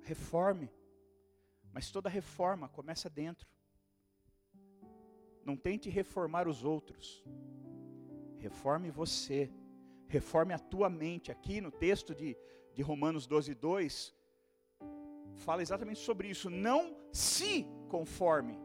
Reforme. 0.02 0.70
Mas 1.72 1.90
toda 1.90 2.08
reforma 2.08 2.68
começa 2.68 3.10
dentro. 3.10 3.48
Não 5.50 5.56
tente 5.56 5.90
reformar 5.90 6.46
os 6.46 6.62
outros. 6.62 7.24
Reforme 8.38 8.88
você. 8.88 9.50
Reforme 10.06 10.54
a 10.54 10.60
tua 10.60 10.88
mente. 10.88 11.32
Aqui 11.32 11.60
no 11.60 11.72
texto 11.72 12.14
de, 12.14 12.36
de 12.72 12.82
Romanos 12.82 13.26
12, 13.26 13.52
2, 13.56 14.14
fala 15.34 15.60
exatamente 15.60 15.98
sobre 15.98 16.28
isso. 16.28 16.48
Não 16.48 16.96
se 17.12 17.66
conforme. 17.88 18.56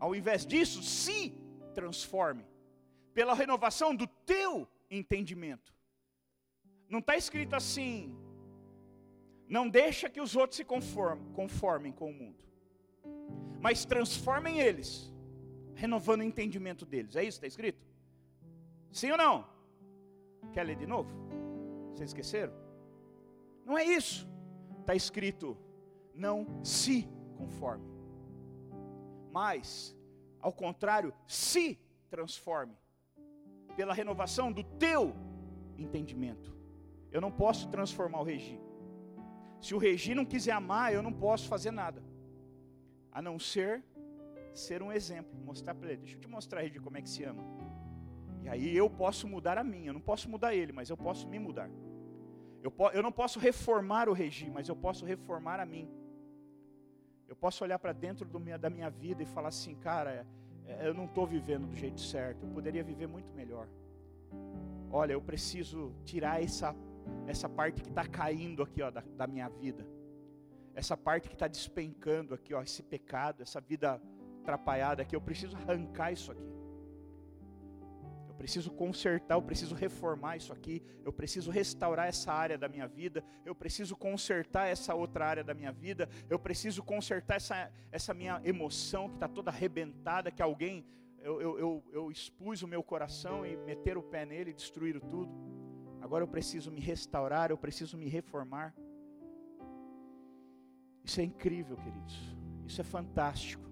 Ao 0.00 0.14
invés 0.14 0.46
disso, 0.46 0.82
se 0.82 1.34
transforme, 1.74 2.46
pela 3.12 3.34
renovação 3.34 3.94
do 3.94 4.06
teu 4.06 4.66
entendimento. 4.90 5.74
Não 6.88 7.00
está 7.00 7.14
escrito 7.14 7.54
assim, 7.54 8.16
não 9.46 9.68
deixa 9.68 10.08
que 10.08 10.20
os 10.20 10.34
outros 10.34 10.56
se 10.56 10.64
conformem, 10.64 11.30
conformem 11.32 11.92
com 11.92 12.10
o 12.10 12.14
mundo, 12.14 12.42
mas 13.64 13.86
transformem 13.86 14.60
eles, 14.60 15.10
renovando 15.74 16.20
o 16.20 16.22
entendimento 16.22 16.84
deles. 16.84 17.16
É 17.16 17.24
isso 17.24 17.40
que 17.40 17.46
está 17.46 17.48
escrito? 17.54 17.82
Sim 18.92 19.12
ou 19.12 19.16
não? 19.16 19.48
Quer 20.52 20.64
ler 20.64 20.76
de 20.76 20.86
novo? 20.86 21.10
Vocês 21.94 22.10
esqueceram? 22.10 22.52
Não 23.64 23.78
é 23.78 23.82
isso. 23.82 24.28
Está 24.80 24.94
escrito, 24.94 25.56
não 26.14 26.62
se 26.62 27.08
conforme, 27.38 27.88
mas 29.32 29.96
ao 30.42 30.52
contrário, 30.52 31.14
se 31.26 31.80
transforme 32.10 32.76
pela 33.74 33.94
renovação 33.94 34.52
do 34.52 34.62
teu 34.62 35.16
entendimento. 35.78 36.54
Eu 37.10 37.22
não 37.22 37.32
posso 37.32 37.70
transformar 37.70 38.20
o 38.20 38.24
Regi. 38.24 38.60
Se 39.58 39.74
o 39.74 39.78
Regi 39.78 40.14
não 40.14 40.26
quiser 40.26 40.52
amar, 40.52 40.92
eu 40.92 41.02
não 41.02 41.14
posso 41.14 41.48
fazer 41.48 41.70
nada. 41.70 42.02
A 43.14 43.22
não 43.22 43.38
ser 43.38 43.82
ser 44.52 44.82
um 44.82 44.92
exemplo, 44.92 45.32
mostrar 45.44 45.74
para 45.74 45.90
ele, 45.90 46.02
deixa 46.02 46.16
eu 46.16 46.20
te 46.20 46.28
mostrar 46.28 46.60
Regi 46.60 46.78
como 46.78 46.96
é 46.96 47.02
que 47.02 47.08
se 47.08 47.24
ama. 47.24 47.42
E 48.42 48.48
aí 48.48 48.76
eu 48.76 48.88
posso 48.88 49.26
mudar 49.26 49.58
a 49.58 49.64
mim, 49.64 49.86
eu 49.86 49.92
não 49.92 50.00
posso 50.00 50.28
mudar 50.28 50.54
ele, 50.54 50.72
mas 50.72 50.90
eu 50.90 50.96
posso 50.96 51.26
me 51.28 51.38
mudar. 51.38 51.70
Eu, 52.62 52.72
eu 52.92 53.02
não 53.02 53.12
posso 53.12 53.38
reformar 53.38 54.08
o 54.08 54.12
Regi, 54.12 54.50
mas 54.50 54.68
eu 54.68 54.76
posso 54.76 55.04
reformar 55.04 55.60
a 55.60 55.66
mim. 55.66 55.88
Eu 57.26 57.34
posso 57.34 57.64
olhar 57.64 57.78
para 57.78 57.92
dentro 57.92 58.28
minha, 58.38 58.58
da 58.58 58.70
minha 58.70 58.90
vida 58.90 59.22
e 59.22 59.26
falar 59.26 59.48
assim, 59.48 59.74
cara, 59.74 60.26
é, 60.66 60.88
eu 60.88 60.94
não 60.94 61.06
estou 61.06 61.26
vivendo 61.26 61.66
do 61.66 61.74
jeito 61.74 62.00
certo, 62.00 62.44
eu 62.44 62.50
poderia 62.50 62.84
viver 62.84 63.06
muito 63.06 63.32
melhor. 63.32 63.68
Olha, 64.90 65.12
eu 65.12 65.20
preciso 65.20 65.92
tirar 66.04 66.42
essa, 66.42 66.74
essa 67.26 67.48
parte 67.48 67.82
que 67.82 67.88
está 67.88 68.06
caindo 68.06 68.62
aqui 68.62 68.82
ó, 68.82 68.90
da, 68.90 69.02
da 69.16 69.26
minha 69.26 69.48
vida. 69.48 69.86
Essa 70.74 70.96
parte 70.96 71.28
que 71.28 71.34
está 71.34 71.46
despencando 71.46 72.34
aqui, 72.34 72.52
ó, 72.52 72.62
esse 72.62 72.82
pecado, 72.82 73.42
essa 73.42 73.60
vida 73.60 74.00
atrapalhada 74.40 75.02
aqui, 75.02 75.14
eu 75.14 75.20
preciso 75.20 75.56
arrancar 75.56 76.12
isso 76.12 76.32
aqui. 76.32 76.54
Eu 78.28 78.34
preciso 78.34 78.70
consertar, 78.72 79.36
eu 79.36 79.42
preciso 79.42 79.74
reformar 79.74 80.36
isso 80.36 80.52
aqui, 80.52 80.82
eu 81.04 81.12
preciso 81.12 81.50
restaurar 81.52 82.08
essa 82.08 82.32
área 82.32 82.58
da 82.58 82.68
minha 82.68 82.86
vida, 82.86 83.24
eu 83.44 83.54
preciso 83.54 83.96
consertar 83.96 84.66
essa 84.66 84.92
outra 84.94 85.24
área 85.24 85.44
da 85.44 85.54
minha 85.54 85.70
vida, 85.70 86.08
eu 86.28 86.38
preciso 86.38 86.82
consertar 86.82 87.36
essa, 87.36 87.72
essa 87.92 88.12
minha 88.12 88.40
emoção 88.44 89.08
que 89.08 89.14
está 89.14 89.28
toda 89.28 89.50
arrebentada, 89.52 90.32
que 90.32 90.42
alguém, 90.42 90.84
eu, 91.20 91.40
eu, 91.40 91.58
eu, 91.58 91.84
eu 91.92 92.10
expus 92.10 92.60
o 92.62 92.66
meu 92.66 92.82
coração 92.82 93.46
e 93.46 93.56
meter 93.56 93.96
o 93.96 94.02
pé 94.02 94.26
nele 94.26 94.50
e 94.50 94.54
destruir 94.54 95.00
tudo. 95.00 95.32
Agora 96.02 96.24
eu 96.24 96.28
preciso 96.28 96.70
me 96.70 96.80
restaurar, 96.80 97.50
eu 97.50 97.56
preciso 97.56 97.96
me 97.96 98.08
reformar. 98.08 98.74
Isso 101.04 101.20
é 101.20 101.24
incrível, 101.24 101.76
queridos. 101.76 102.16
Isso 102.66 102.80
é 102.80 102.84
fantástico. 102.84 103.62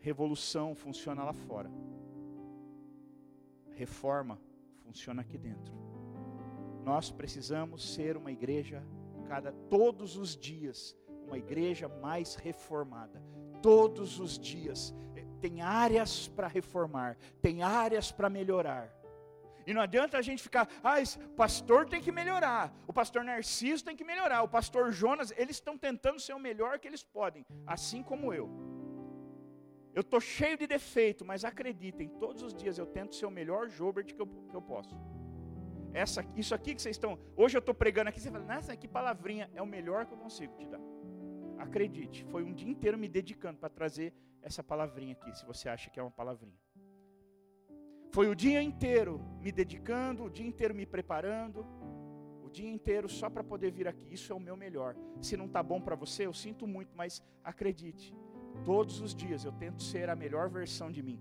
Revolução 0.00 0.74
funciona 0.74 1.24
lá 1.24 1.32
fora. 1.32 1.70
Reforma 3.72 4.38
funciona 4.84 5.22
aqui 5.22 5.36
dentro. 5.36 5.74
Nós 6.84 7.10
precisamos 7.10 7.94
ser 7.94 8.16
uma 8.16 8.30
igreja 8.30 8.82
cada 9.26 9.50
todos 9.68 10.16
os 10.16 10.36
dias, 10.36 10.96
uma 11.26 11.36
igreja 11.36 11.88
mais 11.88 12.36
reformada. 12.36 13.20
Todos 13.60 14.20
os 14.20 14.38
dias 14.38 14.94
tem 15.40 15.60
áreas 15.60 16.28
para 16.28 16.48
reformar, 16.48 17.16
tem 17.40 17.62
áreas 17.62 18.10
para 18.10 18.30
melhorar. 18.30 18.92
E 19.66 19.74
não 19.74 19.82
adianta 19.82 20.16
a 20.16 20.22
gente 20.22 20.42
ficar, 20.42 20.68
ah, 20.82 20.94
o 21.24 21.34
pastor 21.34 21.86
tem 21.86 22.00
que 22.00 22.12
melhorar, 22.12 22.72
o 22.86 22.92
pastor 22.92 23.24
Narciso 23.24 23.84
tem 23.84 23.96
que 23.96 24.04
melhorar, 24.04 24.42
o 24.44 24.48
pastor 24.48 24.92
Jonas, 24.92 25.32
eles 25.36 25.56
estão 25.56 25.76
tentando 25.76 26.20
ser 26.20 26.34
o 26.34 26.38
melhor 26.38 26.78
que 26.78 26.86
eles 26.86 27.02
podem, 27.02 27.44
assim 27.66 28.00
como 28.00 28.32
eu. 28.32 28.48
Eu 29.92 30.02
estou 30.02 30.20
cheio 30.20 30.56
de 30.56 30.66
defeito, 30.68 31.24
mas 31.24 31.44
acreditem, 31.44 32.08
todos 32.08 32.42
os 32.42 32.54
dias 32.54 32.78
eu 32.78 32.86
tento 32.86 33.16
ser 33.16 33.26
o 33.26 33.30
melhor 33.30 33.68
Jobert 33.68 34.14
que 34.14 34.22
eu, 34.22 34.26
que 34.26 34.54
eu 34.54 34.62
posso. 34.62 34.94
Essa, 35.92 36.24
isso 36.36 36.54
aqui 36.54 36.74
que 36.74 36.82
vocês 36.82 36.94
estão, 36.94 37.18
hoje 37.34 37.56
eu 37.56 37.60
estou 37.60 37.74
pregando 37.74 38.10
aqui, 38.10 38.20
você 38.20 38.30
fala, 38.30 38.44
nossa, 38.44 38.76
que 38.76 38.86
palavrinha, 38.86 39.50
é 39.52 39.62
o 39.62 39.66
melhor 39.66 40.06
que 40.06 40.12
eu 40.12 40.18
consigo 40.18 40.54
te 40.54 40.66
dar. 40.66 40.80
Acredite, 41.58 42.24
foi 42.26 42.44
um 42.44 42.52
dia 42.52 42.68
inteiro 42.68 42.96
me 42.96 43.08
dedicando 43.08 43.58
para 43.58 43.70
trazer 43.70 44.14
essa 44.42 44.62
palavrinha 44.62 45.14
aqui, 45.14 45.36
se 45.36 45.44
você 45.44 45.68
acha 45.68 45.90
que 45.90 45.98
é 45.98 46.02
uma 46.02 46.10
palavrinha. 46.10 46.65
Foi 48.16 48.28
o 48.30 48.34
dia 48.34 48.62
inteiro 48.62 49.20
me 49.42 49.52
dedicando, 49.52 50.24
o 50.24 50.30
dia 50.30 50.46
inteiro 50.46 50.74
me 50.74 50.86
preparando, 50.86 51.66
o 52.42 52.48
dia 52.48 52.66
inteiro 52.66 53.10
só 53.10 53.28
para 53.28 53.44
poder 53.44 53.70
vir 53.70 53.86
aqui. 53.86 54.06
Isso 54.10 54.32
é 54.32 54.34
o 54.34 54.40
meu 54.40 54.56
melhor. 54.56 54.96
Se 55.20 55.36
não 55.36 55.44
está 55.44 55.62
bom 55.62 55.78
para 55.82 55.94
você, 55.94 56.24
eu 56.24 56.32
sinto 56.32 56.66
muito, 56.66 56.96
mas 56.96 57.22
acredite, 57.44 58.16
todos 58.64 59.02
os 59.02 59.14
dias 59.14 59.44
eu 59.44 59.52
tento 59.52 59.82
ser 59.82 60.08
a 60.08 60.16
melhor 60.16 60.48
versão 60.48 60.90
de 60.90 61.02
mim. 61.02 61.20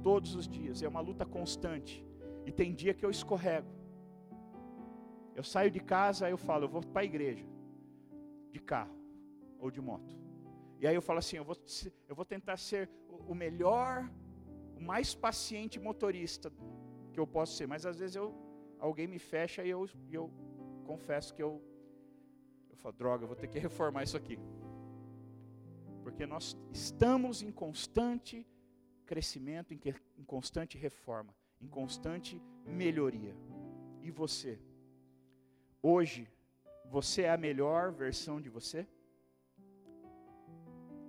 Todos 0.00 0.36
os 0.36 0.46
dias, 0.46 0.80
é 0.80 0.86
uma 0.86 1.00
luta 1.00 1.26
constante. 1.26 2.06
E 2.46 2.52
tem 2.52 2.72
dia 2.72 2.94
que 2.94 3.04
eu 3.04 3.10
escorrego. 3.10 3.72
Eu 5.34 5.42
saio 5.42 5.72
de 5.72 5.80
casa, 5.80 6.30
eu 6.30 6.38
falo, 6.38 6.66
eu 6.66 6.68
vou 6.68 6.82
para 6.82 7.02
a 7.02 7.04
igreja, 7.04 7.44
de 8.52 8.60
carro 8.60 8.96
ou 9.58 9.72
de 9.72 9.80
moto. 9.80 10.16
E 10.78 10.86
aí 10.86 10.94
eu 10.94 11.02
falo 11.02 11.18
assim, 11.18 11.38
eu 11.38 11.44
vou, 11.44 11.56
eu 12.06 12.14
vou 12.14 12.24
tentar 12.24 12.58
ser 12.58 12.88
o 13.26 13.34
melhor 13.34 14.08
o 14.80 14.82
mais 14.82 15.14
paciente 15.14 15.78
motorista 15.78 16.50
que 17.12 17.20
eu 17.20 17.26
posso 17.26 17.54
ser, 17.56 17.66
mas 17.68 17.84
às 17.84 17.98
vezes 17.98 18.16
eu, 18.16 18.34
alguém 18.78 19.06
me 19.06 19.18
fecha 19.18 19.62
e 19.62 19.68
eu, 19.68 19.86
eu 20.10 20.32
confesso 20.84 21.34
que 21.34 21.42
eu, 21.42 21.62
eu 22.70 22.76
falo, 22.76 22.94
droga, 22.96 23.26
vou 23.26 23.36
ter 23.36 23.46
que 23.46 23.58
reformar 23.68 24.04
isso 24.04 24.16
aqui. 24.16 24.38
Porque 26.02 26.24
nós 26.24 26.56
estamos 26.72 27.42
em 27.42 27.52
constante 27.52 28.46
crescimento, 29.04 29.74
em, 29.74 29.80
em 30.16 30.24
constante 30.24 30.78
reforma, 30.78 31.34
em 31.60 31.68
constante 31.68 32.40
melhoria. 32.64 33.36
E 34.00 34.10
você? 34.10 34.58
Hoje, 35.82 36.26
você 36.86 37.22
é 37.22 37.30
a 37.30 37.36
melhor 37.36 37.92
versão 37.92 38.40
de 38.40 38.48
você? 38.48 38.86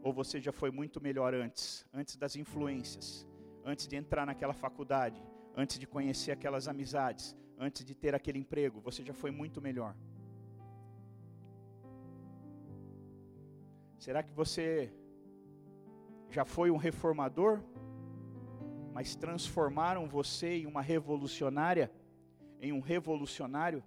Ou 0.04 0.12
você 0.12 0.42
já 0.42 0.52
foi 0.52 0.72
muito 0.72 1.00
melhor 1.00 1.34
antes, 1.34 1.86
antes 1.94 2.18
das 2.18 2.36
influências, 2.36 3.26
antes 3.66 3.88
de 3.88 3.96
entrar 3.96 4.26
naquela 4.26 4.54
faculdade, 4.54 5.22
antes 5.56 5.78
de 5.78 5.88
conhecer 5.88 6.32
aquelas 6.32 6.68
amizades, 6.68 7.36
antes 7.58 7.86
de 7.86 7.94
ter 7.94 8.16
aquele 8.16 8.40
emprego, 8.40 8.80
você 8.82 9.04
já 9.04 9.14
foi 9.14 9.32
muito 9.32 9.62
melhor. 9.62 9.96
Será 14.00 14.24
que 14.24 14.34
você 14.34 14.92
já 16.30 16.44
foi 16.44 16.72
um 16.72 16.78
reformador, 16.78 17.62
mas 18.94 19.16
transformaram 19.16 20.08
você 20.08 20.58
em 20.58 20.66
uma 20.66 20.82
revolucionária, 20.82 21.92
em 22.60 22.72
um 22.72 22.80
revolucionário? 22.80 23.84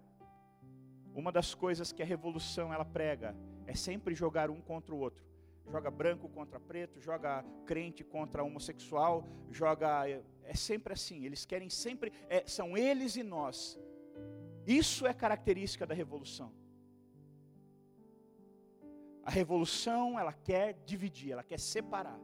Uma 1.15 1.33
das 1.33 1.55
coisas 1.55 1.93
que 1.93 2.03
a 2.03 2.07
revolução 2.07 2.73
ela 2.73 2.85
prega 2.85 3.37
é 3.67 3.75
sempre 3.75 4.15
jogar 4.15 4.51
um 4.51 4.61
contra 4.61 4.95
o 4.95 4.99
outro 4.99 5.34
joga 5.71 5.91
branco 5.91 6.29
contra 6.29 6.61
preto, 6.61 7.01
joga 7.01 7.45
crente 7.67 8.05
contra 8.05 8.45
homossexual, 8.45 9.27
joga. 9.51 10.09
É, 10.09 10.23
é 10.43 10.55
sempre 10.55 10.93
assim, 10.93 11.25
eles 11.25 11.45
querem 11.45 11.71
sempre. 11.71 12.13
É, 12.29 12.47
são 12.47 12.77
eles 12.77 13.17
e 13.17 13.23
nós. 13.23 13.79
Isso 14.67 15.07
é 15.07 15.13
característica 15.13 15.87
da 15.87 15.95
revolução. 15.95 16.53
A 19.23 19.31
revolução, 19.31 20.19
ela 20.19 20.33
quer 20.33 20.75
dividir, 20.85 21.33
ela 21.33 21.43
quer 21.43 21.59
separar, 21.59 22.21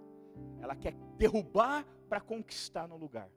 ela 0.61 0.77
quer 0.77 0.95
derrubar 1.17 1.87
para 2.09 2.21
conquistar 2.21 2.87
no 2.87 2.97
lugar. 2.97 3.31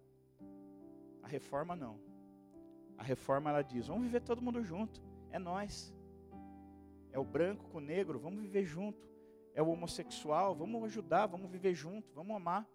A 1.22 1.28
reforma 1.28 1.76
não. 1.76 2.00
A 2.98 3.04
reforma 3.04 3.50
ela 3.50 3.62
diz: 3.62 3.88
vamos 3.88 4.04
viver 4.04 4.22
todo 4.22 4.42
mundo 4.42 4.62
junto, 4.62 5.02
é 5.32 5.40
nós. 5.40 5.94
É 7.12 7.20
o 7.20 7.24
branco 7.24 7.70
com 7.70 7.78
o 7.78 7.82
negro, 7.82 8.20
vamos 8.20 8.42
viver 8.42 8.66
junto 8.66 9.13
é 9.54 9.62
o 9.62 9.70
homossexual, 9.70 10.56
vamos 10.56 10.84
ajudar, 10.86 11.28
vamos 11.28 11.50
viver 11.50 11.74
junto, 11.74 12.14
vamos 12.14 12.36
amar. 12.36 12.68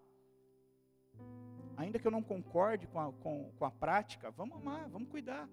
Ainda 1.75 1.99
que 1.99 2.07
eu 2.07 2.11
não 2.11 2.21
concorde 2.21 2.87
com 2.87 2.99
a, 2.99 3.11
com, 3.13 3.51
com 3.57 3.65
a 3.65 3.71
prática, 3.71 4.31
vamos 4.31 4.57
amar, 4.57 4.89
vamos 4.89 5.09
cuidar. 5.09 5.49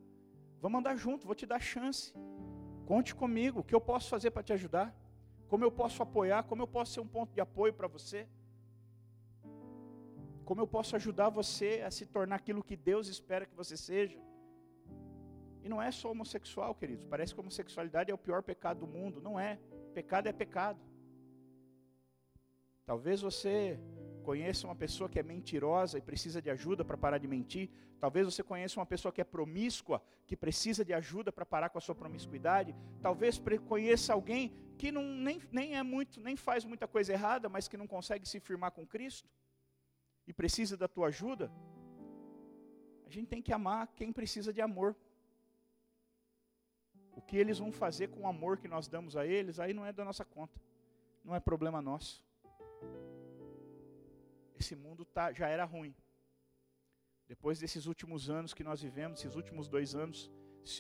Vamos 0.61 0.81
andar 0.81 0.97
junto, 0.97 1.27
vou 1.27 1.35
te 1.35 1.47
dar 1.47 1.61
chance. 1.61 2.15
Conte 2.87 3.15
comigo, 3.15 3.61
o 3.61 3.65
que 3.65 3.75
eu 3.75 3.81
posso 3.81 4.09
fazer 4.09 4.31
para 4.31 4.43
te 4.43 4.53
ajudar? 4.53 4.95
Como 5.49 5.65
eu 5.65 5.71
posso 5.71 6.03
apoiar? 6.03 6.43
Como 6.45 6.63
eu 6.63 6.67
posso 6.67 6.93
ser 6.95 7.01
um 7.01 7.07
ponto 7.07 7.33
de 7.33 7.41
apoio 7.41 7.73
para 7.73 7.87
você? 7.87 8.29
Como 10.45 10.61
eu 10.61 10.67
posso 10.67 10.95
ajudar 10.97 11.29
você 11.29 11.83
a 11.85 11.91
se 11.91 12.07
tornar 12.07 12.37
aquilo 12.37 12.63
que 12.63 12.77
Deus 12.77 13.09
espera 13.09 13.47
que 13.47 13.55
você 13.55 13.77
seja? 13.77 14.19
E 15.63 15.69
não 15.69 15.83
é 15.83 15.91
só 15.91 16.11
homossexual, 16.11 16.75
queridos. 16.75 17.05
Parece 17.05 17.35
que 17.35 17.41
a 17.41 17.43
homossexualidade 17.43 18.11
é 18.11 18.15
o 18.15 18.19
pior 18.19 18.43
pecado 18.43 18.81
do 18.81 18.87
mundo. 18.87 19.21
Não 19.21 19.39
é. 19.39 19.59
Pecado 19.93 20.29
é 20.29 20.33
pecado. 20.33 20.81
Talvez 22.87 23.21
você 23.21 23.81
conheça 24.23 24.67
uma 24.67 24.77
pessoa 24.77 25.09
que 25.09 25.19
é 25.19 25.23
mentirosa 25.23 25.99
e 25.99 26.01
precisa 26.01 26.41
de 26.41 26.51
ajuda 26.51 26.85
para 26.85 26.97
parar 26.97 27.19
de 27.19 27.29
mentir. 27.29 27.69
Talvez 27.99 28.25
você 28.25 28.43
conheça 28.43 28.79
uma 28.79 28.87
pessoa 28.87 29.13
que 29.13 29.21
é 29.21 29.25
promíscua, 29.25 30.01
que 30.27 30.37
precisa 30.37 30.85
de 30.85 30.95
ajuda 30.95 31.33
para 31.33 31.45
parar 31.45 31.69
com 31.69 31.79
a 31.79 31.81
sua 31.81 31.97
promiscuidade. 31.97 32.75
Talvez 33.03 33.41
conheça 33.69 34.13
alguém 34.13 34.53
que 34.79 34.93
não, 34.93 35.03
nem, 35.03 35.41
nem 35.51 35.77
é 35.77 35.83
muito, 35.83 36.21
nem 36.21 36.37
faz 36.37 36.65
muita 36.65 36.87
coisa 36.87 37.13
errada, 37.13 37.49
mas 37.49 37.69
que 37.69 37.77
não 37.77 37.89
consegue 37.89 38.29
se 38.29 38.39
firmar 38.39 38.71
com 38.71 38.87
Cristo 38.87 39.29
e 40.27 40.33
precisa 40.33 40.77
da 40.77 40.89
tua 40.89 41.09
ajuda. 41.09 41.51
A 43.07 43.11
gente 43.11 43.29
tem 43.29 43.41
que 43.41 43.53
amar 43.53 43.87
quem 43.95 44.13
precisa 44.13 44.53
de 44.53 44.61
amor. 44.61 44.97
O 47.13 47.23
que 47.23 47.37
eles 47.37 47.59
vão 47.59 47.73
fazer 47.73 48.09
com 48.09 48.23
o 48.23 48.27
amor 48.27 48.59
que 48.59 48.69
nós 48.69 48.89
damos 48.89 49.17
a 49.17 49.25
eles, 49.25 49.59
aí 49.59 49.73
não 49.73 49.87
é 49.87 49.93
da 49.93 50.05
nossa 50.05 50.25
conta. 50.25 50.61
Não 51.25 51.35
é 51.35 51.41
problema 51.41 51.81
nosso. 51.81 52.26
Esse 54.59 54.75
mundo 54.75 55.05
tá, 55.05 55.33
já 55.33 55.49
era 55.49 55.65
ruim. 55.65 55.95
Depois 57.29 57.59
desses 57.59 57.87
últimos 57.87 58.31
anos 58.31 58.55
que 58.55 58.65
nós 58.65 58.81
vivemos, 58.81 59.21
esses 59.21 59.37
últimos 59.37 59.69
dois 59.69 59.95
anos, 59.95 60.31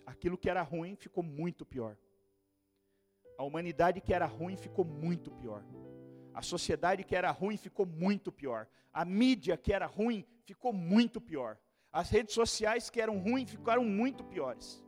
aquilo 0.04 0.38
que 0.38 0.48
era 0.48 0.62
ruim 0.62 0.96
ficou 0.96 1.22
muito 1.22 1.64
pior. 1.64 1.96
A 3.38 3.42
humanidade 3.42 4.00
que 4.00 4.14
era 4.14 4.26
ruim 4.26 4.56
ficou 4.56 4.84
muito 4.84 5.30
pior. 5.30 5.64
A 6.32 6.42
sociedade 6.42 7.04
que 7.04 7.14
era 7.14 7.30
ruim 7.30 7.56
ficou 7.56 7.86
muito 7.86 8.32
pior. 8.32 8.68
A 8.92 9.04
mídia 9.04 9.56
que 9.56 9.72
era 9.72 9.86
ruim 9.86 10.24
ficou 10.44 10.72
muito 10.72 11.20
pior. 11.20 11.58
As 11.92 12.10
redes 12.10 12.34
sociais 12.34 12.90
que 12.90 13.00
eram 13.00 13.18
ruins 13.18 13.50
ficaram 13.50 13.84
muito 13.84 14.22
piores. 14.24 14.84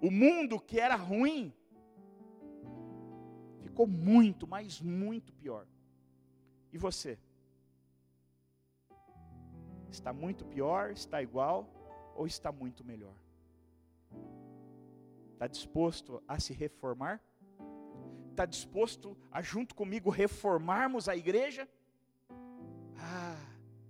O 0.00 0.10
mundo 0.10 0.60
que 0.60 0.78
era 0.78 0.96
ruim 0.96 1.52
ficou 3.76 3.86
muito, 3.86 4.46
mas 4.46 4.80
muito 4.80 5.34
pior. 5.34 5.66
E 6.72 6.78
você? 6.78 7.18
Está 9.90 10.14
muito 10.14 10.46
pior, 10.46 10.92
está 10.92 11.20
igual 11.20 11.68
ou 12.14 12.26
está 12.26 12.50
muito 12.50 12.82
melhor? 12.82 13.14
Está 15.34 15.46
disposto 15.46 16.22
a 16.26 16.40
se 16.40 16.54
reformar? 16.54 17.20
Está 18.30 18.46
disposto 18.46 19.14
a, 19.30 19.42
junto 19.42 19.74
comigo, 19.74 20.08
reformarmos 20.08 21.06
a 21.06 21.14
igreja? 21.14 21.68
Ah, 22.96 23.36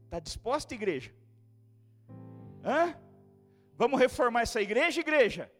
está 0.04 0.18
disposto, 0.18 0.72
igreja? 0.72 1.14
Hã? 2.64 2.92
Vamos 3.76 4.00
reformar 4.00 4.42
essa 4.42 4.60
igreja, 4.60 5.00
igreja? 5.00 5.52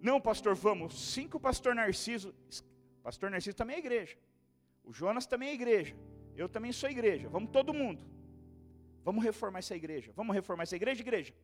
Não, 0.00 0.20
pastor, 0.20 0.54
vamos. 0.54 1.12
Cinco 1.12 1.38
pastor 1.38 1.74
Narciso. 1.74 2.34
Pastor 3.02 3.30
Narciso 3.30 3.56
também 3.56 3.76
é 3.76 3.78
igreja. 3.78 4.16
O 4.82 4.92
Jonas 4.92 5.26
também 5.26 5.50
é 5.50 5.54
igreja. 5.54 5.94
Eu 6.34 6.48
também 6.48 6.72
sou 6.72 6.88
igreja. 6.88 7.28
Vamos 7.28 7.50
todo 7.50 7.74
mundo. 7.74 8.04
Vamos 9.04 9.22
reformar 9.24 9.58
essa 9.58 9.76
igreja. 9.76 10.12
Vamos 10.14 10.34
reformar 10.34 10.62
essa 10.62 10.76
igreja, 10.76 11.00
igreja. 11.00 11.34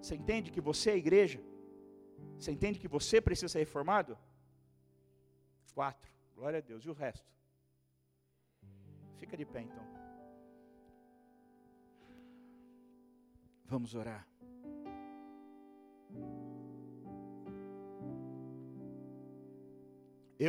Você 0.00 0.14
entende 0.14 0.50
que 0.50 0.60
você 0.60 0.90
é 0.90 0.96
igreja? 0.96 1.40
Você 2.38 2.50
entende 2.50 2.78
que 2.78 2.88
você 2.88 3.20
precisa 3.20 3.48
ser 3.48 3.60
reformado? 3.60 4.18
Quatro. 5.74 6.10
Glória 6.34 6.58
a 6.58 6.62
Deus. 6.62 6.84
E 6.84 6.90
o 6.90 6.92
resto? 6.92 7.30
Fica 9.16 9.36
de 9.36 9.44
pé 9.44 9.60
então. 9.62 9.86
Vamos 13.64 13.94
orar. 13.94 14.26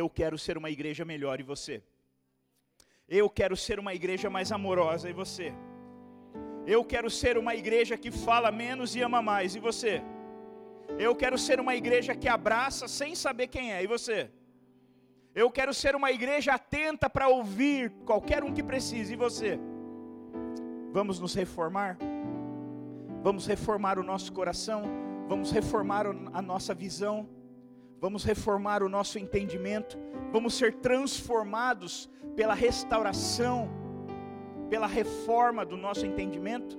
Eu 0.00 0.06
quero 0.18 0.36
ser 0.44 0.56
uma 0.60 0.70
igreja 0.76 1.04
melhor 1.04 1.36
e 1.38 1.44
você? 1.44 1.74
Eu 3.18 3.26
quero 3.38 3.56
ser 3.64 3.78
uma 3.82 3.92
igreja 3.98 4.28
mais 4.36 4.50
amorosa 4.50 5.08
e 5.08 5.12
você? 5.12 5.48
Eu 6.66 6.80
quero 6.92 7.08
ser 7.08 7.34
uma 7.42 7.54
igreja 7.54 7.96
que 7.96 8.10
fala 8.10 8.50
menos 8.50 8.96
e 8.96 9.00
ama 9.08 9.20
mais 9.22 9.54
e 9.54 9.60
você? 9.68 10.02
Eu 10.98 11.12
quero 11.14 11.38
ser 11.38 11.60
uma 11.60 11.76
igreja 11.76 12.12
que 12.22 12.28
abraça 12.28 12.88
sem 12.88 13.14
saber 13.14 13.46
quem 13.46 13.72
é 13.72 13.84
e 13.84 13.86
você? 13.86 14.18
Eu 15.32 15.48
quero 15.58 15.72
ser 15.82 15.94
uma 15.94 16.10
igreja 16.10 16.54
atenta 16.54 17.08
para 17.08 17.28
ouvir 17.28 17.92
qualquer 18.10 18.42
um 18.42 18.52
que 18.52 18.64
precise 18.64 19.12
e 19.12 19.22
você? 19.26 19.60
Vamos 20.92 21.20
nos 21.20 21.34
reformar? 21.34 21.96
Vamos 23.22 23.46
reformar 23.46 23.96
o 24.00 24.08
nosso 24.12 24.32
coração? 24.32 24.82
Vamos 25.28 25.52
reformar 25.52 26.04
a 26.32 26.42
nossa 26.42 26.74
visão? 26.74 27.28
Vamos 28.00 28.24
reformar 28.24 28.82
o 28.82 28.88
nosso 28.88 29.18
entendimento, 29.18 29.98
vamos 30.32 30.54
ser 30.54 30.74
transformados 30.74 32.10
pela 32.36 32.54
restauração, 32.54 33.70
pela 34.68 34.86
reforma 34.86 35.64
do 35.64 35.76
nosso 35.76 36.04
entendimento. 36.04 36.78